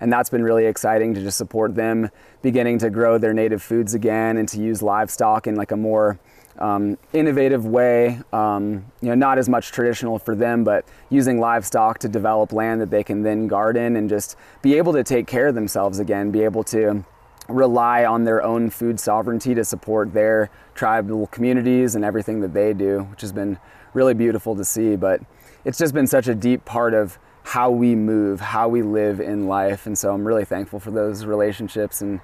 And 0.00 0.12
that's 0.12 0.30
been 0.30 0.42
really 0.42 0.66
exciting 0.66 1.14
to 1.14 1.20
just 1.20 1.36
support 1.36 1.74
them 1.74 2.10
beginning 2.42 2.78
to 2.78 2.90
grow 2.90 3.18
their 3.18 3.34
native 3.34 3.62
foods 3.62 3.94
again 3.94 4.36
and 4.36 4.48
to 4.48 4.60
use 4.60 4.82
livestock 4.82 5.46
in 5.46 5.56
like 5.56 5.72
a 5.72 5.76
more 5.76 6.18
um, 6.58 6.98
innovative 7.12 7.66
way, 7.66 8.20
um, 8.32 8.84
you 9.00 9.08
know, 9.08 9.14
not 9.14 9.38
as 9.38 9.48
much 9.48 9.72
traditional 9.72 10.18
for 10.18 10.34
them, 10.34 10.64
but 10.64 10.84
using 11.08 11.38
livestock 11.38 11.98
to 12.00 12.08
develop 12.08 12.52
land 12.52 12.80
that 12.80 12.90
they 12.90 13.02
can 13.02 13.22
then 13.22 13.46
garden 13.46 13.96
and 13.96 14.08
just 14.08 14.36
be 14.62 14.74
able 14.74 14.92
to 14.92 15.02
take 15.02 15.26
care 15.26 15.48
of 15.48 15.54
themselves 15.54 15.98
again, 15.98 16.30
be 16.30 16.42
able 16.42 16.64
to 16.64 17.04
rely 17.48 18.04
on 18.04 18.24
their 18.24 18.42
own 18.42 18.70
food 18.70 19.00
sovereignty 19.00 19.54
to 19.54 19.64
support 19.64 20.12
their 20.12 20.50
tribal 20.74 21.26
communities 21.28 21.94
and 21.94 22.04
everything 22.04 22.40
that 22.40 22.54
they 22.54 22.72
do, 22.72 23.02
which 23.04 23.22
has 23.22 23.32
been 23.32 23.58
really 23.94 24.14
beautiful 24.14 24.54
to 24.54 24.64
see. 24.64 24.96
But 24.96 25.20
it's 25.64 25.78
just 25.78 25.94
been 25.94 26.06
such 26.06 26.28
a 26.28 26.34
deep 26.34 26.64
part 26.64 26.94
of 26.94 27.18
how 27.42 27.70
we 27.70 27.94
move, 27.94 28.40
how 28.40 28.68
we 28.68 28.82
live 28.82 29.20
in 29.20 29.46
life. 29.46 29.86
And 29.86 29.96
so 29.96 30.12
I'm 30.12 30.26
really 30.26 30.44
thankful 30.44 30.78
for 30.78 30.90
those 30.90 31.24
relationships 31.24 32.00
and 32.00 32.20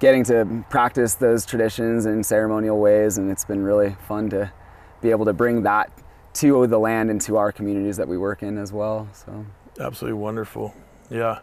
getting 0.00 0.24
to 0.24 0.64
practice 0.70 1.14
those 1.14 1.44
traditions 1.44 2.06
in 2.06 2.22
ceremonial 2.22 2.78
ways, 2.78 3.18
and 3.18 3.30
it's 3.30 3.44
been 3.44 3.62
really 3.62 3.96
fun 4.06 4.30
to 4.30 4.52
be 5.00 5.10
able 5.10 5.24
to 5.24 5.32
bring 5.32 5.62
that 5.62 5.90
to 6.34 6.66
the 6.66 6.78
land 6.78 7.10
and 7.10 7.20
to 7.20 7.36
our 7.36 7.50
communities 7.50 7.96
that 7.96 8.06
we 8.06 8.16
work 8.16 8.42
in 8.42 8.58
as 8.58 8.72
well. 8.72 9.08
So 9.12 9.44
absolutely 9.80 10.18
wonderful. 10.18 10.74
Yeah, 11.10 11.40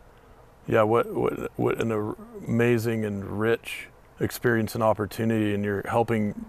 yeah. 0.67 0.83
What 0.83 1.13
what 1.13 1.51
what 1.57 1.81
an 1.81 2.15
amazing 2.47 3.03
and 3.03 3.39
rich 3.39 3.87
experience 4.19 4.73
and 4.75 4.83
opportunity, 4.83 5.53
and 5.53 5.65
you're 5.65 5.83
helping 5.87 6.45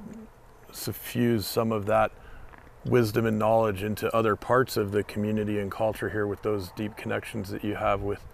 suffuse 0.70 1.46
some 1.46 1.72
of 1.72 1.86
that 1.86 2.12
wisdom 2.88 3.26
and 3.26 3.38
knowledge 3.38 3.82
into 3.82 4.14
other 4.14 4.36
parts 4.36 4.76
of 4.76 4.92
the 4.92 5.02
community 5.02 5.58
and 5.58 5.70
culture 5.70 6.10
here 6.10 6.26
with 6.26 6.42
those 6.42 6.70
deep 6.70 6.96
connections 6.96 7.50
that 7.50 7.64
you 7.64 7.74
have 7.74 8.02
with 8.02 8.24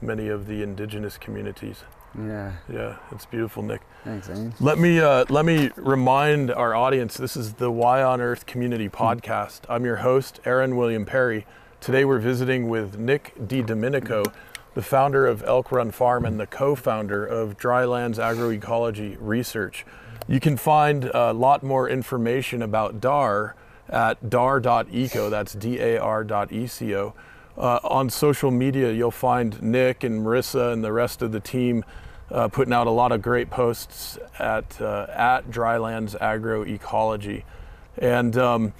many 0.00 0.28
of 0.28 0.46
the 0.46 0.62
indigenous 0.62 1.18
communities. 1.18 1.84
Yeah. 2.16 2.52
Yeah, 2.72 2.96
it's 3.12 3.26
beautiful, 3.26 3.62
Nick. 3.62 3.82
Thanks, 4.04 4.30
Amy. 4.30 4.52
Let 4.60 4.78
me 4.78 4.98
uh, 4.98 5.26
let 5.28 5.44
me 5.44 5.70
remind 5.76 6.50
our 6.50 6.74
audience. 6.74 7.16
This 7.16 7.36
is 7.36 7.54
the 7.54 7.70
Y 7.70 8.02
on 8.02 8.20
Earth 8.20 8.46
Community 8.46 8.86
hmm. 8.86 8.96
Podcast. 8.96 9.60
I'm 9.68 9.84
your 9.84 9.96
host, 9.96 10.40
Aaron 10.44 10.76
William 10.76 11.04
Perry. 11.04 11.46
Today 11.80 12.04
we're 12.04 12.18
visiting 12.18 12.68
with 12.68 12.98
Nick 12.98 13.34
DiDomenico, 13.38 14.32
the 14.74 14.82
founder 14.82 15.26
of 15.26 15.44
Elk 15.44 15.70
Run 15.70 15.92
Farm 15.92 16.24
and 16.24 16.40
the 16.40 16.46
co-founder 16.46 17.24
of 17.24 17.56
Drylands 17.56 18.18
Agroecology 18.18 19.16
Research. 19.20 19.86
You 20.26 20.40
can 20.40 20.56
find 20.56 21.04
a 21.04 21.32
lot 21.32 21.62
more 21.62 21.88
information 21.88 22.62
about 22.62 23.00
DAR 23.00 23.54
at 23.88 24.30
dar.eco. 24.30 25.30
That's 25.30 25.54
D-A-R.eco. 25.54 27.14
Uh, 27.56 27.80
on 27.82 28.08
social 28.08 28.50
media, 28.50 28.92
you'll 28.92 29.10
find 29.10 29.60
Nick 29.60 30.04
and 30.04 30.24
Marissa 30.24 30.72
and 30.72 30.84
the 30.84 30.92
rest 30.92 31.22
of 31.22 31.32
the 31.32 31.40
team 31.40 31.84
uh, 32.30 32.48
putting 32.48 32.72
out 32.72 32.86
a 32.86 32.90
lot 32.90 33.12
of 33.12 33.22
great 33.22 33.50
posts 33.50 34.18
at 34.38 34.80
uh, 34.80 35.06
at 35.10 35.50
Drylands 35.50 36.14
Agroecology, 36.20 37.44
and 37.96 38.36
um, 38.36 38.74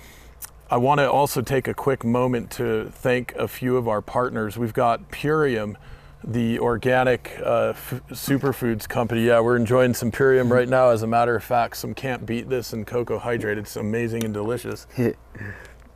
I 0.71 0.77
want 0.77 0.99
to 0.99 1.11
also 1.11 1.41
take 1.41 1.67
a 1.67 1.75
quick 1.75 2.05
moment 2.05 2.51
to 2.53 2.91
thank 2.91 3.35
a 3.37 3.49
few 3.49 3.77
of 3.77 3.89
our 3.89 4.03
partners. 4.03 4.59
We've 4.59 4.75
got 4.75 5.11
Purium, 5.11 5.77
the 6.25 6.59
organic 6.59 7.39
uh, 7.45 7.71
f- 7.71 8.03
superfoods 8.11 8.89
company. 8.89 9.27
Yeah, 9.27 9.41
we're 9.41 9.57
enjoying 9.57 9.95
some 9.95 10.11
Purium 10.11 10.51
right 10.51 10.69
now. 10.69 10.91
As 10.91 11.03
a 11.03 11.07
matter 11.07 11.37
of 11.37 11.45
fact, 11.45 11.77
some 11.77 11.95
Can't 11.95 12.27
Beet 12.27 12.49
This 12.49 12.73
and 12.73 12.87
cocoa 12.87 13.19
hydrate. 13.19 13.59
It's 13.59 13.77
amazing 13.77 14.25
and 14.25 14.35
delicious. 14.35 14.87
And 14.97 15.15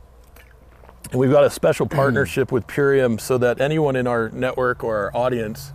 we've 1.13 1.31
got 1.31 1.43
a 1.43 1.49
special 1.49 1.85
partnership 1.89 2.51
with 2.51 2.65
Purium 2.67 3.19
so 3.19 3.37
that 3.37 3.59
anyone 3.59 3.95
in 3.95 4.07
our 4.07 4.29
network 4.29 4.83
or 4.83 4.95
our 4.95 5.15
audience 5.15 5.71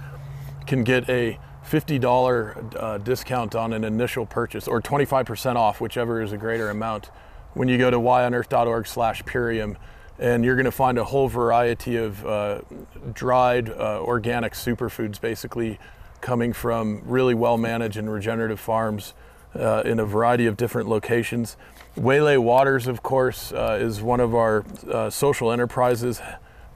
can 0.67 0.83
get 0.83 1.09
a 1.09 1.39
$50 1.69 2.77
uh, 2.77 2.99
discount 2.99 3.55
on 3.55 3.73
an 3.73 3.85
initial 3.85 4.25
purchase 4.25 4.67
or 4.67 4.81
25% 4.81 5.57
off, 5.57 5.81
whichever 5.81 6.23
is 6.23 6.33
a 6.33 6.39
greater 6.39 6.71
amount, 6.71 7.11
when 7.53 7.69
you 7.69 7.77
go 7.77 7.91
to 7.91 7.99
yonearth.org 7.99 8.87
slash 8.87 9.23
Purium. 9.25 9.77
And 10.19 10.45
you're 10.45 10.57
going 10.57 10.65
to 10.65 10.73
find 10.73 10.99
a 10.99 11.05
whole 11.05 11.29
variety 11.29 11.97
of 11.97 12.27
uh, 12.27 12.63
dried 13.13 13.71
uh, 13.71 14.03
organic 14.03 14.55
superfoods, 14.55 15.21
basically 15.21 15.79
coming 16.21 16.53
from 16.53 17.03
really 17.05 17.35
well 17.35 17.57
managed 17.57 17.97
and 17.97 18.11
regenerative 18.11 18.59
farms 18.59 19.15
uh, 19.55 19.83
in 19.85 19.99
a 19.99 20.05
variety 20.05 20.47
of 20.47 20.57
different 20.57 20.89
locations. 20.89 21.57
Waylay 21.97 22.37
Waters, 22.37 22.87
of 22.87 23.03
course, 23.03 23.53
uh, 23.53 23.79
is 23.81 24.01
one 24.01 24.21
of 24.21 24.35
our 24.35 24.65
uh, 24.91 25.11
social 25.11 25.51
enterprises, 25.51 26.21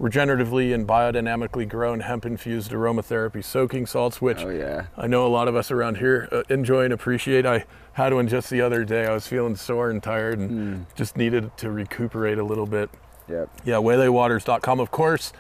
regeneratively 0.01 0.75
and 0.75 0.87
biodynamically 0.87 1.69
grown 1.69 2.01
hemp 2.01 2.27
infused 2.27 2.73
aromatherapy 2.73 3.45
soaking 3.45 3.87
salts, 3.87 4.21
which 4.21 4.39
oh, 4.39 4.51
yeah. 4.51 4.87
I 4.97 5.07
know 5.07 5.25
a 5.25 5.29
lot 5.29 5.47
of 5.47 5.55
us 5.55 5.71
around 5.71 5.99
here 5.99 6.29
uh, 6.33 6.43
enjoy 6.49 6.85
and 6.85 6.93
appreciate. 6.93 7.47
I 7.47 7.67
had 7.93 8.13
one 8.13 8.27
just 8.27 8.51
the 8.51 8.61
other 8.61 8.85
day. 8.85 9.07
I 9.07 9.13
was 9.13 9.27
feeling 9.27 9.55
sore 9.55 9.91
and 9.91 10.03
tired 10.03 10.39
and 10.39 10.51
mm. 10.51 10.95
just 10.97 11.17
needed 11.17 11.57
to 11.59 11.71
recuperate 11.71 12.39
a 12.39 12.45
little 12.45 12.67
bit. 12.67 12.91
Yep. 13.29 13.49
Yeah, 13.65 13.75
waylaywaters.com. 13.75 14.81
Of 14.81 14.91
course, 14.91 15.33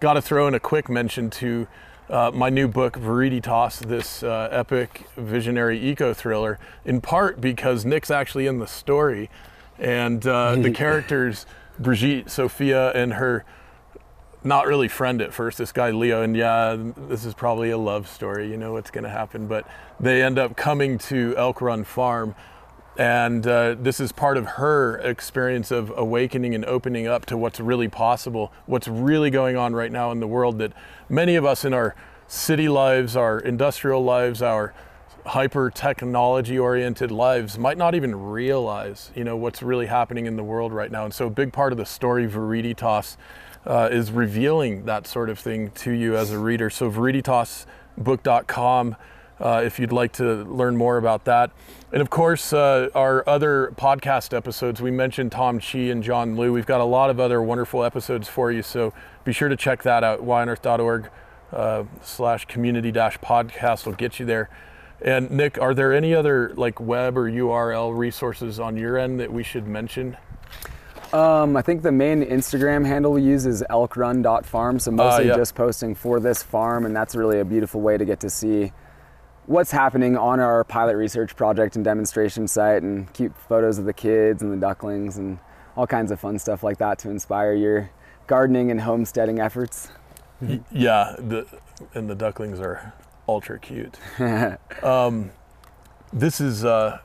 got 0.00 0.14
to 0.14 0.22
throw 0.22 0.46
in 0.48 0.54
a 0.54 0.60
quick 0.60 0.88
mention 0.88 1.30
to 1.30 1.66
uh, 2.10 2.30
my 2.34 2.50
new 2.50 2.68
book, 2.68 2.98
Viriditas, 2.98 3.78
this 3.80 4.22
uh, 4.22 4.48
epic 4.50 5.06
visionary 5.16 5.78
eco 5.78 6.12
thriller, 6.12 6.58
in 6.84 7.00
part 7.00 7.40
because 7.40 7.84
Nick's 7.84 8.10
actually 8.10 8.46
in 8.46 8.58
the 8.58 8.66
story. 8.66 9.30
And 9.78 10.26
uh, 10.26 10.56
the 10.56 10.70
characters, 10.74 11.46
Brigitte, 11.78 12.30
Sophia, 12.30 12.92
and 12.92 13.14
her 13.14 13.44
not 14.44 14.66
really 14.66 14.88
friend 14.88 15.22
at 15.22 15.32
first, 15.32 15.56
this 15.56 15.72
guy 15.72 15.90
Leo, 15.90 16.22
and 16.22 16.36
yeah, 16.36 16.76
this 17.08 17.24
is 17.24 17.32
probably 17.32 17.70
a 17.70 17.78
love 17.78 18.06
story, 18.06 18.50
you 18.50 18.58
know 18.58 18.74
what's 18.74 18.90
going 18.90 19.04
to 19.04 19.10
happen. 19.10 19.46
But 19.46 19.66
they 19.98 20.22
end 20.22 20.38
up 20.38 20.54
coming 20.54 20.98
to 20.98 21.34
Elk 21.38 21.62
Run 21.62 21.82
Farm 21.82 22.34
and 22.96 23.46
uh, 23.46 23.74
this 23.78 23.98
is 23.98 24.12
part 24.12 24.36
of 24.36 24.46
her 24.46 24.98
experience 24.98 25.70
of 25.70 25.92
awakening 25.96 26.54
and 26.54 26.64
opening 26.64 27.06
up 27.06 27.26
to 27.26 27.36
what's 27.36 27.58
really 27.58 27.88
possible, 27.88 28.52
what's 28.66 28.86
really 28.86 29.30
going 29.30 29.56
on 29.56 29.74
right 29.74 29.90
now 29.90 30.12
in 30.12 30.20
the 30.20 30.28
world 30.28 30.58
that 30.58 30.72
many 31.08 31.34
of 31.34 31.44
us 31.44 31.64
in 31.64 31.74
our 31.74 31.96
city 32.28 32.68
lives, 32.68 33.16
our 33.16 33.40
industrial 33.40 34.04
lives, 34.04 34.42
our 34.42 34.72
hyper 35.26 35.70
technology 35.70 36.58
oriented 36.58 37.10
lives 37.10 37.58
might 37.58 37.78
not 37.78 37.94
even 37.94 38.14
realize, 38.14 39.10
you 39.14 39.24
know, 39.24 39.36
what's 39.36 39.62
really 39.62 39.86
happening 39.86 40.26
in 40.26 40.36
the 40.36 40.44
world 40.44 40.72
right 40.72 40.92
now. 40.92 41.04
And 41.04 41.14
so 41.14 41.26
a 41.26 41.30
big 41.30 41.52
part 41.52 41.72
of 41.72 41.78
the 41.78 41.86
story 41.86 42.28
Viriditas 42.28 43.16
uh, 43.66 43.88
is 43.90 44.12
revealing 44.12 44.84
that 44.84 45.06
sort 45.06 45.30
of 45.30 45.38
thing 45.38 45.70
to 45.70 45.90
you 45.90 46.16
as 46.16 46.30
a 46.30 46.38
reader. 46.38 46.70
So 46.70 46.90
viriditasbook.com 46.90 48.96
uh, 49.40 49.62
if 49.64 49.78
you'd 49.78 49.92
like 49.92 50.12
to 50.12 50.44
learn 50.44 50.76
more 50.76 50.96
about 50.96 51.24
that. 51.24 51.50
And 51.92 52.00
of 52.00 52.10
course, 52.10 52.52
uh, 52.52 52.88
our 52.94 53.28
other 53.28 53.72
podcast 53.76 54.36
episodes, 54.36 54.80
we 54.80 54.90
mentioned 54.90 55.32
Tom 55.32 55.60
Chi 55.60 55.78
and 55.78 56.02
John 56.02 56.36
Liu. 56.36 56.52
We've 56.52 56.66
got 56.66 56.80
a 56.80 56.84
lot 56.84 57.10
of 57.10 57.20
other 57.20 57.40
wonderful 57.42 57.84
episodes 57.84 58.28
for 58.28 58.50
you, 58.50 58.62
so 58.62 58.92
be 59.24 59.32
sure 59.32 59.48
to 59.48 59.56
check 59.56 59.82
that 59.84 60.02
out. 60.02 60.20
yonearth.org 60.20 61.10
uh, 61.52 61.84
slash 62.02 62.46
community 62.46 62.90
dash 62.90 63.18
podcast 63.18 63.86
will 63.86 63.92
get 63.92 64.18
you 64.18 64.26
there. 64.26 64.50
And 65.00 65.30
Nick, 65.30 65.60
are 65.60 65.74
there 65.74 65.92
any 65.92 66.14
other 66.14 66.52
like 66.56 66.80
web 66.80 67.18
or 67.18 67.30
URL 67.30 67.96
resources 67.96 68.58
on 68.58 68.76
your 68.76 68.96
end 68.98 69.20
that 69.20 69.32
we 69.32 69.42
should 69.42 69.66
mention? 69.66 70.16
Um, 71.12 71.56
I 71.56 71.62
think 71.62 71.82
the 71.82 71.92
main 71.92 72.24
Instagram 72.24 72.84
handle 72.84 73.12
we 73.12 73.22
use 73.22 73.46
is 73.46 73.62
elkrun.farm, 73.70 74.80
so 74.80 74.90
mostly 74.90 75.28
yeah. 75.28 75.36
just 75.36 75.54
posting 75.54 75.94
for 75.94 76.18
this 76.18 76.42
farm, 76.42 76.86
and 76.86 76.96
that's 76.96 77.14
really 77.14 77.38
a 77.38 77.44
beautiful 77.44 77.80
way 77.80 77.96
to 77.96 78.04
get 78.04 78.18
to 78.20 78.30
see 78.30 78.72
what's 79.46 79.70
happening 79.70 80.16
on 80.16 80.40
our 80.40 80.64
pilot 80.64 80.96
research 80.96 81.36
project 81.36 81.76
and 81.76 81.84
demonstration 81.84 82.48
site 82.48 82.82
and 82.82 83.12
keep 83.12 83.36
photos 83.36 83.78
of 83.78 83.84
the 83.84 83.92
kids 83.92 84.42
and 84.42 84.52
the 84.52 84.56
ducklings 84.56 85.18
and 85.18 85.38
all 85.76 85.86
kinds 85.86 86.10
of 86.10 86.20
fun 86.20 86.38
stuff 86.38 86.62
like 86.62 86.78
that 86.78 86.98
to 86.98 87.10
inspire 87.10 87.54
your 87.54 87.90
gardening 88.26 88.70
and 88.70 88.80
homesteading 88.80 89.40
efforts. 89.40 89.90
Yeah, 90.70 91.14
the 91.18 91.46
and 91.94 92.08
the 92.08 92.14
ducklings 92.14 92.60
are 92.60 92.92
ultra 93.28 93.58
cute. 93.58 93.98
um, 94.82 95.30
this 96.12 96.40
is 96.40 96.64
uh, 96.64 96.98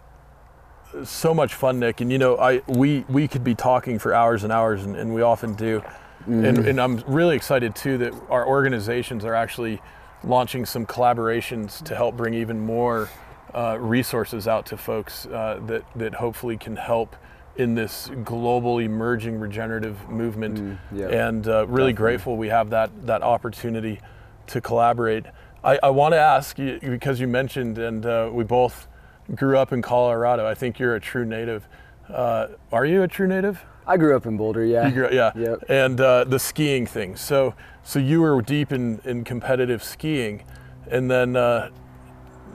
so 1.04 1.34
much 1.34 1.54
fun, 1.54 1.80
Nick. 1.80 2.02
And 2.02 2.12
you 2.12 2.18
know, 2.18 2.38
I 2.38 2.62
we 2.68 3.06
we 3.08 3.28
could 3.28 3.44
be 3.44 3.56
talking 3.56 4.00
for 4.00 4.14
hours 4.14 4.44
and 4.44 4.52
hours, 4.52 4.84
and, 4.86 4.96
and 4.96 5.14
we 5.14 5.22
often 5.22 5.54
do. 5.56 5.84
And, 6.28 6.60
and 6.60 6.82
I'm 6.82 6.98
really 7.08 7.36
excited 7.36 7.76
too 7.76 7.98
that 8.00 8.14
our 8.30 8.46
organizations 8.46 9.24
are 9.26 9.34
actually 9.34 9.82
launching 10.24 10.66
some 10.66 10.86
collaborations 10.86 11.84
to 11.84 11.96
help 11.96 12.18
bring 12.18 12.34
even 12.34 12.60
more 12.60 13.10
uh, 13.54 13.78
resources 13.80 14.48
out 14.48 14.66
to 14.68 14.78
folks 14.78 15.26
uh, 15.28 15.60
that 15.66 15.84
that 15.96 16.14
hopefully 16.14 16.58
can 16.58 16.76
help 16.76 17.16
in 17.56 17.76
this 17.76 18.10
global 18.24 18.80
emerging 18.80 19.40
regenerative 19.40 20.10
movement. 20.10 20.80
yeah, 20.92 21.08
and 21.08 21.48
uh, 21.48 21.66
really 21.68 21.92
definitely. 21.92 21.94
grateful 21.94 22.38
we 22.38 22.48
have 22.48 22.70
that 22.70 22.90
that 23.06 23.22
opportunity 23.22 24.00
to 24.48 24.62
collaborate. 24.62 25.26
I, 25.64 25.80
I 25.84 25.90
want 25.90 26.14
to 26.14 26.18
ask 26.20 26.58
you 26.58 26.80
because 26.82 27.20
you 27.20 27.28
mentioned, 27.28 27.78
and 27.78 28.06
uh, 28.06 28.30
we 28.32 28.44
both 28.44 28.88
grew 29.36 29.58
up 29.58 29.74
in 29.74 29.82
Colorado. 29.82 30.48
I 30.48 30.56
think 30.56 30.80
you're 30.80 30.96
a 30.96 31.00
true 31.00 31.26
native. 31.26 31.68
Uh, 32.08 32.48
are 32.72 32.86
you 32.86 33.04
a 33.04 33.08
true 33.08 33.28
native? 33.28 33.64
I 33.90 33.98
grew 33.98 34.16
up 34.16 34.26
in 34.28 34.38
Boulder, 34.38 34.64
yeah. 34.64 34.88
You 34.88 34.94
grew, 34.94 35.10
yeah. 35.12 35.32
Yep. 35.36 35.64
And 35.68 36.00
uh, 36.00 36.24
the 36.24 36.38
skiing 36.40 36.86
thing. 36.86 37.16
So 37.16 37.56
so 37.84 37.98
you 37.98 38.22
were 38.22 38.40
deep 38.42 38.72
in, 38.72 39.02
in 39.04 39.24
competitive 39.24 39.84
skiing, 39.84 40.44
and 40.92 41.10
then 41.10 41.36
uh, 41.36 41.72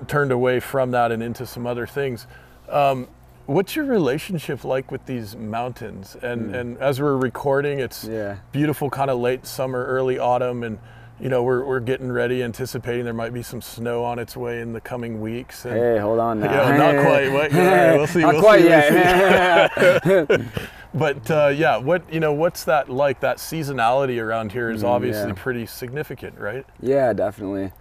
turned 0.07 0.31
away 0.31 0.61
from 0.61 0.93
that 0.93 1.11
and 1.11 1.23
into 1.23 1.45
some 1.45 1.67
other 1.67 1.87
things. 1.89 2.27
Um, 2.69 3.09
what's 3.47 3.75
your 3.75 3.85
relationship 3.85 4.65
like 4.65 4.93
with 4.93 5.05
these 5.07 5.35
mountains? 5.37 6.17
And 6.23 6.55
and 6.55 6.79
as 6.79 7.01
we're 7.01 7.17
recording, 7.17 7.81
it's. 7.81 8.05
Yeah. 8.05 8.37
beautiful, 8.53 8.89
kind 8.89 9.11
of 9.11 9.19
late 9.19 9.45
summer, 9.45 9.85
early 9.87 10.19
autumn, 10.21 10.63
and 10.63 10.79
you 11.21 11.29
know 11.29 11.43
we're 11.43 11.65
we're 11.65 11.81
getting 11.81 12.11
ready, 12.13 12.43
anticipating 12.45 13.05
there 13.05 13.13
might 13.15 13.33
be 13.33 13.43
some 13.43 13.61
snow 13.61 14.05
on 14.05 14.19
its 14.21 14.37
way 14.37 14.61
in 14.61 14.73
the 14.73 14.81
coming 14.81 15.21
weeks. 15.21 15.65
And, 15.65 15.75
Hey, 15.75 15.99
hold 15.99 16.21
on 16.21 16.39
now. 16.41 16.53
Yeah, 16.53 16.77
not 16.77 17.05
quite. 17.05 17.53
Yeah, 17.53 17.95
we'll 17.97 18.07
see, 18.07 18.21
Not 18.21 18.35
we'll 18.35 18.43
quite 18.43 18.63
see, 18.63 18.69
yet. 18.69 20.41
But 20.95 21.29
uh, 21.29 21.49
yeah, 21.49 21.77
what 21.77 22.11
you 22.13 22.21
know, 22.21 22.33
what's 22.33 22.65
that 22.65 22.89
like? 22.89 23.21
That 23.21 23.39
seasonality 23.39 24.23
around 24.23 24.53
here 24.53 24.71
is 24.71 24.85
obviously 24.85 25.29
yeah. 25.29 25.35
pretty 25.35 25.67
significant, 25.67 26.39
right? 26.39 26.65
Yeah, 26.81 27.13
definitely. 27.13 27.73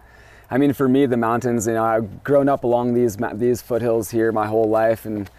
I 0.49 0.57
mean, 0.57 0.73
for 0.73 0.89
me, 0.89 1.05
the 1.05 1.17
mountains. 1.17 1.67
You 1.67 1.73
know, 1.73 1.83
I've 1.83 2.23
grown 2.23 2.49
up 2.49 2.63
along 2.63 2.95
these 2.95 3.17
these 3.33 3.61
foothills 3.61 4.09
here 4.09 4.31
my 4.31 4.47
whole 4.47 4.67
life, 4.67 5.05
and 5.05 5.29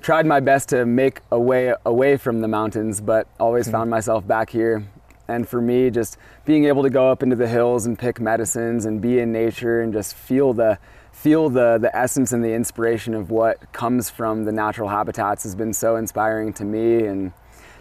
tried 0.00 0.26
my 0.26 0.40
best 0.40 0.70
to 0.70 0.84
make 0.84 1.20
a 1.30 1.38
way 1.38 1.72
away 1.86 2.16
from 2.16 2.40
the 2.40 2.48
mountains, 2.48 3.00
but 3.00 3.28
always 3.38 3.70
found 3.70 3.90
myself 3.90 4.26
back 4.26 4.50
here. 4.50 4.84
And 5.28 5.48
for 5.48 5.60
me, 5.60 5.90
just 5.90 6.16
being 6.44 6.64
able 6.64 6.82
to 6.82 6.90
go 6.90 7.10
up 7.10 7.22
into 7.22 7.36
the 7.36 7.46
hills 7.46 7.86
and 7.86 7.96
pick 7.96 8.20
medicines 8.20 8.86
and 8.86 9.00
be 9.00 9.20
in 9.20 9.30
nature 9.30 9.82
and 9.82 9.92
just 9.92 10.14
feel 10.14 10.52
the 10.52 10.78
feel 11.20 11.50
the 11.50 11.76
the 11.76 11.94
essence 11.94 12.32
and 12.32 12.42
the 12.42 12.54
inspiration 12.54 13.12
of 13.12 13.30
what 13.30 13.70
comes 13.72 14.08
from 14.08 14.44
the 14.46 14.52
natural 14.52 14.88
habitats 14.88 15.42
has 15.42 15.54
been 15.54 15.74
so 15.74 15.96
inspiring 15.96 16.50
to 16.50 16.64
me. 16.64 17.04
And 17.04 17.32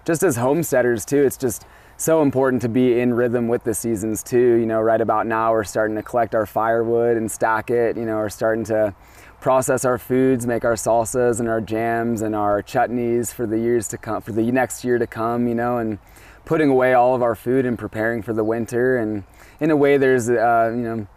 just 0.05 0.23
as 0.23 0.35
homesteaders 0.35 1.05
too 1.05 1.23
it's 1.23 1.37
just 1.37 1.65
so 1.95 2.21
important 2.21 2.61
to 2.63 2.69
be 2.69 2.99
in 2.99 3.13
rhythm 3.13 3.47
with 3.47 3.63
the 3.63 3.73
seasons 3.73 4.23
too. 4.23 4.55
You 4.55 4.65
know 4.65 4.81
right 4.81 4.99
about 4.99 5.25
now 5.25 5.53
we're 5.53 5.63
starting 5.63 5.95
to 5.95 6.03
collect 6.03 6.35
our 6.35 6.45
firewood 6.45 7.15
and 7.15 7.31
stack 7.31 7.69
it. 7.69 7.95
You 7.95 8.03
know 8.03 8.17
we're 8.17 8.29
starting 8.29 8.65
to 8.65 8.93
process 9.39 9.85
our 9.85 9.97
foods 9.97 10.45
make 10.45 10.65
our 10.65 10.73
salsas 10.73 11.39
and 11.39 11.47
our 11.47 11.61
jams 11.61 12.21
and 12.21 12.35
our 12.35 12.61
chutneys 12.61 13.33
for 13.33 13.47
the 13.47 13.57
years 13.57 13.87
to 13.87 13.97
come 13.97 14.21
for 14.21 14.33
the 14.33 14.51
next 14.51 14.83
year 14.83 14.97
to 14.97 15.07
come 15.07 15.47
you 15.47 15.55
know 15.55 15.77
and 15.77 15.97
putting 16.43 16.69
away 16.69 16.93
all 16.93 17.15
of 17.15 17.21
our 17.21 17.35
food 17.35 17.65
and 17.65 17.79
preparing 17.79 18.21
for 18.21 18.33
the 18.33 18.43
winter. 18.43 18.97
And 18.97 19.23
in 19.61 19.71
a 19.71 19.77
way 19.77 19.95
there's 19.95 20.29
uh, 20.29 20.73
you 20.75 20.83
know 20.83 21.07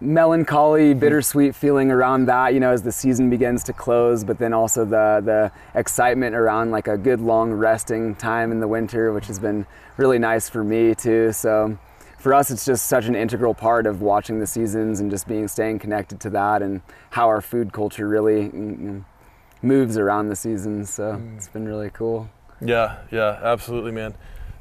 melancholy, 0.00 0.90
mm-hmm. 0.90 1.00
bittersweet 1.00 1.54
feeling 1.54 1.90
around 1.90 2.26
that, 2.26 2.54
you 2.54 2.60
know, 2.60 2.70
as 2.70 2.82
the 2.82 2.92
season 2.92 3.30
begins 3.30 3.62
to 3.64 3.72
close, 3.72 4.24
but 4.24 4.38
then 4.38 4.52
also 4.52 4.84
the 4.84 5.22
the 5.24 5.52
excitement 5.78 6.34
around 6.34 6.70
like 6.70 6.88
a 6.88 6.96
good 6.96 7.20
long 7.20 7.52
resting 7.52 8.14
time 8.14 8.52
in 8.52 8.60
the 8.60 8.68
winter, 8.68 9.12
which 9.12 9.26
has 9.26 9.38
been 9.38 9.66
really 9.96 10.18
nice 10.18 10.48
for 10.48 10.64
me 10.64 10.94
too. 10.94 11.32
So 11.32 11.78
for 12.18 12.34
us 12.34 12.50
it's 12.50 12.64
just 12.64 12.86
such 12.86 13.06
an 13.06 13.14
integral 13.14 13.54
part 13.54 13.86
of 13.86 14.02
watching 14.02 14.40
the 14.40 14.46
seasons 14.46 15.00
and 15.00 15.10
just 15.10 15.26
being 15.26 15.48
staying 15.48 15.78
connected 15.78 16.20
to 16.20 16.30
that 16.30 16.60
and 16.62 16.82
how 17.10 17.26
our 17.28 17.40
food 17.40 17.72
culture 17.72 18.06
really 18.08 18.42
you 18.44 18.50
know, 18.50 19.04
moves 19.62 19.96
around 19.96 20.28
the 20.28 20.36
seasons. 20.36 20.90
So 20.90 21.14
mm. 21.14 21.36
it's 21.36 21.48
been 21.48 21.66
really 21.66 21.90
cool. 21.90 22.28
Yeah, 22.60 22.98
yeah, 23.10 23.38
absolutely, 23.42 23.92
man. 23.92 24.14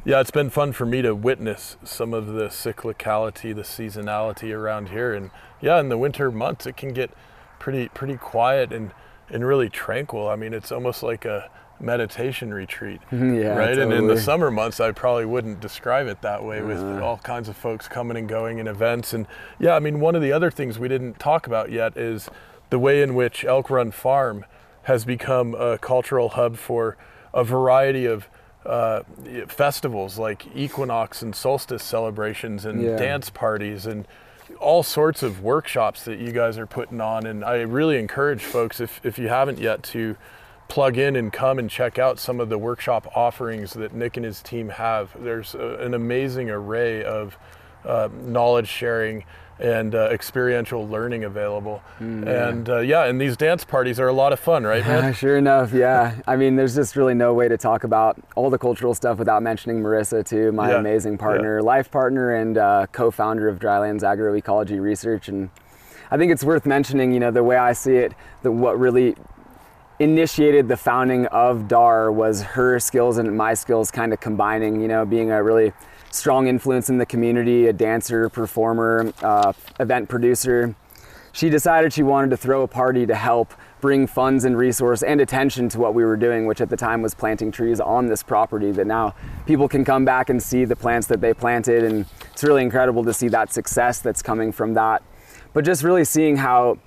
Yeah, 0.06 0.22
it's 0.22 0.32
been 0.32 0.50
fun 0.50 0.72
for 0.72 0.86
me 0.86 1.02
to 1.02 1.14
witness 1.14 1.78
some 1.84 2.14
of 2.14 2.28
the 2.28 2.46
cyclicality, 2.46 3.54
the 3.54 3.64
seasonality 3.64 4.56
around 4.56 4.90
here, 4.90 5.14
and 5.14 5.30
yeah, 5.62 5.80
in 5.80 5.90
the 5.90 5.98
winter 5.98 6.32
months 6.32 6.66
it 6.66 6.78
can 6.78 6.94
get 6.94 7.12
pretty 7.60 7.90
pretty 7.90 8.16
quiet 8.16 8.72
and 8.72 8.92
and 9.30 9.46
really 9.46 9.70
tranquil. 9.70 10.28
I 10.30 10.36
mean, 10.36 10.54
it's 10.54 10.72
almost 10.72 11.04
like 11.04 11.26
a 11.26 11.50
meditation 11.82 12.54
retreat, 12.54 13.00
Yeah, 13.12 13.56
right? 13.56 13.78
And 13.78 13.94
in 13.94 14.08
the 14.08 14.20
summer 14.20 14.50
months, 14.52 14.80
I 14.80 14.92
probably 14.92 15.26
wouldn't 15.26 15.60
describe 15.60 16.08
it 16.08 16.22
that 16.24 16.44
way 16.44 16.62
with 16.62 16.80
Uh-huh. 16.80 17.04
all 17.06 17.18
kinds 17.18 17.48
of 17.48 17.56
folks 17.56 17.88
coming 17.88 18.18
and 18.18 18.28
going 18.28 18.60
and 18.60 18.68
events. 18.68 19.14
And 19.14 19.28
yeah, 19.60 19.76
I 19.76 19.80
mean, 19.80 20.00
one 20.00 20.16
of 20.16 20.22
the 20.22 20.32
other 20.32 20.50
things 20.52 20.80
we 20.80 20.88
didn't 20.88 21.20
talk 21.20 21.46
about 21.46 21.72
yet 21.72 21.96
is 21.96 22.30
the 22.70 22.80
way 22.80 23.02
in 23.02 23.16
which 23.16 23.46
Elk 23.46 23.70
Run 23.70 23.92
Farm 23.92 24.46
has 24.84 25.06
become 25.06 25.54
a 25.56 25.78
cultural 25.78 26.30
hub 26.30 26.58
for 26.58 26.98
a 27.34 27.44
variety 27.44 28.06
of 28.06 28.28
uh, 28.66 29.04
festivals 29.48 30.18
like 30.18 30.46
equinox 30.56 31.22
and 31.22 31.36
solstice 31.36 31.84
celebrations 31.84 32.66
and 32.66 32.82
Yeah. 32.82 32.96
dance 32.98 33.30
parties 33.30 33.86
and 33.86 34.08
all 34.60 34.84
sorts 34.84 35.24
of 35.24 35.42
workshops 35.42 36.04
that 36.06 36.20
you 36.20 36.32
guys 36.32 36.58
are 36.58 36.66
putting 36.68 37.00
on. 37.00 37.26
And 37.26 37.46
I 37.46 37.62
really 37.62 37.98
encourage 37.98 38.44
folks, 38.44 38.80
if, 38.82 39.00
if 39.04 39.18
you 39.18 39.30
haven't 39.30 39.60
yet, 39.60 39.84
to 39.84 40.18
plug 40.68 40.98
in 40.98 41.16
and 41.16 41.32
come 41.32 41.58
and 41.58 41.70
check 41.70 41.98
out 41.98 42.20
some 42.20 42.40
of 42.40 42.50
the 42.50 42.58
workshop 42.58 43.08
offerings 43.16 43.74
that 43.74 43.94
Nick 43.94 44.18
and 44.18 44.26
his 44.26 44.42
team 44.42 44.70
have. 44.70 45.10
There's 45.20 45.56
a, 45.56 45.78
an 45.80 45.94
amazing 45.94 46.50
array 46.50 47.04
of 47.04 47.38
uh, 47.86 48.10
knowledge 48.24 48.68
sharing 48.68 49.24
and 49.60 49.94
uh, 49.94 50.10
experiential 50.12 50.88
learning 50.88 51.26
available. 51.26 51.82
And 52.00 52.70
uh, 52.70 52.80
yeah, 52.80 53.06
and 53.06 53.20
these 53.20 53.36
dance 53.36 53.66
parties 53.66 54.00
are 54.00 54.08
a 54.08 54.14
lot 54.14 54.32
of 54.32 54.40
fun, 54.40 54.64
right, 54.64 54.86
man? 54.86 55.14
sure 55.24 55.38
enough, 55.38 55.74
yeah. 55.74 56.16
I 56.26 56.36
mean, 56.36 56.56
there's 56.56 56.76
just 56.76 56.96
really 56.96 57.14
no 57.14 57.34
way 57.34 57.48
to 57.48 57.58
talk 57.58 57.84
about 57.84 58.18
all 58.36 58.50
the 58.50 58.58
cultural 58.58 58.94
stuff 58.94 59.18
without 59.18 59.44
mentioning 59.44 59.82
Marissa, 59.82 60.26
too, 60.26 60.52
my 60.52 60.72
Yeah, 60.72 60.80
amazing 60.80 61.18
partner, 61.18 61.62
life 61.62 61.92
partner, 61.92 62.36
and 62.36 62.58
uh, 62.58 62.88
co 62.92 63.12
founder 63.12 63.48
of 63.50 63.60
Drylands 63.60 64.04
Agroecology 64.04 64.82
Research. 64.82 65.28
And 65.28 65.50
I 66.10 66.18
think 66.18 66.32
it's 66.32 66.44
worth 66.44 66.66
mentioning, 66.66 67.12
you 67.12 67.20
know, 67.20 67.32
the 67.32 67.44
way 67.44 67.58
I 67.58 67.74
see 67.74 67.96
it, 67.96 68.14
that 68.44 68.52
what 68.52 68.80
really 68.80 69.16
initiated 70.00 70.70
the 70.70 70.78
founding 70.78 71.26
of 71.28 71.68
DAR 71.68 72.10
was 72.12 72.42
her 72.42 72.80
skills 72.80 73.18
and 73.18 73.36
my 73.38 73.54
skills 73.54 73.92
kind 73.92 74.14
of 74.14 74.22
combining, 74.22 74.80
you 74.80 74.88
know, 74.88 75.06
being 75.06 75.30
a 75.30 75.44
really 75.44 75.74
strong 76.12 76.48
influence 76.48 76.90
in 76.90 76.98
the 76.98 77.06
community, 77.06 77.68
a 77.68 77.74
dancer, 77.74 78.30
performer, 78.30 79.14
uh, 79.22 79.54
event 79.80 80.10
producer 80.10 80.76
she 81.32 81.50
decided 81.50 81.94
she 81.94 82.04
wanted 82.04 82.32
to 82.32 82.38
throw 82.38 82.64
a 82.64 82.68
party 82.68 83.06
to 83.06 83.16
help 83.16 83.54
bring 83.82 84.08
funds 84.08 84.44
and 84.44 84.58
resource 84.58 85.04
and 85.04 85.22
attention 85.22 85.70
to 85.70 85.80
what 85.80 85.94
we 85.94 86.04
were 86.04 86.18
doing, 86.18 86.46
which 86.46 86.60
at 86.60 86.70
the 86.70 86.76
time 86.76 87.02
was 87.02 87.14
planting 87.14 87.52
trees 87.52 87.80
on 87.80 88.08
this 88.08 88.24
property 88.24 88.72
that 88.72 88.86
now 88.86 89.16
people 89.46 89.68
can 89.68 89.86
come 89.86 90.04
back 90.04 90.30
and 90.30 90.42
see 90.42 90.66
the 90.66 90.76
plants 90.76 91.08
that 91.08 91.22
they 91.22 91.34
planted. 91.34 91.84
And 91.84 92.06
it's 92.32 92.44
really 92.44 92.62
incredible 92.62 93.04
to 93.06 93.14
see 93.14 93.30
that 93.30 93.54
success 93.54 94.00
that's 94.00 94.22
coming 94.22 94.52
from 94.52 94.74
that. 94.74 95.02
But 95.54 95.64
just 95.64 95.84
really 95.84 96.04
seeing 96.04 96.36
how 96.36 96.78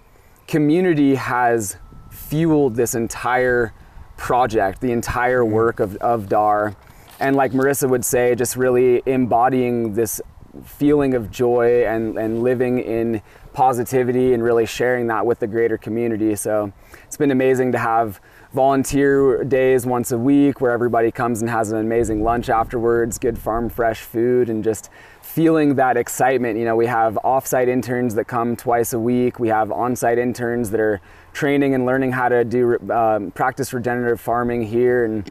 community 0.46 1.14
has 1.14 1.76
fueled 2.10 2.76
this 2.76 2.94
entire 2.94 3.72
project, 4.18 4.80
the 4.80 4.92
entire 4.92 5.44
work 5.44 5.80
of, 5.80 5.96
of 5.96 6.28
DAR. 6.28 6.76
And 7.22 7.36
like 7.36 7.52
Marissa 7.52 7.88
would 7.88 8.04
say, 8.04 8.34
just 8.34 8.56
really 8.56 9.00
embodying 9.06 9.94
this 9.94 10.20
feeling 10.64 11.14
of 11.14 11.30
joy 11.30 11.86
and, 11.86 12.18
and 12.18 12.42
living 12.42 12.80
in 12.80 13.22
positivity 13.52 14.34
and 14.34 14.42
really 14.42 14.66
sharing 14.66 15.06
that 15.06 15.24
with 15.24 15.38
the 15.38 15.46
greater 15.46 15.78
community. 15.78 16.34
So 16.34 16.72
it's 17.04 17.16
been 17.16 17.30
amazing 17.30 17.70
to 17.72 17.78
have 17.78 18.20
volunteer 18.52 19.44
days 19.44 19.86
once 19.86 20.10
a 20.10 20.18
week 20.18 20.60
where 20.60 20.72
everybody 20.72 21.12
comes 21.12 21.42
and 21.42 21.48
has 21.48 21.70
an 21.70 21.78
amazing 21.78 22.24
lunch 22.24 22.48
afterwards, 22.48 23.18
good 23.18 23.38
farm 23.38 23.68
fresh 23.68 24.00
food, 24.00 24.50
and 24.50 24.64
just 24.64 24.90
feeling 25.22 25.76
that 25.76 25.96
excitement. 25.96 26.58
You 26.58 26.64
know, 26.64 26.76
we 26.76 26.86
have 26.86 27.14
offsite 27.24 27.68
interns 27.68 28.16
that 28.16 28.24
come 28.24 28.56
twice 28.56 28.92
a 28.94 28.98
week. 28.98 29.38
We 29.38 29.48
have 29.48 29.70
on-site 29.70 30.18
interns 30.18 30.70
that 30.70 30.80
are 30.80 31.00
training 31.32 31.74
and 31.74 31.86
learning 31.86 32.12
how 32.12 32.28
to 32.28 32.44
do 32.44 32.78
um, 32.90 33.30
practice 33.30 33.72
regenerative 33.72 34.20
farming 34.20 34.66
here, 34.66 35.04
and 35.04 35.30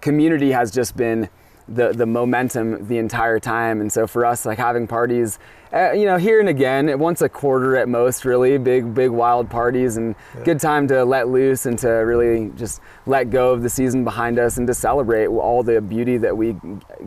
community 0.00 0.52
has 0.52 0.70
just 0.70 0.96
been 0.96 1.28
the 1.68 1.92
the 1.92 2.06
momentum 2.06 2.86
the 2.88 2.98
entire 2.98 3.38
time. 3.38 3.80
And 3.80 3.92
so 3.92 4.06
for 4.06 4.24
us, 4.26 4.44
like 4.44 4.58
having 4.58 4.86
parties 4.86 5.38
uh, 5.72 5.92
you 5.92 6.04
know, 6.04 6.16
here 6.16 6.40
and 6.40 6.48
again, 6.48 6.98
once 6.98 7.22
a 7.22 7.28
quarter 7.28 7.76
at 7.76 7.88
most, 7.88 8.24
really 8.24 8.58
big, 8.58 8.92
big 8.92 9.10
wild 9.10 9.48
parties 9.48 9.96
and 9.96 10.16
yeah. 10.36 10.44
good 10.44 10.58
time 10.58 10.88
to 10.88 11.04
let 11.04 11.28
loose 11.28 11.64
and 11.66 11.78
to 11.78 11.88
really 11.88 12.50
just 12.56 12.80
let 13.06 13.30
go 13.30 13.52
of 13.52 13.62
the 13.62 13.70
season 13.70 14.02
behind 14.02 14.38
us 14.38 14.56
and 14.56 14.66
to 14.66 14.74
celebrate 14.74 15.28
all 15.28 15.62
the 15.62 15.80
beauty 15.80 16.16
that 16.16 16.36
we 16.36 16.56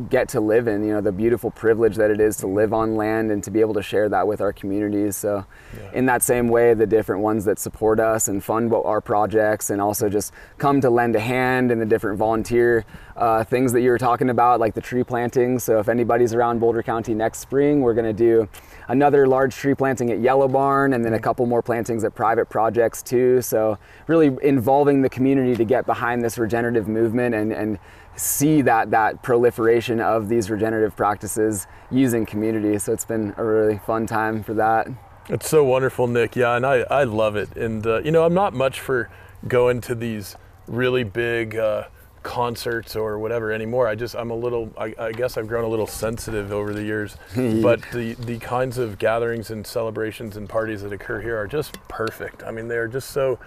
get 0.09 0.30
to 0.30 0.39
live 0.39 0.68
in. 0.68 0.84
You 0.84 0.93
know, 0.93 1.01
the 1.01 1.11
beautiful 1.11 1.51
privilege 1.51 1.97
that 1.97 2.09
it 2.09 2.22
is 2.22 2.38
to 2.38 2.47
live 2.47 2.74
on 2.74 2.95
land 2.95 3.32
and 3.32 3.43
to 3.43 3.51
be 3.51 3.59
able 3.59 3.74
to 3.74 3.84
share 3.84 4.07
that 4.09 4.28
with 4.28 4.39
our 4.39 4.53
communities. 4.53 5.18
So, 5.18 5.45
yeah. 5.78 5.91
in 5.91 6.05
that 6.05 6.24
same 6.24 6.47
way, 6.47 6.74
the 6.74 6.88
different 6.88 7.22
ones 7.22 7.43
that 7.45 7.59
support 7.59 7.99
us 7.99 8.30
and 8.30 8.41
fund 8.41 8.74
our 8.74 9.01
projects 9.01 9.70
and 9.70 9.82
also 9.82 10.07
just 10.07 10.34
come 10.57 10.80
to 10.82 10.89
lend 10.89 11.18
a 11.18 11.20
hand 11.20 11.70
and 11.70 11.82
the 11.82 11.86
different 11.86 12.18
volunteer 12.18 12.86
uh, 13.16 13.43
things 13.43 13.72
that 13.74 13.82
you 13.82 13.89
were 13.89 13.97
talking 13.97 14.30
about, 14.30 14.59
like 14.59 14.74
the 14.74 14.82
tree 14.82 15.03
planting. 15.03 15.59
So, 15.59 15.80
if 15.80 15.89
anybody's 15.89 16.34
around 16.34 16.59
Boulder 16.59 16.84
County 16.84 17.14
next 17.14 17.39
spring, 17.39 17.82
we're 17.82 17.93
going 17.93 18.05
to 18.05 18.14
do 18.14 18.47
another 18.88 19.28
large 19.28 19.55
tree 19.55 19.76
planting 19.76 20.11
at 20.11 20.20
Yellow 20.20 20.47
Barn, 20.47 20.93
and 20.93 21.03
then 21.03 21.14
a 21.14 21.20
couple 21.20 21.45
more 21.45 21.61
plantings 21.61 22.03
at 22.03 22.16
private 22.16 22.49
projects 22.49 23.01
too. 23.01 23.41
So 23.41 23.78
really 24.07 24.36
involving 24.41 25.01
the 25.01 25.09
community 25.09 25.55
to 25.55 25.66
get 25.66 25.86
behind 25.86 26.22
this 26.24 26.38
regenerative 26.38 26.88
movement 26.88 27.36
and, 27.36 27.51
and 27.51 27.80
see 28.16 28.61
that 28.61 28.91
that 28.91 29.22
proliferation 29.24 29.99
of 29.99 30.30
these 30.30 30.49
regenerative 30.49 30.95
practices 30.95 31.68
using 31.89 32.26
community. 32.26 32.78
So 32.78 32.93
it's 32.93 33.05
been 33.05 33.34
a 33.38 33.43
really 33.43 33.80
fun 33.80 34.05
time 34.05 34.43
for 34.43 34.53
that. 34.55 34.88
It's 35.30 35.47
so 35.47 35.64
wonderful, 35.64 36.07
Nick. 36.07 36.36
Yeah, 36.36 36.55
and 36.55 36.66
I, 36.66 36.82
I 36.91 37.05
love 37.05 37.36
it. 37.36 37.55
And 37.55 37.86
uh, 37.88 38.01
you 38.01 38.11
know, 38.11 38.26
I'm 38.26 38.34
not 38.34 38.53
much 38.53 38.80
for 38.80 39.09
going 39.47 39.82
to 39.82 39.95
these 39.95 40.36
really 40.68 41.03
big 41.03 41.55
uh, 41.55 41.84
concerts 42.24 42.95
or 42.95 43.19
whatever 43.19 43.51
anymore. 43.51 43.88
I 43.88 43.95
just 43.95 44.15
I'm 44.15 44.32
a 44.32 44.36
little 44.36 44.74
I, 44.78 44.95
I 44.97 45.11
guess 45.11 45.38
I've 45.38 45.47
grown 45.47 45.63
a 45.63 45.67
little 45.67 45.88
sensitive 45.88 46.51
over 46.51 46.74
the 46.74 46.84
years. 46.84 47.17
but 47.36 47.82
the 47.91 48.13
the 48.13 48.39
kinds 48.39 48.78
of 48.78 48.97
gatherings 48.97 49.51
and 49.51 49.65
celebrations 49.67 50.38
and 50.38 50.49
parties 50.49 50.82
that 50.82 50.91
occur 50.91 51.21
here 51.21 51.38
are 51.38 51.47
just 51.47 51.74
perfect. 51.88 52.43
I 52.43 52.51
mean, 52.51 52.67
they 52.67 52.78
are 52.78 52.88
just 52.88 53.11
so 53.11 53.39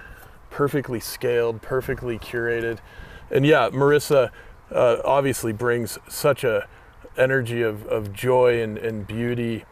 perfectly 0.51 1.01
scaled, 1.01 1.63
perfectly 1.63 2.19
curated, 2.19 2.79
and 3.31 3.45
yeah, 3.45 3.69
Marissa 3.71 4.31
uh, 4.71 4.97
obviously 5.05 5.53
brings 5.53 5.99
such 6.09 6.45
a 6.45 6.69
energy 7.17 7.63
of, 7.63 7.87
of 7.87 8.13
joy 8.13 8.63
and, 8.63 8.79
and 8.79 9.07
beauty 9.07 9.65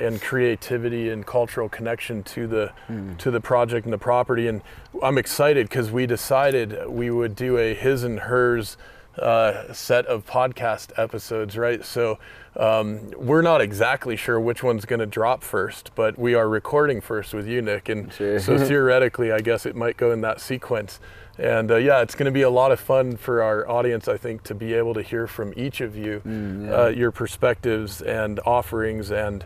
and 0.00 0.20
creativity 0.20 1.10
and 1.10 1.26
cultural 1.26 1.68
connection 1.68 2.22
to 2.22 2.46
the 2.46 2.72
mm. 2.88 3.16
to 3.18 3.30
the 3.30 3.40
project 3.40 3.86
and 3.86 3.92
the 3.92 3.98
property. 3.98 4.48
And 4.48 4.62
I'm 5.02 5.18
excited 5.18 5.68
because 5.68 5.90
we 5.90 6.06
decided 6.06 6.88
we 6.88 7.10
would 7.10 7.34
do 7.36 7.58
a 7.58 7.74
his 7.74 8.04
and 8.04 8.20
hers 8.20 8.76
uh, 9.18 9.72
set 9.72 10.06
of 10.06 10.26
podcast 10.26 10.92
episodes, 10.96 11.56
right? 11.56 11.84
So 11.84 12.18
um, 12.56 13.10
we're 13.16 13.42
not 13.42 13.60
exactly 13.60 14.16
sure 14.16 14.40
which 14.40 14.62
one's 14.62 14.84
going 14.84 15.00
to 15.00 15.06
drop 15.06 15.42
first, 15.42 15.90
but 15.94 16.18
we 16.18 16.34
are 16.34 16.48
recording 16.48 17.00
first 17.00 17.34
with 17.34 17.46
you, 17.46 17.60
Nick, 17.60 17.88
and 17.88 18.12
sure. 18.12 18.38
so 18.38 18.58
theoretically, 18.66 19.30
I 19.30 19.40
guess 19.40 19.66
it 19.66 19.76
might 19.76 19.96
go 19.96 20.10
in 20.10 20.22
that 20.22 20.40
sequence. 20.40 20.98
And 21.38 21.70
uh, 21.70 21.76
yeah, 21.76 22.00
it's 22.00 22.14
going 22.14 22.26
to 22.26 22.32
be 22.32 22.42
a 22.42 22.50
lot 22.50 22.72
of 22.72 22.80
fun 22.80 23.16
for 23.18 23.42
our 23.42 23.68
audience, 23.68 24.08
I 24.08 24.16
think, 24.16 24.42
to 24.44 24.54
be 24.54 24.72
able 24.72 24.94
to 24.94 25.02
hear 25.02 25.26
from 25.26 25.52
each 25.54 25.82
of 25.82 25.94
you 25.94 26.22
mm, 26.24 26.66
yeah. 26.66 26.84
uh, 26.84 26.88
your 26.88 27.10
perspectives 27.10 28.00
and 28.00 28.40
offerings 28.46 29.10
and 29.10 29.44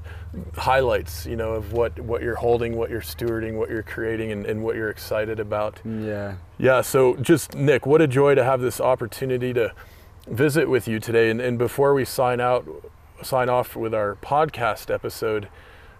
highlights, 0.56 1.26
you 1.26 1.34
know, 1.34 1.52
of 1.52 1.72
what, 1.72 1.98
what 1.98 2.22
you're 2.22 2.36
holding, 2.36 2.76
what 2.76 2.90
you're 2.90 3.00
stewarding, 3.00 3.56
what 3.56 3.70
you're 3.70 3.82
creating, 3.82 4.30
and, 4.30 4.46
and 4.46 4.62
what 4.62 4.76
you're 4.76 4.90
excited 4.90 5.40
about. 5.40 5.80
Yeah. 5.84 6.36
Yeah. 6.58 6.80
So 6.80 7.16
just, 7.16 7.56
Nick, 7.56 7.86
what 7.86 8.00
a 8.00 8.06
joy 8.06 8.36
to 8.36 8.44
have 8.44 8.60
this 8.60 8.80
opportunity 8.80 9.52
to 9.54 9.72
visit 10.28 10.70
with 10.70 10.86
you 10.86 11.00
today. 11.00 11.28
And, 11.28 11.40
and 11.40 11.58
before 11.58 11.92
we 11.92 12.04
sign 12.04 12.40
out, 12.40 12.68
sign 13.22 13.48
off 13.48 13.76
with 13.76 13.94
our 13.94 14.16
podcast 14.16 14.92
episode, 14.92 15.48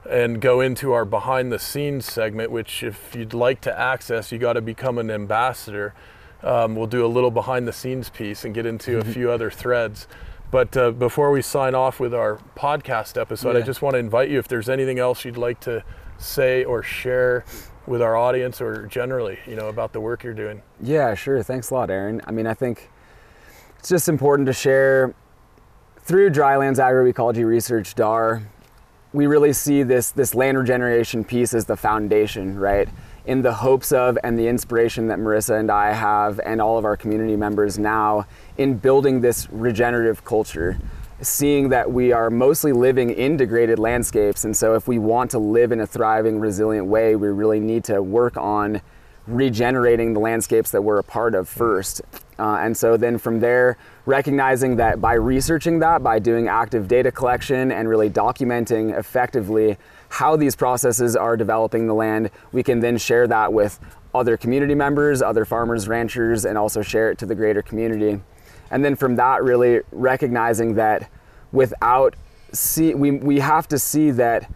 and 0.08 0.40
go 0.40 0.60
into 0.60 0.92
our 0.92 1.04
behind 1.04 1.52
the 1.52 1.58
scenes 1.58 2.06
segment, 2.06 2.50
which 2.50 2.82
if 2.82 3.14
you'd 3.14 3.34
like 3.34 3.60
to 3.62 3.78
access, 3.78 4.32
you 4.32 4.38
got 4.38 4.54
to 4.54 4.62
become 4.62 4.98
an 4.98 5.10
ambassador. 5.10 5.94
Um, 6.42 6.74
we'll 6.74 6.86
do 6.86 7.04
a 7.04 7.08
little 7.08 7.30
behind 7.30 7.68
the 7.68 7.72
scenes 7.72 8.08
piece 8.08 8.44
and 8.44 8.54
get 8.54 8.64
into 8.64 8.98
a 8.98 9.02
mm-hmm. 9.02 9.12
few 9.12 9.30
other 9.30 9.50
threads. 9.50 10.08
But 10.50 10.76
uh, 10.76 10.90
before 10.90 11.30
we 11.30 11.42
sign 11.42 11.74
off 11.74 12.00
with 12.00 12.14
our 12.14 12.40
podcast 12.56 13.20
episode, 13.20 13.52
yeah. 13.52 13.62
I 13.62 13.62
just 13.62 13.82
want 13.82 13.94
to 13.94 13.98
invite 13.98 14.30
you 14.30 14.38
if 14.38 14.48
there's 14.48 14.68
anything 14.68 14.98
else 14.98 15.24
you'd 15.24 15.36
like 15.36 15.60
to 15.60 15.84
say 16.18 16.64
or 16.64 16.82
share 16.82 17.44
with 17.86 18.02
our 18.02 18.16
audience 18.16 18.60
or 18.60 18.86
generally, 18.86 19.38
you 19.46 19.54
know, 19.54 19.68
about 19.68 19.92
the 19.92 20.00
work 20.00 20.24
you're 20.24 20.34
doing. 20.34 20.62
Yeah, 20.82 21.14
sure. 21.14 21.42
Thanks 21.42 21.70
a 21.70 21.74
lot, 21.74 21.90
Aaron. 21.90 22.20
I 22.26 22.32
mean, 22.32 22.46
I 22.46 22.54
think 22.54 22.90
it's 23.78 23.88
just 23.88 24.08
important 24.08 24.46
to 24.46 24.52
share 24.52 25.14
through 26.02 26.30
Drylands 26.30 26.78
Agroecology 26.78 27.44
Research 27.44 27.94
DAR 27.94 28.42
we 29.12 29.26
really 29.26 29.52
see 29.52 29.82
this 29.82 30.12
this 30.12 30.34
land 30.34 30.56
regeneration 30.56 31.24
piece 31.24 31.52
as 31.52 31.64
the 31.64 31.76
foundation, 31.76 32.58
right? 32.58 32.88
In 33.26 33.42
the 33.42 33.52
hopes 33.52 33.92
of 33.92 34.16
and 34.22 34.38
the 34.38 34.46
inspiration 34.46 35.08
that 35.08 35.18
Marissa 35.18 35.58
and 35.58 35.70
I 35.70 35.92
have 35.92 36.40
and 36.44 36.60
all 36.60 36.78
of 36.78 36.84
our 36.84 36.96
community 36.96 37.36
members 37.36 37.78
now 37.78 38.26
in 38.56 38.76
building 38.76 39.20
this 39.20 39.48
regenerative 39.50 40.24
culture, 40.24 40.78
seeing 41.20 41.68
that 41.70 41.90
we 41.90 42.12
are 42.12 42.30
mostly 42.30 42.72
living 42.72 43.10
in 43.10 43.36
degraded 43.36 43.78
landscapes. 43.78 44.44
And 44.44 44.56
so 44.56 44.74
if 44.74 44.86
we 44.86 44.98
want 44.98 45.30
to 45.32 45.38
live 45.38 45.72
in 45.72 45.80
a 45.80 45.86
thriving, 45.86 46.38
resilient 46.38 46.86
way, 46.86 47.16
we 47.16 47.28
really 47.28 47.60
need 47.60 47.84
to 47.84 48.02
work 48.02 48.36
on 48.36 48.80
regenerating 49.26 50.14
the 50.14 50.20
landscapes 50.20 50.70
that 50.70 50.82
we're 50.82 50.98
a 50.98 51.04
part 51.04 51.34
of 51.34 51.48
first. 51.48 52.00
Uh, 52.38 52.58
and 52.62 52.76
so 52.76 52.96
then 52.96 53.18
from 53.18 53.40
there, 53.40 53.76
recognizing 54.06 54.76
that 54.76 55.00
by 55.00 55.14
researching 55.14 55.78
that, 55.80 56.02
by 56.02 56.18
doing 56.18 56.48
active 56.48 56.88
data 56.88 57.12
collection 57.12 57.70
and 57.70 57.88
really 57.88 58.10
documenting 58.10 58.96
effectively 58.98 59.76
how 60.08 60.36
these 60.36 60.56
processes 60.56 61.16
are 61.16 61.36
developing 61.36 61.86
the 61.86 61.94
land, 61.94 62.30
we 62.52 62.62
can 62.62 62.80
then 62.80 62.98
share 62.98 63.26
that 63.28 63.52
with 63.52 63.78
other 64.14 64.36
community 64.36 64.74
members, 64.74 65.22
other 65.22 65.44
farmers, 65.44 65.86
ranchers, 65.86 66.44
and 66.44 66.58
also 66.58 66.82
share 66.82 67.10
it 67.10 67.18
to 67.18 67.26
the 67.26 67.34
greater 67.34 67.62
community. 67.62 68.20
And 68.70 68.84
then 68.84 68.96
from 68.96 69.16
that, 69.16 69.42
really 69.42 69.80
recognizing 69.92 70.74
that 70.74 71.10
without 71.52 72.14
see, 72.52 72.94
we, 72.94 73.12
we 73.12 73.38
have 73.38 73.68
to 73.68 73.78
see 73.78 74.10
that 74.12 74.50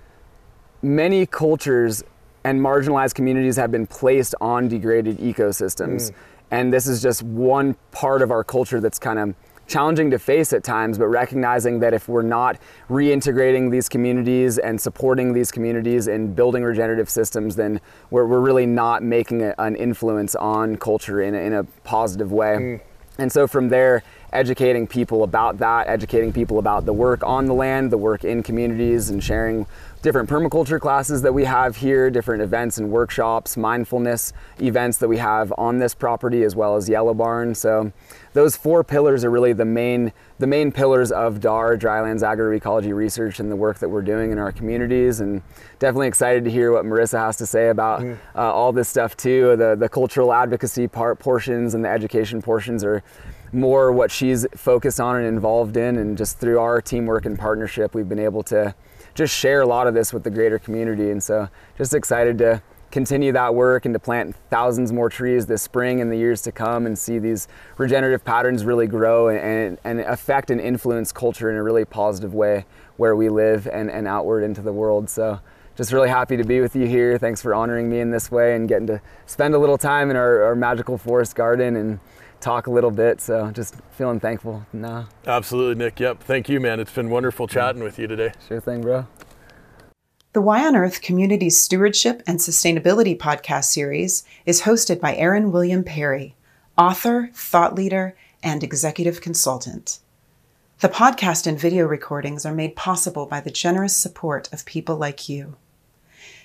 many 0.82 1.26
cultures 1.26 2.02
and 2.44 2.60
marginalized 2.60 3.14
communities 3.14 3.56
have 3.56 3.70
been 3.70 3.86
placed 3.86 4.34
on 4.40 4.68
degraded 4.68 5.18
ecosystems. 5.18 6.10
Mm. 6.10 6.14
And 6.54 6.72
this 6.72 6.86
is 6.86 7.02
just 7.02 7.24
one 7.24 7.74
part 7.90 8.22
of 8.22 8.30
our 8.30 8.44
culture 8.44 8.80
that's 8.80 9.00
kind 9.00 9.18
of 9.18 9.34
challenging 9.66 10.08
to 10.12 10.20
face 10.20 10.52
at 10.52 10.62
times, 10.62 10.98
but 10.98 11.08
recognizing 11.08 11.80
that 11.80 11.92
if 11.92 12.08
we're 12.08 12.22
not 12.22 12.58
reintegrating 12.88 13.72
these 13.72 13.88
communities 13.88 14.58
and 14.58 14.80
supporting 14.80 15.32
these 15.32 15.50
communities 15.50 16.06
and 16.06 16.36
building 16.36 16.62
regenerative 16.62 17.10
systems, 17.10 17.56
then 17.56 17.80
we're, 18.10 18.24
we're 18.24 18.38
really 18.38 18.66
not 18.66 19.02
making 19.02 19.42
a, 19.42 19.52
an 19.58 19.74
influence 19.74 20.36
on 20.36 20.76
culture 20.76 21.20
in 21.20 21.34
a, 21.34 21.38
in 21.38 21.54
a 21.54 21.64
positive 21.82 22.30
way. 22.30 22.56
Mm. 22.56 22.80
And 23.18 23.32
so 23.32 23.48
from 23.48 23.68
there, 23.68 24.04
educating 24.32 24.86
people 24.86 25.24
about 25.24 25.58
that, 25.58 25.88
educating 25.88 26.32
people 26.32 26.60
about 26.60 26.86
the 26.86 26.92
work 26.92 27.24
on 27.24 27.46
the 27.46 27.54
land, 27.54 27.90
the 27.90 27.98
work 27.98 28.22
in 28.22 28.44
communities, 28.44 29.10
and 29.10 29.22
sharing 29.22 29.66
different 30.04 30.28
permaculture 30.28 30.78
classes 30.78 31.22
that 31.22 31.32
we 31.32 31.44
have 31.44 31.78
here, 31.78 32.10
different 32.10 32.42
events 32.42 32.76
and 32.76 32.90
workshops, 32.90 33.56
mindfulness 33.56 34.34
events 34.60 34.98
that 34.98 35.08
we 35.08 35.16
have 35.16 35.50
on 35.56 35.78
this 35.78 35.94
property, 35.94 36.42
as 36.42 36.54
well 36.54 36.76
as 36.76 36.90
Yellow 36.90 37.14
Barn. 37.14 37.54
So 37.54 37.90
those 38.34 38.54
four 38.54 38.84
pillars 38.84 39.24
are 39.24 39.30
really 39.30 39.54
the 39.54 39.64
main 39.64 40.12
the 40.38 40.46
main 40.46 40.72
pillars 40.72 41.10
of 41.10 41.40
DAR 41.40 41.78
Drylands 41.78 42.22
Agroecology 42.22 42.94
Research 42.94 43.40
and 43.40 43.50
the 43.50 43.56
work 43.56 43.78
that 43.78 43.88
we're 43.88 44.02
doing 44.02 44.30
in 44.30 44.38
our 44.38 44.52
communities. 44.52 45.20
And 45.20 45.40
definitely 45.78 46.08
excited 46.08 46.44
to 46.44 46.50
hear 46.50 46.70
what 46.70 46.84
Marissa 46.84 47.18
has 47.18 47.38
to 47.38 47.46
say 47.46 47.70
about 47.70 48.02
mm. 48.02 48.18
uh, 48.34 48.52
all 48.52 48.72
this 48.72 48.90
stuff 48.90 49.16
too. 49.16 49.56
The 49.56 49.74
the 49.74 49.88
cultural 49.88 50.34
advocacy 50.34 50.86
part 50.86 51.18
portions 51.18 51.72
and 51.72 51.82
the 51.82 51.88
education 51.88 52.42
portions 52.42 52.84
are 52.84 53.02
more 53.52 53.90
what 53.90 54.10
she's 54.10 54.46
focused 54.54 55.00
on 55.00 55.16
and 55.16 55.26
involved 55.26 55.78
in. 55.78 55.96
And 55.96 56.18
just 56.18 56.38
through 56.38 56.58
our 56.58 56.82
teamwork 56.82 57.24
and 57.24 57.38
partnership, 57.38 57.94
we've 57.94 58.08
been 58.08 58.18
able 58.18 58.42
to 58.44 58.74
just 59.14 59.34
share 59.34 59.60
a 59.62 59.66
lot 59.66 59.86
of 59.86 59.94
this 59.94 60.12
with 60.12 60.24
the 60.24 60.30
greater 60.30 60.58
community. 60.58 61.10
And 61.10 61.22
so 61.22 61.48
just 61.78 61.94
excited 61.94 62.38
to 62.38 62.62
continue 62.90 63.32
that 63.32 63.54
work 63.54 63.86
and 63.86 63.92
to 63.92 63.98
plant 63.98 64.36
thousands 64.50 64.92
more 64.92 65.08
trees 65.08 65.46
this 65.46 65.62
spring 65.62 66.00
and 66.00 66.12
the 66.12 66.16
years 66.16 66.40
to 66.42 66.52
come 66.52 66.86
and 66.86 66.96
see 66.96 67.18
these 67.18 67.48
regenerative 67.76 68.24
patterns 68.24 68.64
really 68.64 68.86
grow 68.86 69.28
and, 69.28 69.78
and 69.82 70.00
affect 70.00 70.50
and 70.50 70.60
influence 70.60 71.10
culture 71.10 71.50
in 71.50 71.56
a 71.56 71.62
really 71.62 71.84
positive 71.84 72.34
way 72.34 72.64
where 72.96 73.16
we 73.16 73.28
live 73.28 73.66
and, 73.66 73.90
and 73.90 74.06
outward 74.06 74.44
into 74.44 74.62
the 74.62 74.72
world. 74.72 75.10
So 75.10 75.40
just 75.74 75.92
really 75.92 76.08
happy 76.08 76.36
to 76.36 76.44
be 76.44 76.60
with 76.60 76.76
you 76.76 76.86
here. 76.86 77.18
Thanks 77.18 77.42
for 77.42 77.52
honoring 77.52 77.90
me 77.90 77.98
in 77.98 78.12
this 78.12 78.30
way 78.30 78.54
and 78.54 78.68
getting 78.68 78.86
to 78.86 79.00
spend 79.26 79.54
a 79.54 79.58
little 79.58 79.78
time 79.78 80.08
in 80.08 80.16
our, 80.16 80.44
our 80.44 80.54
magical 80.54 80.96
forest 80.96 81.34
garden 81.34 81.74
and 81.74 81.98
talk 82.44 82.66
a 82.66 82.70
little 82.70 82.90
bit. 82.90 83.20
So 83.20 83.50
just 83.50 83.74
feeling 83.92 84.20
thankful 84.20 84.66
now. 84.72 85.08
Absolutely, 85.26 85.82
Nick. 85.82 85.98
Yep. 85.98 86.22
Thank 86.22 86.48
you, 86.48 86.60
man. 86.60 86.78
It's 86.78 86.92
been 86.92 87.10
wonderful 87.10 87.48
chatting 87.48 87.82
with 87.82 87.98
you 87.98 88.06
today. 88.06 88.32
Sure 88.46 88.60
thing, 88.60 88.82
bro. 88.82 89.06
The 90.34 90.42
Y 90.42 90.66
on 90.66 90.74
Earth 90.76 91.00
Community 91.00 91.48
Stewardship 91.48 92.22
and 92.26 92.38
Sustainability 92.38 93.16
podcast 93.16 93.64
series 93.66 94.24
is 94.44 94.62
hosted 94.62 95.00
by 95.00 95.14
Aaron 95.14 95.52
William 95.52 95.84
Perry, 95.84 96.34
author, 96.76 97.30
thought 97.32 97.74
leader, 97.74 98.16
and 98.42 98.62
executive 98.62 99.20
consultant. 99.20 100.00
The 100.80 100.88
podcast 100.88 101.46
and 101.46 101.58
video 101.58 101.86
recordings 101.86 102.44
are 102.44 102.52
made 102.52 102.74
possible 102.74 103.26
by 103.26 103.40
the 103.40 103.50
generous 103.50 103.96
support 103.96 104.52
of 104.52 104.66
people 104.66 104.96
like 104.96 105.28
you. 105.28 105.56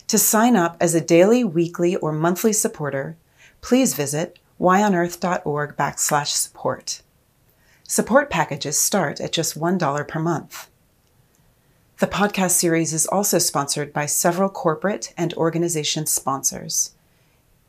To 0.08 0.20
sign 0.20 0.56
up 0.56 0.78
as 0.80 0.94
a 0.94 1.02
daily, 1.02 1.44
weekly, 1.44 1.96
or 1.96 2.12
monthly 2.12 2.54
supporter, 2.54 3.18
please 3.62 3.96
visit 3.96 4.38
yonearth.org 4.60 5.78
backslash 5.78 6.28
support. 6.28 7.02
Support 7.84 8.30
packages 8.30 8.78
start 8.78 9.20
at 9.20 9.32
just 9.32 9.60
$1 9.60 10.08
per 10.08 10.20
month. 10.20 10.70
The 12.00 12.08
podcast 12.08 12.52
series 12.52 12.94
is 12.94 13.08
also 13.08 13.40
sponsored 13.40 13.92
by 13.92 14.06
several 14.06 14.50
corporate 14.50 15.14
and 15.18 15.34
organization 15.34 16.06
sponsors. 16.06 16.92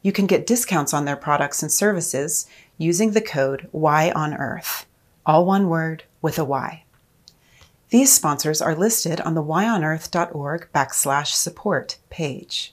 You 0.02 0.12
can 0.12 0.26
get 0.26 0.46
discounts 0.46 0.94
on 0.94 1.04
their 1.04 1.16
products 1.16 1.62
and 1.62 1.72
services 1.72 2.46
using 2.78 3.10
the 3.10 3.20
code 3.20 3.68
Y 3.72 4.12
on 4.12 4.34
Earth, 4.34 4.86
all 5.26 5.44
one 5.44 5.68
word 5.68 6.04
with 6.22 6.38
a 6.38 6.44
Y. 6.44 6.84
These 7.90 8.12
sponsors 8.12 8.62
are 8.62 8.74
listed 8.76 9.20
on 9.22 9.34
the 9.34 9.42
yonearth.org 9.42 10.68
backslash 10.72 11.28
support 11.28 11.98
page. 12.08 12.72